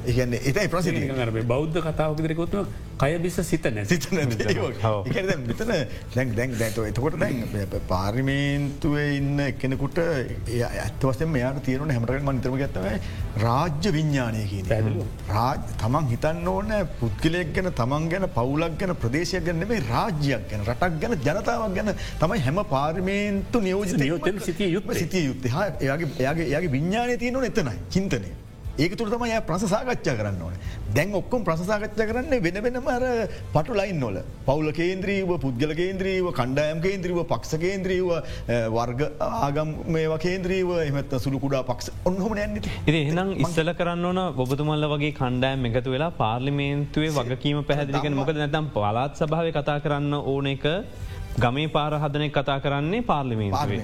ඒගන්න 0.06 0.38
එතයි 0.42 0.68
ප්‍රසිති 0.68 1.44
බෞද්ධ 1.46 1.80
කතාවක 1.82 2.22
දෙරකොත්ව 2.22 2.66
කය 2.98 3.12
බිස 3.18 3.40
සිතන 3.42 3.80
සිතන 3.86 4.18
මෙතන 5.48 5.72
දැන් 6.16 6.34
දැන් 6.34 6.56
දැන්ව 6.56 6.80
එතකොට 6.84 7.18
දැන් 7.18 7.68
පාර්මිමේන්තුවේ 7.88 9.08
ඉන්න 9.16 9.40
එකෙනෙකුට 9.42 10.00
ඇත්වසෙන් 10.00 11.30
මෙයාට 11.30 11.62
තියෙනන 11.64 11.92
හැමටක 11.92 12.26
මනිතරම 12.26 12.58
ගත්තවයි 12.58 12.96
රාජ්‍ය 13.40 13.92
විඤ්ඥානය 13.92 14.44
කියන 14.48 15.00
රාජ 15.30 15.62
තමන් 15.78 16.10
හිතන්න 16.10 16.48
ඕන 16.48 16.74
පුද්ගලයක් 17.00 17.54
ගැන 17.56 17.72
තමන් 17.74 18.10
ගැන 18.10 18.28
පවුලක් 18.32 18.78
ගැන 18.78 18.96
ප්‍රදේශයක් 18.98 19.46
ගැන 19.46 19.66
මේ 19.66 19.82
රාජ්‍යයක් 19.86 20.50
ගැන 20.52 20.66
රටක් 20.66 21.00
ගැන 21.00 21.18
ජනතාවක් 21.22 21.74
ගැන 21.76 21.94
තමයි 22.20 22.42
හැම 22.42 22.62
පාර්මේන්තු 22.68 23.62
නියෝජිත 23.62 24.06
යුත්තෙන් 24.06 24.40
සිතිය 24.42 24.72
යුත්ම 24.72 24.94
සිතිය 24.96 25.26
යුත්තේ. 25.26 25.52
එයාගේ 25.80 26.12
එයාගේ 26.20 26.72
විඤ්ඥානය 26.72 27.18
තියෙනවන 27.18 27.46
එතනයි. 27.46 27.76
චින්තනය 27.90 28.32
ඒක 28.80 28.96
තුර 28.96 29.10
තමයි 29.10 29.40
ප්‍රසාගච්ඡා 29.44 30.16
කරන්න 30.16 30.42
ඕන. 30.42 30.56
දැන් 30.90 31.14
ඔක්කොම් 31.14 31.44
ප්‍රසාගච්ඡ 31.44 32.02
කරන්න 32.02 32.36
වෙන 32.40 32.60
වෙනම 32.66 32.88
අර 32.88 33.04
පටු 33.54 33.76
ලයින් 33.76 34.00
නොල 34.00 34.20
පවුල 34.46 34.70
කේන්ද්‍රීව 34.72 35.34
පුද්ගල 35.44 35.74
කේන්ද්‍රීව 35.74 36.30
කණ්ඩායම් 36.32 36.82
කේන්ද්‍රීව 36.86 37.20
පක්ෂ 37.26 37.60
කේන්ද්‍රීව 37.60 38.10
වර්ග 38.72 39.04
ආගම් 39.42 39.76
මේවා 39.90 40.20
කේන්ද්‍රීව 40.20 40.72
එමත් 40.80 41.18
සුළු 41.20 41.44
කුඩා 41.46 41.64
පක්ෂ 41.64 41.94
ඔන්නහොම 42.06 42.34
නැන්නට 42.34 42.72
ඉ 42.88 42.98
එහනම් 43.02 43.36
ඉස්සල 43.40 43.74
කරන්න 43.74 44.10
ඕන 44.12 44.24
ඔබතුමල්ල 44.46 44.90
වගේ 44.94 45.14
කණ්ඩෑම් 45.14 45.70
එකතු 45.72 45.96
වෙලා 45.96 46.12
පාර්ලිමේන්තුවේ 46.14 47.14
වගකීම 47.20 47.62
පැහදිලිගෙන 47.64 48.20
මොකද 48.22 48.38
නැතම් 48.38 48.74
පලාත් 48.76 49.22
සභාව 49.22 49.52
කතා 49.52 49.80
කරන්න 49.80 50.20
ඕන 50.24 50.54
එක 50.56 50.68
ගමේ 51.38 51.70
පාර 51.76 51.94
හදන 52.04 52.32
කතා 52.32 52.60
කරන්නේ 52.64 53.02
පාර්ලිමේන්තුවේ. 53.10 53.82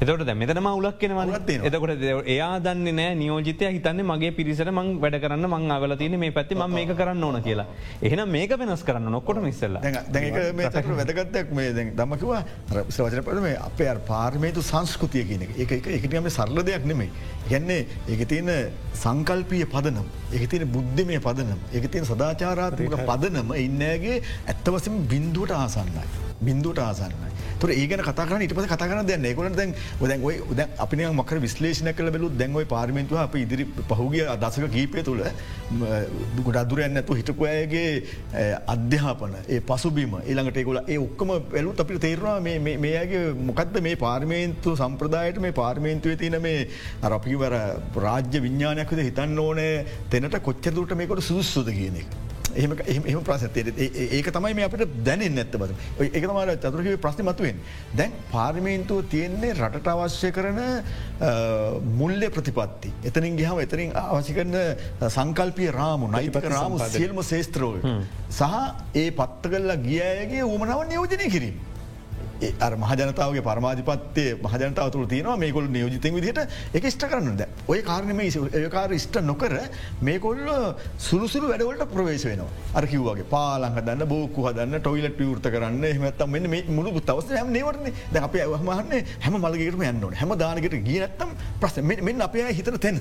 එතකට 0.00 0.24
දැ 0.28 0.34
මෙතනම 0.34 0.68
උලක් 0.72 0.98
කෙනවන්න 0.98 1.64
එතකොට 1.68 2.04
එයා 2.34 2.58
දන්න 2.60 2.96
නෑ 3.00 3.14
නියෝජිතය. 3.22 3.68
හිතන්න 3.76 4.02
මගේ 4.10 4.32
පිරිසට 4.38 4.70
මං 4.72 4.88
වැඩ 5.04 5.18
කරන්න 5.24 5.48
මං 5.50 5.70
අවල 5.76 5.96
තින 6.02 6.18
මේ 6.18 6.32
පැත්ති 6.38 6.54
ම 6.56 6.66
මේක 6.78 6.92
කරන්න 6.96 7.24
ඕන 7.28 7.42
කියලා. 7.42 7.66
එහෙනම් 8.02 8.32
මේක 8.36 8.56
වෙනස් 8.58 8.82
කරන්න 8.82 9.10
නොක්කොට 9.16 9.42
නිස්සල්ල 9.44 9.78
වැදගත්තක් 9.78 11.54
මේ 11.60 11.86
දමකිවා 12.00 12.42
සවචන 12.88 13.24
පද 13.28 13.44
මේ 13.46 13.56
අපේ 13.68 13.94
පාර්මේතු 14.10 14.62
සංස්කෘතිය 14.62 15.24
කියන 15.30 15.46
එක. 15.46 15.56
එක 15.64 15.90
එකටම 15.98 16.30
සරල 16.30 16.62
දෙයක් 16.70 16.84
නෙමේ 16.84 17.10
ගැන්නේ 17.50 17.86
ඒක 18.08 18.28
තියෙන 18.28 18.52
සංකල්පිය 18.94 19.64
පදනම් 19.74 20.06
එක 20.32 20.48
තියෙන 20.50 20.70
බුද්ධමය 20.76 21.20
පදනම් 21.20 21.60
එක 21.72 21.90
තියෙන 21.90 22.08
සදාචාරාත්මක 22.12 22.96
පදනම 23.10 23.52
ඉන්නගේ 23.64 24.22
ඇත්තවසම 24.46 25.04
බින්දුවට 25.10 25.54
ආසන්නයි. 25.62 26.25
බින්දුවට 26.40 26.78
ආසන්නයි 26.80 27.30
තුර 27.58 27.70
ඒගන 27.70 28.02
කතන 28.02 28.42
ඉට 28.42 28.54
පස 28.54 28.68
කතන 28.68 29.06
දැන්න 29.06 29.28
ගොල 29.34 29.48
දැන් 29.50 29.74
දැන් 30.02 30.22
ඔය 30.22 30.40
ද 30.52 30.66
අපි 30.78 30.96
මක 31.02 31.40
විශ්ලේෂණ 31.40 31.92
කල 31.92 32.10
බැලු 32.10 32.30
දැන්වයි 32.32 32.66
පාර්මෙන්තුව 32.66 33.18
අප 33.18 33.36
ඉදිරි 33.36 33.66
පහුගිය 33.88 34.26
අදසක 34.26 34.68
කීපය 34.68 35.02
තුළ 35.02 35.22
ගොඩදුරයන්න 36.42 36.96
ඇතු 36.96 37.14
හිටකුවයගේ 37.14 37.86
අධ්‍යාපන 38.66 39.36
ඒ 39.48 39.60
පසුබීම 39.62 40.18
ඒළඟට 40.20 40.62
ගොල 40.64 40.80
ඒ 40.84 40.98
ඔක්කම 40.98 41.32
වැලු 41.48 41.74
අපිට 41.78 42.00
තේරවා 42.00 42.36
මේගේ 42.40 43.24
මොකක්ද 43.42 43.80
මේ 43.80 43.96
පාර්මේන්තු 43.96 44.76
සම්ප්‍රදායට 44.76 45.40
මේ 45.40 45.52
පාර්මේන්තුව 45.52 46.16
තියන 46.16 46.40
මේ 46.40 46.68
අරපිවර 47.02 47.56
රාජ්‍ය 47.96 48.38
විඤ්ඥානයක්ද 48.40 49.00
හිතන්න 49.00 49.38
ඕනෑ 49.38 49.74
තැනට 50.10 50.38
කොච්චරදුට 50.42 50.94
මේකොට 50.94 51.22
සුස්සුද 51.22 51.70
කියන 51.70 52.00
එක. 52.02 52.25
එහම 52.62 52.72
එහම 53.10 53.20
ප්‍රසතය 53.28 53.64
ඒක 54.18 54.28
තමයි 54.36 54.54
මේ 54.58 54.66
අපට 54.68 54.84
දැනෙන් 55.08 55.40
ඇත්ත 55.42 55.56
බද 55.62 55.76
එක 56.06 56.24
තමර 56.24 56.54
චතුරකිව 56.64 56.96
ප්‍රශ්න 57.04 57.28
මතුවෙන් 57.28 57.60
දැන් 58.00 58.16
පාර්මේන්තුව 58.32 59.04
තියෙන්නේ 59.12 59.52
රටට 59.54 59.92
අවශ්‍ය 59.94 60.32
කරන 60.36 60.60
මුල්ලය 62.00 62.28
ප්‍රතිපත්ති. 62.36 62.92
එතනින් 63.04 63.38
ගහම 63.40 63.62
එතරින් 63.66 63.94
අවශ්‍ය 64.04 64.34
කරන 64.38 64.56
සංකල්පිය 65.10 65.70
රාමු 65.78 66.10
නයිපක 66.16 66.50
රාමු 66.56 66.82
සියල්ම 66.96 67.22
ශේස්ත්‍රෝය 67.32 67.80
සහ 68.30 68.52
ඒ 69.02 69.08
පත්ත 69.20 69.54
කල්ලා 69.54 69.80
ගියයගේ 69.88 70.44
උමනාව 70.44 70.86
නියෝජනය 70.92 71.30
කිරීම. 71.36 71.56
අර 72.60 72.72
මහජනතාවගේ 72.76 73.42
පරමාධිපත්තය 73.48 74.24
මහජනතාව 74.44 74.90
තුළ 74.90 75.06
තියෙනවා. 75.06 75.36
මේකොල් 75.36 75.68
නියෝජිතය 75.76 76.12
විදිහට 76.16 76.40
එක 76.74 76.84
ස්ට 76.90 77.08
කරන්නද 77.10 77.42
ඔය 77.68 77.80
කාරණම 77.82 78.20
ඒකාර 78.20 78.90
ස්ට 78.98 79.24
නොකර 79.24 79.54
මේකොල්ල 80.02 80.48
සුළුසුළු 80.98 81.52
වැඩවලට 81.52 81.92
ප්‍රවේශ 81.94 82.26
වෙනවා. 82.30 82.50
අරකිවගේ 82.74 83.28
පාලංහ 83.34 83.78
දන්න 83.80 84.08
බෝකු 84.08 84.48
හදන්න 84.48 84.80
ටොයිලට 84.80 85.18
විවෘත 85.18 85.50
කරන්න. 85.54 85.84
හමත්තම් 85.96 86.30
මෙන්න 86.30 86.50
මේ 86.50 86.64
මුළු 86.68 87.00
තවස 87.02 87.30
හම 87.42 87.52
නේවරන්නේ 87.52 87.94
ද 88.12 88.16
අපේ 88.22 88.44
අවහමහන්නේ 88.48 89.04
හැම 89.20 89.38
මලගේටම 89.42 89.86
යන්නන 89.90 90.18
හැම 90.22 90.34
දානකට 90.38 90.80
ගියනත්තම් 90.88 91.30
ප්‍රස 91.60 91.80
මෙන්න 91.82 92.20
අපේ 92.22 92.52
හිතර 92.52 92.78
තැන. 92.78 93.00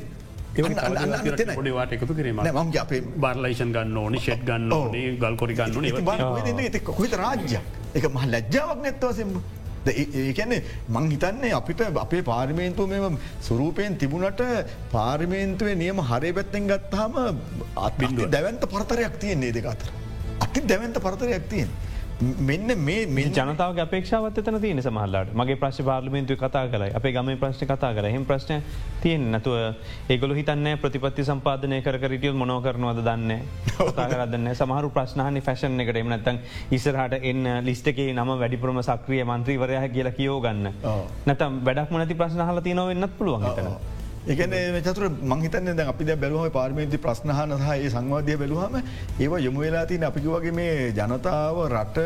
ොඩවාට 0.56 1.94
එකතු 1.94 2.14
කිරීම 2.16 2.40
මගේ 2.40 2.82
අපේ 2.82 3.02
බර්ලයිෂන් 3.24 3.74
ගන්න 3.76 3.98
ඕනි 3.98 4.20
ෂෙට් 4.20 4.46
ගන්න 4.48 4.72
ඕනේ 4.74 5.18
ගල්කොරි 5.20 5.56
ගන්න 5.60 6.80
කොහිත 6.92 7.14
රාජ්‍ය 7.14 7.60
එක 7.96 8.08
මහ 8.08 8.26
ලැජ්ජාවක් 8.32 8.80
නැත්තවසෙම 8.82 9.30
ඒකැන්නේ 9.92 10.62
මං 10.90 11.10
හිතන්නේ 11.12 11.54
අපිට 11.54 11.82
අපේ 11.98 12.22
පාර්මේන්තුව 12.24 12.90
මෙම 12.90 13.18
සුරූපයෙන් 13.42 13.98
තිබුණට 13.98 14.42
පාර්මේන්තුවේ 14.92 15.76
නියම 15.76 16.02
හරය 16.02 16.32
පැත්තෙන් 16.34 16.68
ගත්තාම 16.68 17.20
අත්බින්දුව 17.78 18.30
දැවන්ත 18.30 18.66
පරතරයක් 18.68 19.20
තියන්නේ 19.20 19.54
දෙක 19.54 19.66
අතර. 19.66 19.90
අති 20.42 20.62
දැවන්ත 20.64 20.98
පරතරයක් 21.00 21.50
තියෙන්. 21.50 21.70
මෙන්න 22.22 22.72
මේ 22.80 23.06
මේ 23.08 23.28
ජනතාව 23.28 23.80
අපේක්ෂාවත් 23.84 24.38
එතන 24.40 24.58
තියෙන 24.62 24.82
සමහල්ලාට 24.82 25.32
මගේ 25.36 25.58
ප්‍රශ් 25.60 25.80
පාර්ලිමෙන්තු 25.84 26.38
කතා 26.38 26.68
කලයි 26.68 26.94
අපේ 26.96 27.12
ගම 27.12 27.32
ප්‍රශ්න 27.42 27.68
කතා 27.68 27.90
කර 27.94 28.08
හිම 28.08 28.26
ප්‍රශ්න 28.26 28.62
තියෙන් 29.02 29.26
නැතුව 29.34 29.76
ඒගොල 30.10 30.34
හිතන්න 30.38 30.70
ප්‍රතිපත්ති 30.80 31.26
සම්පාදනය 31.30 31.82
කරටිය 31.82 32.32
මොනෝ 32.34 32.62
කරනවද 32.62 33.04
දන්න 33.08 33.44
කතා 33.80 34.08
කරදන්න 34.08 34.48
සමහරු 34.54 34.94
ප්‍රශ්නහනි 34.96 35.42
ෆැෂන් 35.42 35.80
එකට. 35.80 35.96
එම 35.96 36.08
නැතන් 36.08 36.40
ඉස්සරහට 36.72 37.20
එන්න 37.22 37.52
ලිස්ටගේ 37.68 38.14
නම 38.14 38.32
වැඩිපුරම 38.40 38.80
සක්‍රිය 38.82 39.24
මන්ත්‍රීවරය 39.26 39.76
කියලා 39.90 40.16
කියෝ 40.22 40.40
ගන්න 40.40 40.72
නැතම් 41.28 41.60
වැඩක් 41.68 41.92
මනති 41.92 42.20
ප්‍රශ්න 42.24 42.48
හල 42.48 42.64
තියනව 42.64 42.88
වෙන්නත් 42.94 43.20
පුළුවන් 43.20 43.48
හිතන. 43.50 43.95
එකන 44.26 44.54
චතුර 44.82 45.06
මංහිතන්න 45.24 45.76
ද 45.76 45.82
අපි 45.84 46.06
බැලුවම 46.16 46.50
පාර්මේන්ති 46.52 46.98
ප්‍රශ්නහන 46.98 47.52
සහ 47.58 47.68
ඒ 47.74 47.90
සංවාධය 47.90 48.36
බැලුවහම 48.36 48.78
ඒවා 49.20 49.40
යොමු 49.40 49.60
වෙලා 49.60 49.86
තින 49.86 50.02
අපිකි 50.02 50.28
වගේ 50.28 50.52
මේ 50.52 50.72
ජනතාව 50.92 51.60
රට 51.68 52.00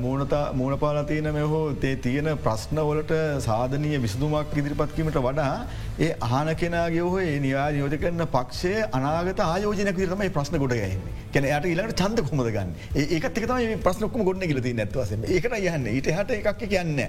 මූුණ 0.00 0.78
පාලතියන 0.78 1.28
මෙහෝ 1.30 1.62
තේ 1.76 1.96
තියෙන 1.98 2.30
ප්‍රශ්නවලට 2.38 3.12
සාධනය 3.40 3.92
විසදුමක් 3.98 4.56
ඉදිරිපත්කීමට 4.56 5.18
වඩා 5.18 5.66
ඒ 6.00 6.12
ආන 6.30 6.48
කෙනගේ 6.56 7.02
හෝ 7.02 7.20
ඒ 7.22 7.36
නිවා 7.38 7.68
යෝජ 7.72 7.96
කරන 7.98 8.24
පක්ෂය 8.28 8.72
අනාගත 8.90 9.42
ආයෝජනක 9.42 10.00
තමයි 10.06 10.30
ප්‍රශ්න 10.30 10.58
ගොඩ 10.58 10.74
ගැන්නේ 10.74 11.22
කැන 11.32 11.46
යට 11.46 11.66
ඉලට 11.66 11.94
චන්ද 11.96 12.24
කොමද 12.26 12.48
ගන්න? 12.48 12.72
ඒකත් 12.94 13.38
එකතම 13.40 13.84
ප්‍රශ්නොක්ම 13.84 14.24
ගොඩන 14.24 14.48
ගලති 14.48 14.72
නැත්වස 14.74 15.12
ඒකට 15.18 15.54
යන්න. 15.60 15.86
ඊට 15.88 16.08
හට 16.08 16.40
එකක් 16.40 16.64
කියන්න 16.64 17.00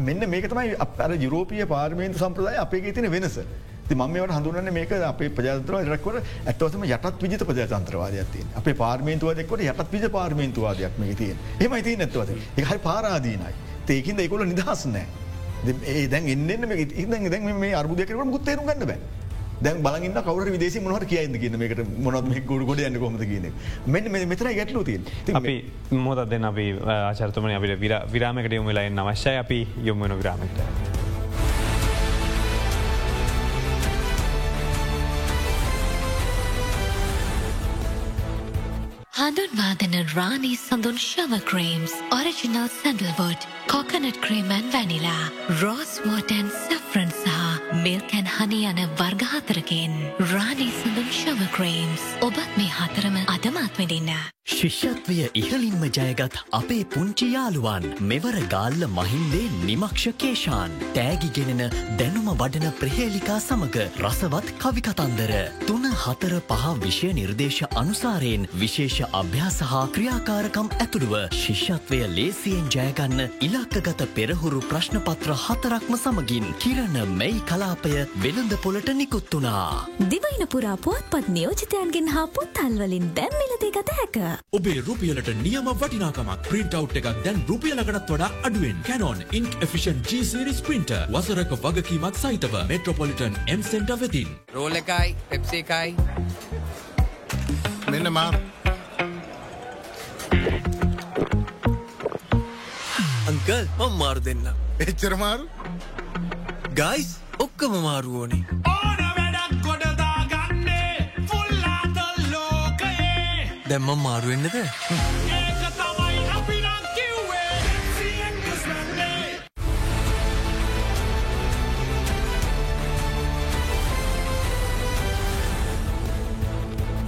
මෙන්න 0.00 0.30
මේක 0.30 0.48
තමයි 0.50 0.74
අප 0.78 0.98
යුරෝපිය 1.18 1.66
පාර්මේන්තු 1.66 2.18
සම්ප්‍රදාය 2.18 2.58
අපේ 2.58 2.92
තින 2.92 3.10
වෙනස. 3.10 3.38
මමට 3.92 4.36
හඳුරන්න 4.36 4.72
මේක 4.72 4.92
අපේ 5.08 5.28
ප්‍රජාතර 5.30 5.74
රක්වට 5.94 6.48
ඇත්වසම 6.52 6.84
යටත් 6.88 7.22
විජිත 7.24 7.44
ප්‍රජාතන්ත්‍රවාදයක්තිය 7.50 8.46
අප 8.60 8.70
පාර්මේන්තුවදෙක්කොට 8.78 9.66
යටත් 9.66 9.92
විජ 9.92 10.08
පාර්මේන්තුවාදයක් 10.16 10.96
මේ 10.98 11.14
තිය 11.14 11.34
එම 11.60 11.76
ති 11.82 11.96
නැත්වද 11.96 12.32
එකහයි 12.56 12.78
පාරාදීනයි. 12.88 13.52
ඒකින්ද 13.88 14.24
එකොල 14.24 14.46
නිදහස් 14.46 14.86
නෑ 14.94 15.06
ඒ 15.96 16.06
දැන් 16.08 16.28
එන්න 16.28 16.50
ඉන්න 16.50 17.30
දැන් 17.30 17.52
මේ 17.60 17.74
අර්බුදයකරම 17.74 18.32
ගුත්තේරු 18.32 18.64
ගන්න 18.64 18.88
බෑ. 18.90 18.98
දැන් 19.62 19.82
බලන්න 19.84 20.18
කවර 20.26 20.50
විදේශ 20.56 20.80
මොහට 20.82 21.06
කියයිද 21.12 21.38
කියන 21.44 21.58
මේකට 21.60 21.84
මොනොත් 22.06 22.26
ගොඩ 22.48 22.66
ගොඩ 22.70 22.82
යන්න 22.88 22.98
කොමද 23.04 23.22
කියන 23.30 23.46
මෙන්න 23.86 24.10
මෙතන 24.32 24.50
ගැටලු 24.58 24.84
තිය 24.88 25.00
අපි 25.40 25.56
මොදත් 26.08 26.26
දෙන්න 26.32 26.50
අපි 26.50 26.66
ආචර්තමන 26.98 27.56
අපිට 27.60 28.12
විරාමකට 28.16 28.58
යොමලයි 28.60 28.92
අවශ්‍යය. 29.06 29.38
අපි 29.46 29.66
යොම්මන 29.84 30.20
Hanun 39.16 39.46
Vardhan 39.50 39.94
and 39.94 40.12
Rani 40.16 40.56
Sandon 40.56 40.96
Shava 40.96 41.40
Creams, 41.44 41.92
original 42.10 42.66
sandalwood. 42.66 43.38
Coconut 43.68 44.18
cream 44.20 44.68
vanilla 44.72 45.24
rose water 45.60 46.48
saffron 46.58 47.10
සහ 47.14 47.74
මිල්කැන් 47.78 48.28
හනි 48.28 48.60
යන 48.66 48.80
වර්ගහතරකින් 48.98 49.96
රානී 50.26 50.70
සඳුන් 50.74 51.10
ශව 51.12 51.50
ක්‍රීම්ස් 51.56 52.06
ඔබත් 52.22 52.56
මේ 52.56 52.70
හතරම 52.72 53.16
අදමත් 53.26 53.78
විදින්න. 53.78 54.14
ශිෂ්‍යත්වය 54.46 55.14
ඉහලින්ම 55.34 55.84
ජයගත් 55.88 56.34
අපේ 56.52 56.84
පුංචි 56.86 57.26
යාළුවන්. 57.28 57.84
මෙවර 58.02 58.36
ගාල්ල 58.48 58.82
මහින්දේ 58.90 59.46
නිමක්ෂ 59.62 60.04
කේෂාන් 60.18 60.74
තෑගිගෙනෙන 60.94 61.62
දැනුම 61.98 62.28
වඩන 62.34 62.74
ප්‍රහේලිකා 62.74 63.38
සමඟ 63.40 63.78
රසවත් 64.00 64.52
කවිකතන්දර 64.58 65.32
තුන 65.64 65.88
හතර 65.94 66.34
පහ 66.42 66.66
විෂය 66.84 67.10
නිර්දේශ 67.14 67.62
අනුසාරයෙන් 67.74 68.46
විශේෂ 68.54 69.00
අභ්‍යාස 69.14 69.58
හා 69.64 69.86
ක්‍රියාකාරකම් 69.96 70.68
ඇතුළුව 70.76 71.16
ශිෂ්‍යත්වය 71.34 72.02
ලේසියෙන් 72.10 72.70
ජයගන්න 72.70 73.26
ඉලක්කගත 73.54 74.00
පෙරහුරු 74.16 74.60
ප්‍රශ්නපත්‍ර 74.70 75.30
හතරක්ම 75.42 75.94
සමගින් 76.02 76.46
කිරණ 76.62 76.96
මෙයි 77.18 77.40
කලාපය 77.50 77.92
වෙළඳ 78.22 78.54
පොලට 78.64 78.88
නිකුත් 79.00 79.34
වුණා. 79.34 79.86
දිවයින 80.12 80.44
පුරා 80.54 80.76
පුවත්පත් 80.86 81.28
නියෝජිතයන්ගෙන් 81.36 82.08
හා 82.14 82.24
පුත්තල්වලින් 82.36 83.06
දැම්මිලදේ 83.18 83.70
ගත 83.76 83.94
හැක. 83.98 84.16
ඔබේ 84.58 84.80
රුපියලට 84.88 85.30
නියම 85.42 85.70
වටිනාකමක්. 85.82 86.48
ප්‍රින්ට් 86.48 86.74
අවට් 86.80 86.98
එකක් 87.00 87.22
දැන් 87.26 87.38
රුපියලකටත් 87.50 88.10
වඩා 88.14 88.30
අඩුවෙන්. 88.48 88.82
කැනොන් 88.88 89.22
ඉන්ක් 89.40 89.54
එෆිෂන් 89.66 90.02
ජීසිරිස් 90.10 90.60
පින්ට 90.70 90.96
වසරක 91.14 91.54
වගකීමක් 91.66 92.20
සහිතව 92.24 92.58
මෙට්‍රොපොලිටන් 92.72 93.38
එම් 93.54 93.62
සෙන්ට 93.70 93.94
වෙතින්. 94.02 94.34
රෝල 94.58 94.82
එකයි 94.82 95.14
පෙප්සේ 95.30 95.62
එකයි. 95.62 95.88
මෙන්න 97.92 98.12
මාර 98.18 98.34
අංකල් 103.54 103.68
මං 103.78 103.92
මාරු 103.98 104.20
දෙන්න 104.20 104.46
එච්චර 104.80 105.14
මාරු? 105.16 105.46
ගයිස් 106.74 107.10
ඔක්කම 107.38 107.74
මාරුවෝනේ 107.78 108.42
දැම්මම් 113.68 114.02
මාරුවෙන්නද 114.02 114.50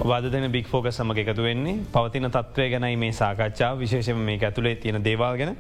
වදන 0.06 0.46
බික් 0.52 0.68
ෆෝක 0.68 0.86
සමග 0.88 1.18
එකතු 1.18 1.42
වෙන්නේ 1.42 1.82
පවතින 1.92 2.30
තත්වය 2.30 2.66
ගැනයි 2.70 2.96
මේ 2.96 3.12
සාකච්ඡා 3.12 3.72
විශේෂම 3.78 4.20
මේ 4.20 4.38
ඇතුළේ 4.40 4.76
තියෙන 4.76 5.02
දේවල් 5.04 5.38
ගැන 5.40 5.56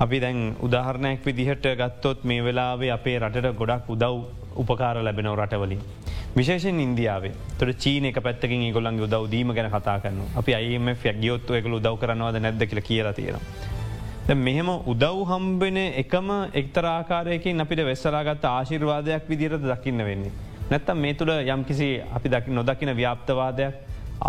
අපි 0.00 0.18
දැන් 0.20 0.38
උදාහරණයක් 0.60 1.20
විදිහට 1.26 1.66
ගත්තොත් 1.80 2.24
මේ 2.24 2.44
වෙලාවේ 2.44 2.90
අපේ 2.90 3.18
රටට 3.18 3.58
ගොඩක් 3.58 3.90
උදව් 3.94 4.16
උපකාර 4.56 4.96
ලැබෙනව 5.06 5.36
රටවලින්. 5.38 5.82
විශේෂෙන් 6.36 6.80
ඉන්දියාවේ 6.80 7.30
තොට 7.58 7.78
චීන 7.78 8.08
එක 8.10 8.18
පැත්තකින් 8.22 8.64
ගොල්ලන්ගේ 8.74 9.06
උදව 9.06 9.30
දීම 9.30 9.54
ගැන 9.54 9.70
කතා 9.70 10.00
කරන්න 10.00 10.34
අපි 10.40 10.54
අයිම 10.54 10.90
ෆැගියොත්තු 11.04 11.54
එකකු 11.54 11.78
උදව් 11.78 11.94
කරනවද 12.00 12.40
නැද්ද 12.42 12.66
කියල 12.66 12.82
කියලා 12.88 13.12
තියෙනවා. 13.12 14.34
මෙහෙම 14.34 14.68
උදව් 14.92 15.22
හම්බෙන 15.30 15.78
එකම 16.02 16.28
එක්තරාකාරයකින් 16.60 17.60
අපිට 17.60 17.86
වෙස්සලාගත් 17.90 18.44
ආශිර්වාදයක් 18.44 19.30
විදිරද 19.30 19.62
දකින්න 19.72 20.06
වෙන්නේ. 20.10 20.36
නැත්තම් 20.70 20.98
මේ 20.98 21.14
තුළ 21.14 21.34
යම් 21.38 21.64
කිසි 21.64 22.00
අපි 22.12 22.28
දකි 22.34 22.50
නොදකින 22.50 22.96
ව්‍යාප්තවාදයක් 22.96 23.74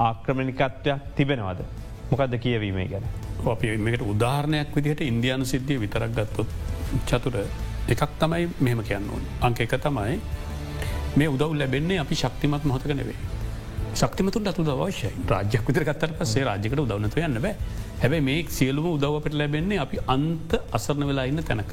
ආක්‍රමණිකත්වයක් 0.05 1.13
තිබෙනවද. 1.16 1.70
මොකක්ද 2.11 2.38
කියවීමේ 2.43 2.91
ගැන. 2.93 3.24
අපි 3.53 3.77
මේකට 3.77 4.03
උදාහරණයක් 4.13 4.75
විදිහට 4.75 5.01
ඉන්දයානු 5.11 5.45
සිද්ධිය 5.45 5.79
විතරක් 5.83 6.11
ගත්තොත් 6.17 6.49
චතුර 7.09 7.36
එකක් 7.88 8.03
තමයි 8.19 8.49
මෙහෙම 8.59 8.81
කියන්න 8.83 9.09
ඕන්. 9.13 9.23
අංක 9.41 9.59
එක 9.59 9.75
තමයි 9.86 10.19
මේ 11.15 11.27
උදව් 11.27 11.53
ලැබෙන්නේ 11.61 11.99
අපි 12.03 12.15
ශක්තිමත් 12.15 12.63
මොහතක 12.65 12.93
නෙවේ. 13.01 13.17
ශක්තිමතුන් 13.95 14.47
අතු 14.51 14.63
දවශ්‍යයි 14.63 15.11
රාජ්‍යයක් 15.31 15.67
විතර 15.67 15.83
ගත්තර 15.89 16.15
පසේ 16.19 16.43
රාජිකට 16.47 16.79
උදවනතු 16.86 17.21
යන්න 17.27 17.41
බෑ 17.45 17.55
හැබැයි 18.01 18.25
මේ 18.29 18.39
සියලුම 18.57 18.88
උදව්වට 18.95 19.38
ලැබෙන්නේ 19.41 19.79
අපි 19.86 20.01
අන්ත 20.15 20.57
අසරණ 20.77 21.07
වෙලා 21.09 21.25
ඉන්න 21.31 21.43
තැනක. 21.49 21.71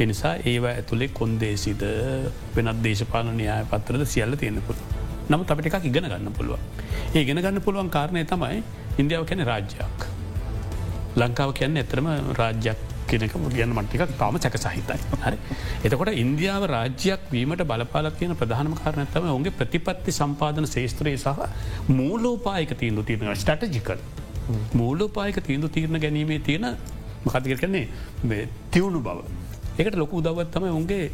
එනිසා 0.00 0.34
ඒවා 0.52 0.72
ඇතුළේ 0.78 1.10
කොන්දේසිද 1.18 1.84
වෙනත් 2.56 2.82
දේශපාලනයාය 2.86 3.68
පත්තරද 3.72 4.04
සියල්ල 4.14 4.36
තියෙන 4.40 4.62
පුළුව. 4.66 4.86
නමුත් 5.30 5.52
අපිට 5.54 5.68
එකක් 5.70 5.86
ඉගෙන 5.90 6.08
ගන්න 6.12 6.34
පුළුව. 6.38 6.58
ඒ 7.14 7.24
ගෙන 7.28 7.42
ගන්න 7.44 7.62
පුළුවන් 7.66 7.90
කාරණය 7.96 8.24
තමයි 8.32 8.58
ඉන්දියාව 8.98 9.28
කැන 9.30 9.46
රාජ්‍යයක්. 9.52 10.08
ලංකාව 11.16 11.52
කියන්න 11.52 11.76
එතරම 11.76 12.08
රාජ්‍යයක් 12.40 12.78
කෙනෙක 13.08 13.34
ගන්න 13.34 13.74
මටික 13.76 14.02
තාම 14.18 14.38
චක 14.38 14.56
සහිතයි. 14.56 14.98
හරි. 15.24 15.36
එතකොට 15.84 16.12
ඉන්දියාව 16.14 16.64
රාජ්‍යයක් 16.74 17.28
වීමට 17.32 17.64
බලපාලක් 17.64 18.16
කියන 18.18 18.34
ප්‍රධානම 18.34 18.74
කාරණතම 18.74 19.28
ඔගේ 19.30 19.54
ප්‍රතිපත්ති 19.60 20.12
සම්පාදන 20.12 20.66
ශේස්ත්‍රයේ 20.66 21.18
සහ 21.18 21.28
මූලෝපායක 21.90 22.72
තීන්දු 22.82 23.02
තිරෙන 23.02 23.36
ස්ටටජිකල්. 23.36 23.98
මූලෝපායක 24.74 25.40
තීන්දු 25.48 25.68
තීරණ 25.68 26.00
ගැනීමේ 26.00 26.40
තියෙන 26.40 26.66
මකතික 27.26 27.60
කන්නේ 27.60 28.48
තිවුණු 28.70 29.00
බව. 29.00 29.18
එකට 29.78 29.96
ලොකු 29.96 30.16
උදවත් 30.18 30.50
තම 30.50 30.64
උන්ගේ 30.70 31.10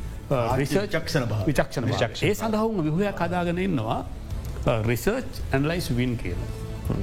විචක්ෂණ. 0.57 1.26
විචක්ෂණ 1.46 1.90
විචක්ෂ 1.90 2.22
ඒ 2.22 2.34
සඳහවුම 2.34 2.82
විහයක් 2.86 3.20
හදාගෙන 3.20 3.59
ඉන්නවා 3.59 4.01
රිසර්ච් 4.86 5.42
ඇන්ලයිස් 5.53 5.90
වින් 5.96 6.16
කියල 6.16 6.40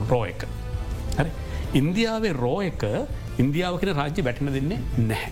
රෝ 0.10 0.24
එක. 0.26 0.48
හරි 1.18 1.32
ඉන්දියාවේ 1.76 2.36
රෝ 2.36 2.60
එක 2.62 2.86
ඉන්දියාව 3.40 3.80
කෙන 3.82 3.96
රාජ්‍ය 3.96 4.22
වැටන 4.22 4.54
දෙන්නේ 4.54 4.80
නැහැ. 5.04 5.32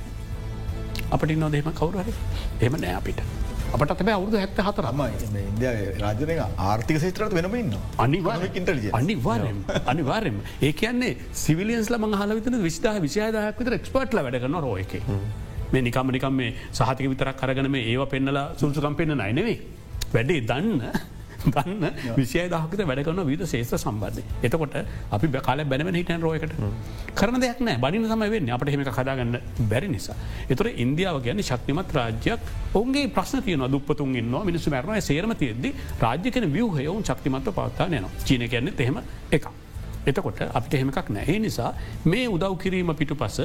අපට 1.12 1.38
නොදේම 1.38 1.72
කවුරුහරි 1.74 2.14
එම 2.62 2.76
නෑ 2.76 2.96
අපිට. 2.96 3.22
අපට 3.74 3.94
තබ 3.94 4.10
අවුදු 4.10 4.38
හැත්ත 4.38 4.60
හතර 4.60 4.88
ඉන්දිය 5.44 5.70
රාජනය 6.02 6.36
ආර්ථික 6.64 6.98
සිත්‍රට 7.00 7.34
වෙනම 7.34 7.56
ඉන්න 7.56 7.78
අනිවාර්ය 8.00 8.50
අනිවාර්යම 8.94 9.62
අනිවාර්යම 9.94 10.38
ඒ 10.62 10.72
කියන්නේ 10.74 11.14
සිවිලියන්ස්ල 11.36 11.98
මහල 12.00 12.36
විතන 12.40 12.60
විස්ථා 12.62 12.96
විශයදායක් 13.00 13.58
විතර 13.62 13.78
එක්ස්පර්ට්ල 13.80 14.22
වැඩ 14.22 14.40
කරන 14.44 14.60
රෝ 14.60 14.76
එක. 14.78 14.94
මේ 15.72 15.82
නිකම 15.82 16.12
නිකම් 16.12 16.38
මේ 16.42 16.52
සහතික 16.72 17.08
විතරක් 17.08 17.40
කරගන 17.42 17.72
මේ 17.72 17.88
ඒව 17.88 18.06
පෙන්නලා 18.08 18.46
සුල්සුකම් 18.56 19.00
පෙන්න්න 19.00 19.18
නයිනෙවේ. 19.18 19.58
වැඩේ 20.14 20.42
දන්න 20.44 20.82
ගන්න 21.46 22.16
විසිය 22.18 22.48
දහකට 22.50 22.86
වැඩ 22.90 23.04
කරන 23.08 23.24
විද 23.28 23.44
ශේෂ 23.46 23.74
සම්බන්ධය. 23.78 24.24
එතකොට 24.44 24.76
අපි 25.12 25.28
බැකාල 25.28 25.64
බැනව 25.66 25.92
හිටන් 25.96 26.22
රෝයකට 26.22 26.54
කරන 27.16 27.40
දෙයක් 27.42 27.60
නෑ. 27.60 27.78
බනින 27.78 28.08
සම 28.08 28.24
වෙන්න. 28.36 28.50
අපට 28.50 28.70
හෙම 28.70 28.84
කදාගන්න 28.84 29.40
බැරි 29.72 29.88
නිසා. 29.88 30.16
එතුර 30.50 30.70
ඉන්දියාව 30.86 31.22
ගැන 31.26 31.44
ශක්තිමත් 31.44 31.94
රාජ්‍යයක්. 31.94 32.40
ඔන්ගේ 32.74 33.08
ප්‍රශ්න 33.18 33.44
තියන 33.44 33.68
දුපතුන් 33.72 34.16
ඉන්න 34.16 34.40
මිනිස්සු 34.46 34.70
මැරණය 34.70 35.02
සේරම 35.02 35.36
තියද්දි 35.36 35.74
රාජ්‍යකන 36.02 36.48
වියහයවුන් 36.56 37.04
ශක්තිමත්ව 37.04 37.52
පවත්තා 37.52 37.90
නයන 37.90 38.10
චීන 38.26 38.50
කියන්නේ 38.50 38.80
එහෙම 38.80 38.98
එක. 39.32 39.48
එතකොට 40.06 40.42
අපිට 40.54 40.74
එහෙමකක් 40.80 41.10
නැහැ 41.10 41.40
නිසා 41.40 41.72
මේ 42.06 42.28
උදව් 42.28 42.58
කිරීම 42.64 42.92
පිටු 42.96 43.16
පස 43.16 43.40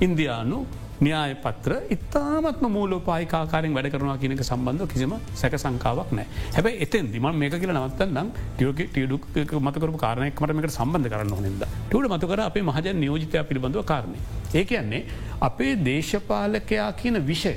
ඉන්දයානු 0.00 0.64
න්‍යාය 1.04 1.34
පත්‍ර 1.44 1.72
ඉතාමත්ම 1.94 2.66
මූලෝපායිකාරෙන් 2.76 3.74
වැඩ 3.76 3.90
කරනවා 3.92 4.16
කියනක 4.22 4.42
සම්බන්ධ 4.44 4.86
කිසිම 4.92 5.14
සැක 5.34 5.56
සංකාවක් 5.56 6.10
නෑ 6.18 6.26
හැබයි 6.56 6.74
එතෙන් 6.86 7.10
දිම 7.14 7.26
මේක 7.34 7.56
කියල 7.62 7.72
නවත්තන් 7.74 8.14
නම් 8.14 8.28
ටියෝක 8.54 8.82
ටියඩුක් 8.86 9.24
මතකරු 9.66 9.98
කාරණයක්මටමට 10.04 10.76
සම්බන්ධ 10.76 11.10
කරන්න 11.12 11.34
හොඳද 11.38 11.66
ටඩ 11.90 12.12
මතකර 12.14 12.42
අපේ 12.42 12.62
මහජන් 12.62 12.96
නියෝජිතය 13.02 13.44
පිළිබඳව 13.48 13.84
කාරණය. 13.84 14.18
ඒ 14.54 14.64
කියන්නේ 14.64 15.02
අපේ 15.40 15.72
දේශපාලකයා 15.84 16.90
කියන 16.92 17.18
විෂය 17.26 17.54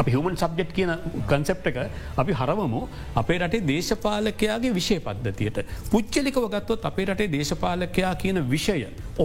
අපි 0.00 0.10
හමන් 0.16 0.36
සබ්ජෙට් 0.42 0.72
කියන 0.76 0.92
කන්සෙප්ට 1.30 1.68
එක 1.70 1.78
අපි 2.22 2.32
හරවමු 2.40 2.82
අපේ 3.22 3.38
රටේ 3.38 3.62
දේශපාලකයාගේ 3.70 4.74
විෂය 4.78 4.98
පද්ධතියට. 5.06 5.58
පුච්චලිකව 5.92 6.42
ගත්තොත් 6.54 6.84
අපේ 6.90 7.06
රටේ 7.10 7.32
දේශපාලකයා 7.36 8.12
කියන 8.24 8.40
විෂය 8.52 8.76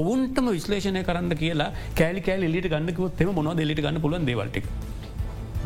ඔවුන්ටම 0.01 0.47
විශ්ලේෂණය 0.55 1.03
කරන්න 1.09 1.35
කියලා 1.43 1.71
කෑලි 1.99 2.23
කෑල් 2.29 2.47
එලිට 2.49 2.71
ගන්නකවත් 2.73 3.21
එම 3.25 3.35
මොන 3.39 3.51
දෙලිට 3.61 3.83
ගන්න 3.85 4.01
පුලන් 4.05 4.25
දේවල්ටික. 4.31 4.65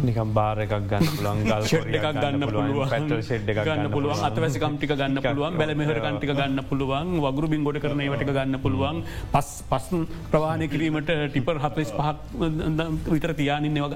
නිකම් 0.02 0.34
බාර 0.34 0.60
එකක් 0.60 0.76
ගන්න 0.90 1.08
පුළන් 1.18 1.44
ගල් 1.46 1.68
එකක් 1.98 2.08
ගන්න 2.16 2.46
පුළුවන් 2.46 2.90
පැටල් 2.90 3.22
ෙඩ් 3.38 3.52
ගන්න 3.60 3.92
පුළුවන් 3.92 4.24
අතවැසිකම්ටික 4.28 4.94
ගන්න 4.94 5.22
පුළුවන් 5.22 5.58
බැල 5.60 5.74
මෙහර 5.76 6.00
කන්ටික 6.06 6.34
ගන්න 6.34 6.64
පුළුවන් 6.70 7.16
වගරු 7.26 7.52
බින් 7.54 7.64
ගොඩ 7.64 7.80
කරන 7.80 8.04
වට 8.06 8.30
ගන්න 8.30 8.60
පුළුවන්. 8.60 9.02
පස් 9.32 9.50
පස් 9.70 9.88
ප්‍රවාණය 10.32 10.68
කිරීමට 10.68 11.12
ටිපර් 11.32 11.62
හතස් 11.64 11.92
පහක් 11.94 12.18
විතර 13.08 13.34
තියානින්න 13.34 13.82
වග 13.82 13.94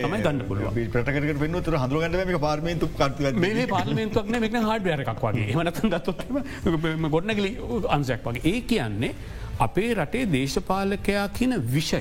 තමයි 0.00 0.22
ගන්න 0.22 0.42
පුළුව 0.48 0.80
ප්‍රටකට 0.96 1.40
පෙන්න්න 1.40 1.62
තුර 1.62 1.78
හඳුරගන්න 1.78 2.40
පාර්මේන්තු 2.40 2.90
මේ 3.36 3.66
පාර්මේන්තුවක්න 3.68 4.40
මෙක 4.40 4.60
හඩ 4.62 5.06
එකක් 5.06 5.24
වගේ. 5.24 5.48
හමනත 5.52 5.78
ගත්තොත්ම 5.86 7.08
ගොඩනගලි 7.10 7.56
අන්සයක් 7.88 8.22
වගේ. 8.24 8.44
ඒ 8.44 8.60
කියන්නේ 8.62 9.14
අපේ 9.60 9.90
රටේ 9.94 10.30
දේශපාලකයා 10.32 11.26
කියන 11.30 11.60
විෂය 11.74 12.00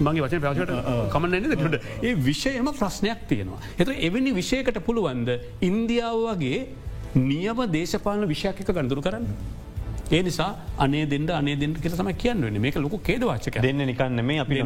මගේ 0.00 0.24
වචන 0.24 0.40
ප්‍රශට 0.40 0.72
කමන්නන්නද 1.12 1.54
ට 1.56 1.80
ඒ 2.02 2.14
විෂයම 2.26 2.72
ප්‍රශ්නයක් 2.72 3.24
තියෙනවා. 3.28 3.60
එතු 3.78 3.96
එවැනි 4.08 4.34
විෂයකට 4.34 4.82
පුළුවන්ද 4.84 5.32
ඉන්දියාව 5.62 6.20
වගේ 6.26 6.60
නියම 7.22 7.64
දේශපාලන 7.72 8.28
විෂයක් 8.28 8.62
එක 8.62 8.70
ගණදුරු 8.70 9.02
කරන්න. 9.02 9.26
ඒ 10.10 10.22
නිසා 10.22 10.48
අනේ 10.78 11.04
දෙන්න 11.06 11.26
අනේ 11.30 11.56
දෙන්න 11.56 11.74
කිය 11.76 11.90
සම 11.90 12.08
කියන්න 12.14 12.60
මේක 12.60 12.76
ලොක 12.76 12.94
කේදවාචක 13.02 13.58
දෙන්න 13.60 13.82
නිකන්න 13.82 14.22
මේ 14.24 14.38
අපි 14.40 14.60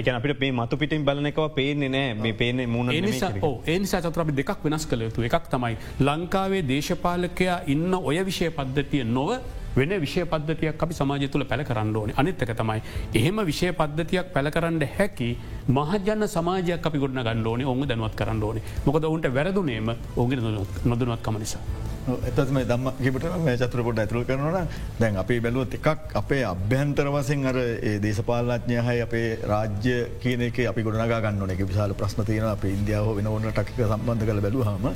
එක 0.00 0.08
අපිට 0.10 0.38
පේ 0.40 0.50
මතු 0.52 0.76
පිටින් 0.76 1.04
බලනකව 1.04 1.46
පේන්නේ 1.54 1.88
නෑ 1.88 2.16
මේ 2.16 2.34
පේන 2.34 2.62
මුණ 2.68 2.90
නිසා 3.00 3.30
ඒනිසා 3.66 4.00
චතරපි 4.00 4.34
දෙකක් 4.40 4.64
වෙනස් 4.64 4.86
කළ 4.86 5.06
යුතු 5.06 5.26
එකක් 5.28 5.46
තමයි 5.52 5.76
ලංකාවේ 6.00 6.62
දේශපාලකයා 6.64 7.58
ඉන්න 7.66 7.94
ඔය 8.00 8.18
විෂය 8.24 8.50
පද්ධතිය 8.50 9.04
නොව 9.08 9.30
වෙන 9.76 9.92
විෂය 10.04 10.24
පද්ධතියක් 10.32 10.82
අපි 10.84 10.94
සමාජ 11.00 11.24
තුළ 11.28 11.44
පැළ 11.44 11.64
කරන්න 11.64 11.96
ඕනේ 11.96 12.16
අනිත්තක 12.16 12.54
තමයි. 12.60 12.80
එහෙම 13.14 13.38
විෂය 13.50 13.72
පද්ධතියක් 13.72 14.32
පැළ 14.34 14.50
කරන්න 14.50 14.82
හැකි 14.96 15.30
මහජන 15.68 16.26
සමාජයක් 16.36 16.86
අපි 16.90 16.98
ගොඩන 16.98 17.22
ගන්න 17.22 17.46
ඕනේ 17.46 17.70
ඔවු 17.74 17.86
දැනුවත් 17.86 18.16
කරන්න 18.16 18.42
ඕනේ 18.42 18.62
මොකද 18.86 19.04
ඔවුන්ට 19.04 19.30
වැරදුනේම 19.36 19.94
ඔගෙන 20.16 20.42
නොදනුවත්කම 20.84 21.38
නිසා. 21.38 21.62
එතම 22.00 22.58
දම්ම 22.62 22.86
ගිට 22.98 23.24
මේ 23.38 23.56
චතුර 23.56 23.82
පොඩ 23.84 23.98
ඇතුළ 23.98 24.24
කරනන 24.24 24.68
දැන් 24.98 25.16
අපි 25.16 25.40
බැලුවත් 25.40 25.74
එකක් 25.78 26.14
අපේ 26.14 26.42
අභ්‍යන්තර 26.44 27.08
වසෙන් 27.08 27.44
අර 27.46 27.58
දේශපාලඥය 28.00 28.80
හයි 28.80 29.02
අපේ 29.02 29.26
රාජ්‍ය 29.44 29.96
කියනක 30.22 30.60
අපි 30.66 30.82
ගොඩනගා 30.82 31.20
ගන්න 31.20 31.52
එක 31.52 31.60
විශාල 31.64 31.92
ප්‍රශ්න 31.94 32.24
තියෙන 32.24 32.48
අප 32.48 32.64
ඉන්දියාව 32.66 33.10
වෙන 33.16 33.28
ඕන්න 33.28 33.50
ටක්ක 33.50 33.88
සම්බන්ධ 33.88 34.24
කළ 34.24 34.40
බැලුහම 34.40 34.88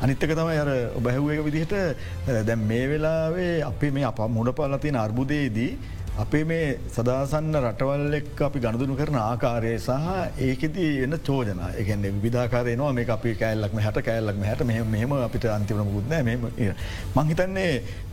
අනිත්තක 0.00 0.32
තම 0.32 0.50
අර 0.54 0.72
ඔබැහුවක 0.94 1.44
විදිහට 1.44 1.76
දැන් 2.42 2.66
මේ 2.66 2.88
වෙලාවේ 2.88 3.54
අපි 3.62 3.90
මේ 3.90 4.04
අප 4.04 4.18
මුණ 4.28 4.52
පාලතින 4.52 4.96
අර්බුදයේදී 4.96 5.70
අපේ 6.18 6.44
මේ 6.44 6.62
සදාසන්න 6.88 7.56
රටවල් 7.58 8.14
එක් 8.14 8.40
අපි 8.40 8.58
ගණදුනු 8.58 8.94
කරන 8.96 9.18
ආකාරය 9.18 9.72
සහ 9.78 10.06
ඒකෙති 10.40 10.86
එන්න 11.04 11.16
චෝජන 11.20 11.60
එකන 11.74 12.06
විධාකාරයනවා 12.18 12.90
මේ 12.92 13.06
අපි 13.08 13.34
කෑල්ලක්ම 13.36 13.78
හැට 13.78 14.00
කෑල්ලක්ම 14.02 14.42
හැට 14.42 14.64
මෙහම 14.66 15.14
අපිට 15.18 15.46
අන්තිවන 15.48 15.84
මුත්න 15.88 16.14
මෙම 16.22 16.46
මංහිතන්නේ 17.14 17.70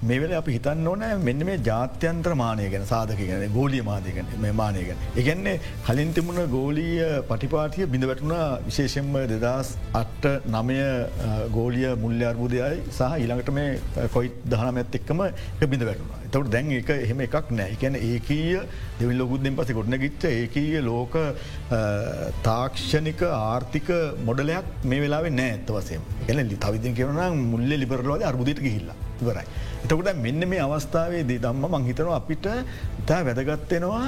මේ 0.09 0.19
වෙල 0.21 0.33
අපි 0.39 0.55
හිතන්න 0.55 0.87
ඕනෑ 0.91 1.17
මෙන්න 1.27 1.45
මේ 1.47 1.57
ජාත්‍යන්ත්‍ර 1.67 2.33
මානය 2.41 2.65
ගැන 2.73 2.85
සාධක 2.91 3.21
ගැන 3.29 3.45
ගෝලිය 3.57 3.83
මාදයගන 3.89 4.27
මේ 4.43 4.53
මානය 4.61 4.83
ගැන. 4.87 4.99
එකන්නේ 5.21 5.55
කලින් 5.87 6.11
තිබුණ 6.17 6.41
ගෝලීය 6.55 7.07
පටිපාටිය 7.29 7.87
බිඳ 7.93 8.07
වැටුණා 8.09 8.43
විශේෂෙන්ම 8.67 9.15
දෙදස් 9.33 9.71
අට්ට 10.01 10.27
නමය 10.55 10.77
ගෝලිය 11.57 11.87
මුල්්‍ය 12.03 12.27
අර්බුදයයි 12.31 12.83
සහ 12.89 13.17
ඊළඟට 13.21 13.55
මේ 13.59 14.09
කොයිත් 14.17 14.37
දහනමැත් 14.53 14.99
එක්කම 14.99 15.25
බිඳ 15.73 15.87
වැටුණා. 15.89 16.21
තවට 16.33 16.51
දැන් 16.53 16.71
එක 16.79 16.89
එහෙම 16.95 17.21
එකක් 17.25 17.51
නෑ 17.59 17.73
එකැන 17.75 17.97
ඒකීය 18.01 18.61
දෙවිල් 18.99 19.19
ලොකුද්දෙන් 19.21 19.57
පස 19.59 19.73
ගොඩන 19.79 19.97
ගිච්ච 20.03 20.27
ඒකීය 20.31 20.83
ලෝක 20.89 21.17
තාක්ෂණික 22.47 23.25
ආර්ථික 23.31 23.89
මොඩලයක් 24.29 24.71
මේ 24.91 25.01
වෙලාවේ 25.05 25.35
නෑ 25.39 25.55
ඇත්ත 25.55 25.75
වසයම 25.77 26.05
එල 26.27 26.45
තවිදින් 26.67 26.97
කියවන 27.01 27.43
මුල්ල 27.53 27.75
ලිබරලවාද 27.83 28.29
අර්බුදයට 28.31 28.63
හිල්ලා 28.69 28.97
ඉවරයි. 29.21 29.45
එතකොට 29.83 30.21
මෙන්න 30.25 30.47
මේ 30.51 30.61
අවස්ථාවේ 30.67 31.23
දී 31.29 31.39
දම්ම 31.45 31.65
මංහිතනවා 31.75 32.17
අපිට 32.21 32.47
ඉතා 33.01 33.21
වැදගත්වෙනවා 33.27 34.07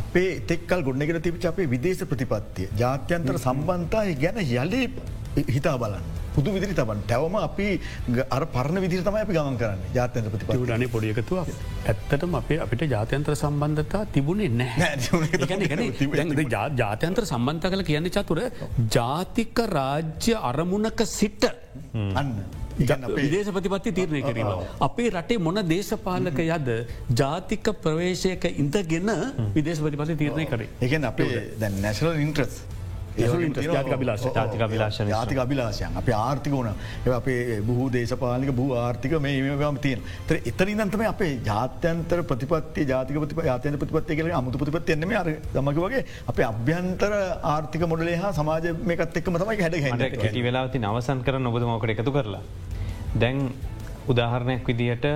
අපේ 0.00 0.30
එතෙක්කල් 0.40 0.80
ගොඩනගෙන 0.88 1.22
තිබිච 1.26 1.46
අපේ 1.52 1.70
විදේශ 1.74 2.04
ප්‍රතිපත්තිය 2.12 2.72
ජාත්‍යන්තර 2.82 3.36
සම්බන්ධය 3.46 4.16
ගැන 4.24 4.42
යලි 4.46 4.82
හිතා 5.56 5.76
බලන්න. 5.82 6.06
පුදු 6.34 6.52
විදිරි 6.54 6.74
තබන් 6.76 7.00
තැවම 7.10 7.34
අපි 7.46 7.66
අර 8.36 8.44
පරණ 8.54 8.78
විදිර 8.84 9.00
තමයි 9.06 9.20
අපි 9.24 9.34
ගමන් 9.36 9.56
කරන්න 9.60 9.80
ජාතයන්ත 9.96 10.28
ප්‍රතිපටනේ 10.34 10.88
පොඩියකතුව 10.94 11.38
ඇත්තටම 11.42 12.36
අපේ 12.40 12.58
අපිට 12.64 12.84
ජාතයන්ත්‍ර 12.94 13.34
සම්බන්ධතා 13.42 14.02
තිබුණේ 14.14 14.48
නෑ 14.60 14.96
ජාතයන්ත්‍ර 16.80 17.24
සම්බන්ධ 17.32 17.68
කල 17.74 17.84
කියන්න 17.90 18.10
චතුර 18.16 18.40
ජාතික 18.96 19.62
රාජ්‍ය 19.76 20.32
අරමුණක 20.50 21.00
සිට්ට 21.18 21.44
අන්න. 22.20 22.32
විදේශ 22.78 23.50
ප්‍රතිපත්ති 23.56 23.92
තීරණය 23.98 24.22
කිරීම. 24.28 24.50
අපේ 24.80 25.08
රටේ 25.10 25.38
මොන 25.38 25.62
දේශපාලක 25.72 26.38
යද 26.44 26.68
ජාතික 27.20 27.72
ප්‍රවේශයක 27.84 28.44
ඉඳගෙන 28.64 29.10
විදේශ 29.56 29.82
ප්‍රතිපති 29.84 30.16
තීරණය 30.22 30.46
කරේ. 30.52 30.68
එකන 30.80 31.04
අපේ 31.04 31.42
දැන් 31.60 31.80
නැශනල් 31.86 32.20
ඉන්ට්‍රස්. 32.26 32.54
ජාතික 33.14 34.62
අභිලාශ 34.62 34.98
ජාතික 35.06 35.38
අභිලාශයන් 35.38 35.96
අප 35.96 36.08
ආර්ථික 36.14 36.54
වන 36.54 36.70
අපේ 37.12 37.60
බහූ 37.62 37.88
දේශපාලික 37.90 38.52
බූ 38.52 38.70
ආර්ථික 38.76 39.14
මේ 39.20 39.34
ඒම 39.40 39.78
තියෙන 39.78 40.00
තර 40.28 40.40
එතරින්දන්තම 40.44 41.04
අපේ 41.06 41.32
ජාත්‍යන්තර 41.44 42.20
ප්‍රතිපත්ති 42.24 42.86
ජාතික 42.86 43.20
ප්‍රති 43.22 43.46
ජාතයන 43.46 43.78
ප්‍රතිපත්ති 43.78 44.18
කල 44.18 44.32
අමුතු 44.32 44.62
ප්‍රතිපත් 44.62 44.94
එන්නම 44.96 45.14
අර 45.22 45.28
දමක 45.54 45.78
වගේ 45.78 46.02
අපේ 46.26 46.48
අභ්‍යන්තර 46.52 47.12
ආර්ථික 47.44 47.86
මොඩලේ 47.86 48.16
හා 48.16 48.32
සමාජ 48.32 48.72
මේකත් 48.84 49.20
එක්ම 49.22 49.38
තමයි 49.38 49.60
හැඩ 49.62 49.78
හැටි 49.82 50.42
වෙලාති 50.42 50.82
නවසන් 50.82 51.24
කර 51.26 51.38
නොබද 51.40 51.64
මෝකට 51.64 51.94
එකතු 51.94 52.12
කරලා. 52.12 52.42
දැන් 53.14 53.40
උදාහරණයක් 54.08 54.68
විදිහට 54.68 55.06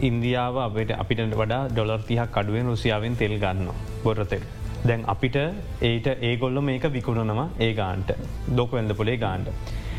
ඉන්දියාව 0.00 0.56
අපට 0.58 0.90
අපිට 0.94 1.20
වඩා 1.34 1.62
ඩොලර් 1.70 2.02
තිහක් 2.08 2.38
අඩුවෙන් 2.40 2.70
රුසියාවෙන් 2.72 3.16
තෙල් 3.16 3.34
ගන්න 3.38 3.70
බොරතෙල්. 4.04 4.44
දැන් 4.86 5.04
අපිට 5.06 5.36
ඒට 5.82 6.06
ඒගොල්ල 6.20 6.60
මේක 6.60 6.84
විකුණනවා 6.92 7.48
ඒ 7.58 7.72
ගාන්ට 7.74 8.12
දොක 8.56 8.72
වෙද 8.72 8.94
පොලේ 8.96 9.16
ගාන්ට. 9.16 9.48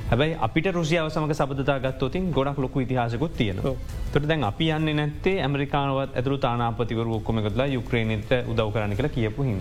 හැබයි 0.10 0.38
අපිට 0.42 0.68
රුසියාව 0.74 1.10
සමක 1.10 1.36
සබදතා 1.36 1.80
ගත්තොතින් 1.80 2.32
ගොඩක් 2.32 2.58
ලොකු 2.58 2.80
ඉතිහාසකුත් 2.80 3.36
තියෙන 3.38 3.62
තොට 4.14 4.28
දැන් 4.28 4.44
අපි 4.44 4.70
යන්න 4.72 4.96
නැත්තේ 4.96 5.36
ඇමරිකානවත් 5.42 6.16
ඇතුරු 6.16 6.38
තානාපතිවරු 6.38 7.16
ඔක්කොමකතුලා 7.20 7.68
යුක්‍රේණත 7.68 8.32
උදව් 8.48 8.72
කරන්න 8.74 8.96
කියලා 8.96 9.16
කියපු 9.18 9.44
හිම. 9.44 9.60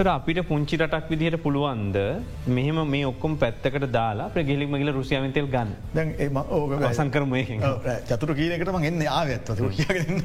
තර 0.00 0.08
අපිට 0.08 0.38
පුංචි 0.48 0.76
රටක් 0.80 1.08
විදිහට 1.12 1.42
පුළුවන්ද 1.44 1.96
මෙහෙම 2.56 2.78
මේ 2.92 3.02
ඔක්කොම 3.08 3.32
පැත්තකට 3.42 3.84
දාලා 3.96 4.28
ප්‍රගෙලික්ම 4.34 4.76
ගල 4.80 4.90
රුසියාවතෙල් 4.96 5.48
ගන්න? 5.54 5.74
සංකරම 6.98 7.34
චතුර 8.10 8.32
කියනකට 8.38 8.72
මං 8.72 8.86
එන්න 8.90 9.04
ආගත් 9.18 9.50
තුර 9.50 9.68
කියන්න 9.76 10.24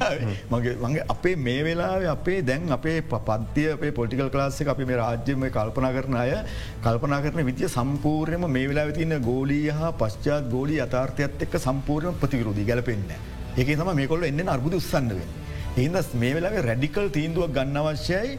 මගේ 0.54 0.74
මගේ 0.84 1.04
අපේ 1.14 1.36
මේ 1.48 1.60
වෙලාවේ 1.68 2.10
අපේ 2.14 2.40
දැන් 2.50 2.72
අපේ 2.78 2.96
පත්තිය 3.12 3.68
අපේ 3.76 3.92
පොටිකල් 4.00 4.32
ලාස්ක 4.42 4.72
අපි 4.74 4.88
මේ 4.90 5.00
රාජ්‍යම 5.02 5.46
කල්පනා 5.58 5.94
කරන 5.96 6.20
අය 6.24 6.34
කල්පනා 6.82 7.22
කරන 7.24 7.46
විදිය 7.52 7.72
සම්පූර්යම 7.76 8.50
මේ 8.58 8.66
වෙලා 8.72 8.98
තින 9.00 9.16
ගෝලී 9.30 9.64
හා 9.78 9.96
පශ්චාත් 10.02 10.52
ගෝලී 10.56 10.84
අතාර්ථයත් 10.88 11.48
එක්ක 11.48 11.62
සම්පූර්යම 11.68 12.22
ප්‍රතිවිරුදී 12.22 12.70
ගැලපෙන්න 12.72 13.10
ඒක 13.56 13.76
තම 13.80 13.96
මේකොල්ල 14.00 14.24
එන්න 14.24 14.48
අර්බුද 14.48 14.80
උත්සන්නවෙන්. 14.80 15.30
එහිද 15.78 16.14
මේ 16.20 16.36
වෙලාගේ 16.36 16.68
රැඩිකල් 16.70 17.08
තීන්දුවක් 17.16 17.50
ගන්න 17.56 17.76
අවශ්‍යයි 17.80 18.38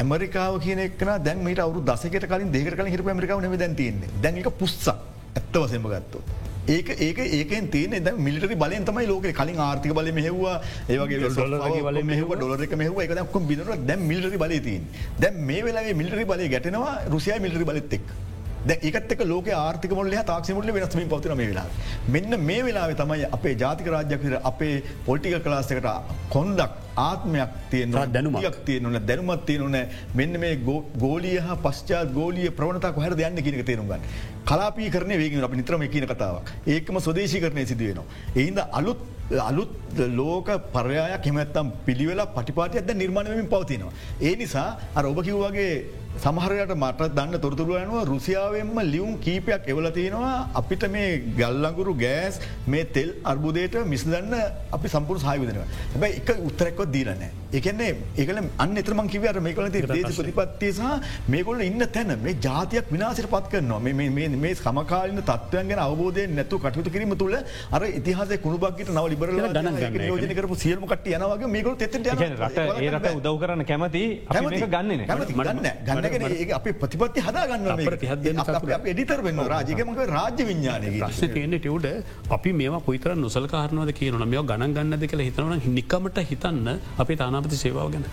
ඇමරිකාව 0.00 0.60
කියනෙක්න 0.64 1.10
දැන් 1.26 1.40
මට 1.46 1.64
අවු 1.64 1.80
දසකට 1.88 2.26
කලින් 2.32 2.52
දෙකට 2.54 2.76
කලින් 2.78 2.92
හිට 2.94 3.08
මරිකාව 3.18 3.42
නම 3.46 3.56
දැන්තියන්නේ 3.62 4.12
දැන්ක 4.24 4.48
පුස්ස 4.60 4.86
ඇත්ත 4.88 5.56
වසෙම 5.62 5.88
ගත්තු. 5.92 6.20
ඒක 6.74 6.88
ඒක 7.06 7.18
ඒකෙන් 7.38 7.68
තියන 7.74 7.96
ද 8.06 8.14
මිලිටරි 8.26 8.56
බලන් 8.62 8.86
තමයි 8.88 9.06
ලෝක 9.10 9.28
කලින් 9.40 9.60
ආර්ථික 9.66 9.94
බල 9.98 10.10
මෙහවා 10.18 10.56
ඒවගේ 10.94 11.30
ොල 11.90 12.00
මෙහ 12.10 12.20
ොලරක 12.48 12.74
මෙහ 12.82 12.90
එකක් 13.04 13.38
බිනර 13.52 13.70
දැම් 13.90 14.08
මිලිටරි 14.10 14.42
බලතින් 14.44 14.88
දැම් 15.22 15.38
මේ 15.50 15.62
වෙලාගේ 15.68 15.94
මිලිටරි 16.00 16.26
බලය 16.32 16.50
ගැටෙනවා 16.54 16.96
රුසිය 17.14 17.38
මිලිටරි 17.46 17.70
බලත්තෙක්. 17.70 18.04
ද 18.68 18.76
ඒකත් 18.88 19.12
එක 19.14 19.24
ලෝක 19.32 19.48
ආර්ථික 19.58 19.96
මොල්ල 19.98 20.14
තාක්ෂමුල 20.30 20.72
වෙනස්මින් 20.76 21.08
පවතින 21.12 21.36
වෙලා. 21.42 21.66
මෙන්න 22.14 22.40
මේ 22.48 22.62
වෙලාවේ 22.68 23.00
තමයි 23.02 23.26
අපේ 23.36 23.54
ජාතික 23.64 23.88
රාජ්‍යකර 23.96 24.38
අපේ 24.52 24.74
පොල්ටික 25.08 25.42
කලාස්සකට 25.46 25.90
කොන්දක් 26.36 26.70
ආත්මයක් 27.04 27.54
තියන 27.72 27.94
දැනුමක්. 28.16 28.58
තියනන 28.68 28.98
දැනුමත් 29.10 29.46
තියනන 29.48 29.78
මෙන්න 30.18 30.40
මේ 30.44 30.56
ගෝලිය 31.04 31.38
හා 31.46 31.60
පශ්චාත් 31.66 32.12
ගෝලිය 32.18 32.50
ප්‍රවණතා 32.58 32.92
කොහර 32.98 33.14
යන්න 33.28 33.44
කියනක 33.46 33.64
තේරුම්ගන්න. 33.70 34.10
කලාපී 34.50 34.90
කරන 34.96 35.16
වේගෙන 35.22 35.46
අප 35.48 35.56
නිත්‍රම 35.60 35.86
කියන 35.94 36.06
කතාවක් 36.12 36.52
ඒකම 36.74 37.00
ස්වදේශී 37.06 37.42
කරනය 37.46 37.66
සිදුවනවා. 37.72 38.06
එහින්ද 38.36 38.60
අලුත් 38.80 39.00
අලුත් 39.48 39.70
ලෝක 40.20 40.48
පරයායක් 40.74 41.24
හෙමත්තම් 41.28 41.70
පිළිවෙලා 41.86 42.26
පටිපාටයක් 42.36 42.86
ද 42.86 42.96
නිර්මාණයමින් 43.02 43.48
පවතිනවා. 43.54 43.92
ඒ 44.20 44.34
නිසා 44.36 44.68
අර 44.94 45.04
ඔබ 45.06 45.22
කිව්වාගේ 45.22 45.84
සමහරයට 46.20 46.72
මට 46.76 47.10
දන්න 47.10 47.40
තොරතුරුවයනුව 47.40 48.04
රුසියාවෙන්ම 48.04 48.78
ලියුම් 48.84 49.12
කීපයක් 49.18 49.62
එවල 49.66 49.86
තියෙනවා. 49.90 50.48
අපිට 50.54 50.84
මේ 50.88 51.18
ගල්ලංගුරු 51.34 51.94
ගෑස් 51.96 52.40
මේ 52.66 52.84
තෙල් 52.86 53.10
අර්බුදයට 53.24 53.76
මිස්දන්න 53.86 54.34
අපි 54.70 54.88
සම්පුර 54.88 55.18
සහයවිදනවා 55.18 55.66
හැබයි 55.94 56.10
එක 56.20 56.30
උත්තරෙක්ව 56.40 56.82
දීරන 56.92 57.22
එකන්නේ 57.52 57.90
ඒකල 58.16 58.40
අන්න 58.58 58.76
එතරම 58.76 59.08
කිවර 59.08 59.40
මේ 59.40 59.54
කල 59.54 59.68
දේශ 59.68 59.86
ප්‍රතිපත්තිය 60.18 60.72
සහ 60.72 60.82
මේකොල 61.28 61.60
ඉන්න 61.60 61.86
තැන 61.88 62.12
මේ 62.18 62.36
ජාතියක් 62.38 62.90
විනාසට 62.90 63.26
පත් 63.26 63.46
කරනවා. 63.50 63.80
මේ- 63.80 64.54
සමකාලන 64.60 65.22
තත්වයන් 65.22 65.68
ගැන 65.68 65.80
අවබෝධය 65.80 66.26
නැතු 66.28 66.58
කටයුතු 66.58 66.90
කිරීම 66.90 67.16
තුළ 67.16 67.34
අර 67.70 67.82
ඉතිහාස 67.90 68.32
කුණුබක්ට 68.38 68.88
නව 68.90 69.06
ලිබර 69.08 69.28
ගන්න. 69.30 69.80
යෝජන 70.02 70.34
කරපු 70.34 70.54
සියල්ම 70.56 70.86
කට 70.86 71.06
යනවගේ 71.08 71.48
මේකල 71.48 71.74
තෙට 71.76 71.96
රට 71.96 72.58
ඒ 72.78 72.90
රට 72.90 73.16
උදව් 73.16 73.36
කරන්න 73.42 73.64
කැමති 73.64 74.04
ගන්න 74.68 74.90
ගන්න 75.40 75.60
ගන්නගෙන 75.86 76.09
ඒ 76.12 76.50
අපේ 76.50 76.72
ප්‍රතිපත්ති 76.72 77.20
හදාගන්න. 77.20 77.68
එඩිතර 78.86 79.22
වෙන්න 79.22 79.40
රාජකමක 79.46 79.98
රාජ්‍ය 80.06 80.44
විඤ්ඥානය 80.44 80.98
ප්‍රශ්න 80.98 81.32
තියෙන 81.32 81.50
ටවඩ 81.50 82.04
අපි 82.30 82.52
මේ 82.52 82.80
කොයිතර 82.86 83.14
නොසල් 83.14 83.46
කාරනවද 83.46 83.92
කියනන 83.92 84.28
මෙ 84.28 84.36
ගණන් 84.36 84.74
ගන්නද 84.74 85.06
කියලා 85.06 85.24
හිතනවන 85.24 85.74
නිකමට 85.74 86.18
හිතන්න 86.30 86.78
අපේ 86.98 87.16
තානාපති 87.16 87.56
සේවාව 87.56 87.92
ගැන. 87.92 88.04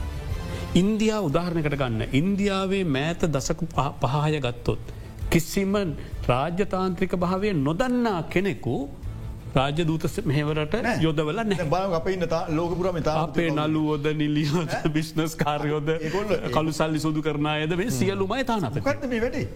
ඉන්දයා 0.76 1.20
උදාහරණකට 1.20 1.76
ගන්න. 1.78 2.02
ඉන්දියාවේ 2.14 2.84
මෑත 2.84 3.22
දසකු 3.26 3.66
පහ- 3.66 3.98
පහය 4.02 4.40
ගත්තොත්. 4.40 4.80
කිසිම 5.32 5.76
රාජ්‍යතාන්ත්‍රික 6.28 7.16
භාවය 7.16 7.54
නොදන්නා 7.54 8.22
කෙනෙකු 8.24 8.90
රාජ්‍ය 9.56 9.86
දූත 9.88 10.04
මෙහෙවරට 10.26 10.76
යොදවල 11.02 11.40
අප 12.00 12.08
ඉන්න 12.10 12.26
ලෝකපුර 12.50 12.92
මෙතා 12.94 13.16
අපේ 13.24 13.50
නලුවෝද 13.52 14.06
නිලියෝද 14.16 14.76
බිස්නස් 14.94 15.36
කාරයෝද 15.36 15.90
ඒගොල්ලෝ- 15.90 16.52
කළු 16.52 16.74
සල්ලි 16.74 17.00
සුදු 17.00 17.22
කරනායද 17.22 17.76
මේ 17.78 17.90
සියලුමයි 17.92 18.44
තානප 18.44 18.80
කත්ත 18.80 19.10
මේ 19.10 19.22
වැඩේ? 19.22 19.48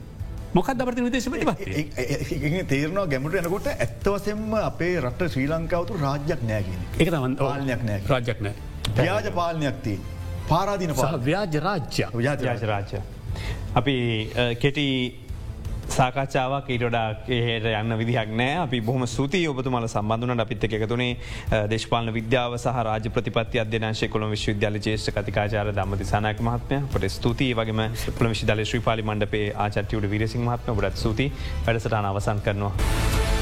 මොකක් 0.54 0.72
දපට 0.76 1.04
විදේශමට 1.04 1.46
පත් 1.50 2.68
තේරනවා 2.68 3.06
ගැමට 3.08 3.36
එනකොට 3.36 3.68
ඇත්තවසෙන්ම 3.68 4.54
අපේ 4.62 5.00
රට 5.00 5.30
ශ්‍රී 5.30 5.48
ලංකාවතු 5.48 6.00
රාජ්‍යයක් 6.02 6.42
නෑගෙන 6.44 6.82
එක. 7.00 7.08
තමන් 7.10 7.36
පාලනයක් 7.38 7.84
නෑ 7.84 8.02
රාජ්‍යයක් 8.08 8.42
නෑ. 8.42 8.56
ව්‍යාජ 8.98 9.32
පාලනයක් 9.32 9.82
තිය 9.84 10.00
පාරාධීන 10.50 10.94
සහ 10.94 11.02
පාල 11.02 11.20
ව්‍යාජ 11.20 11.60
රාජ්‍ය 11.60 12.06
ව්‍යාජ 12.16 12.66
රාජ්‍ය. 12.72 13.02
අපි 13.76 13.96
කෙටි 14.60 14.88
සාකච්ඡාවක් 15.92 16.70
ඊටඩා 16.74 17.08
ඒහට 17.36 17.66
යන්න 17.72 17.96
විදිහක් 18.00 18.32
නෑ. 18.40 18.54
අපි 18.64 18.80
බොහම 18.82 19.04
සූති 19.14 19.42
ඔබතුමල 19.48 19.88
සම්බඳධනට 19.88 20.44
අපිත් 20.46 20.64
එකතුනේ 20.70 21.10
දේශපාලන 21.74 22.14
විද්‍යාව 22.18 22.56
සහ 22.58 22.78
රාජ 22.88 23.10
ප්‍රතිපති 23.10 23.62
අධ්‍යනාශය 23.64 24.10
කොළ 24.14 24.28
විශ්වවිද්‍යාල 24.36 24.80
ජේෂ්ඨ 24.80 25.12
කතිකාචාර 25.18 25.74
දම්මති 25.74 26.10
සනක 26.12 26.48
මහත්මය. 26.50 26.82
පොට 26.94 27.10
ස්තුතියි. 27.10 27.60
වගේම 27.60 27.84
පොළ 28.18 28.32
විශිදාල 28.34 28.66
ශ්‍රී 28.66 28.88
පාලි 28.88 29.08
මණ්ඩපේ 29.10 29.46
ආචට්ටියට 29.58 30.12
විරසිං 30.16 30.48
මහත්ම 30.48 30.82
බොඩත් 30.82 31.06
සූති 31.06 31.32
වැඩසටන 31.68 32.12
අවසන් 32.14 32.44
කරනවා. 32.48 33.41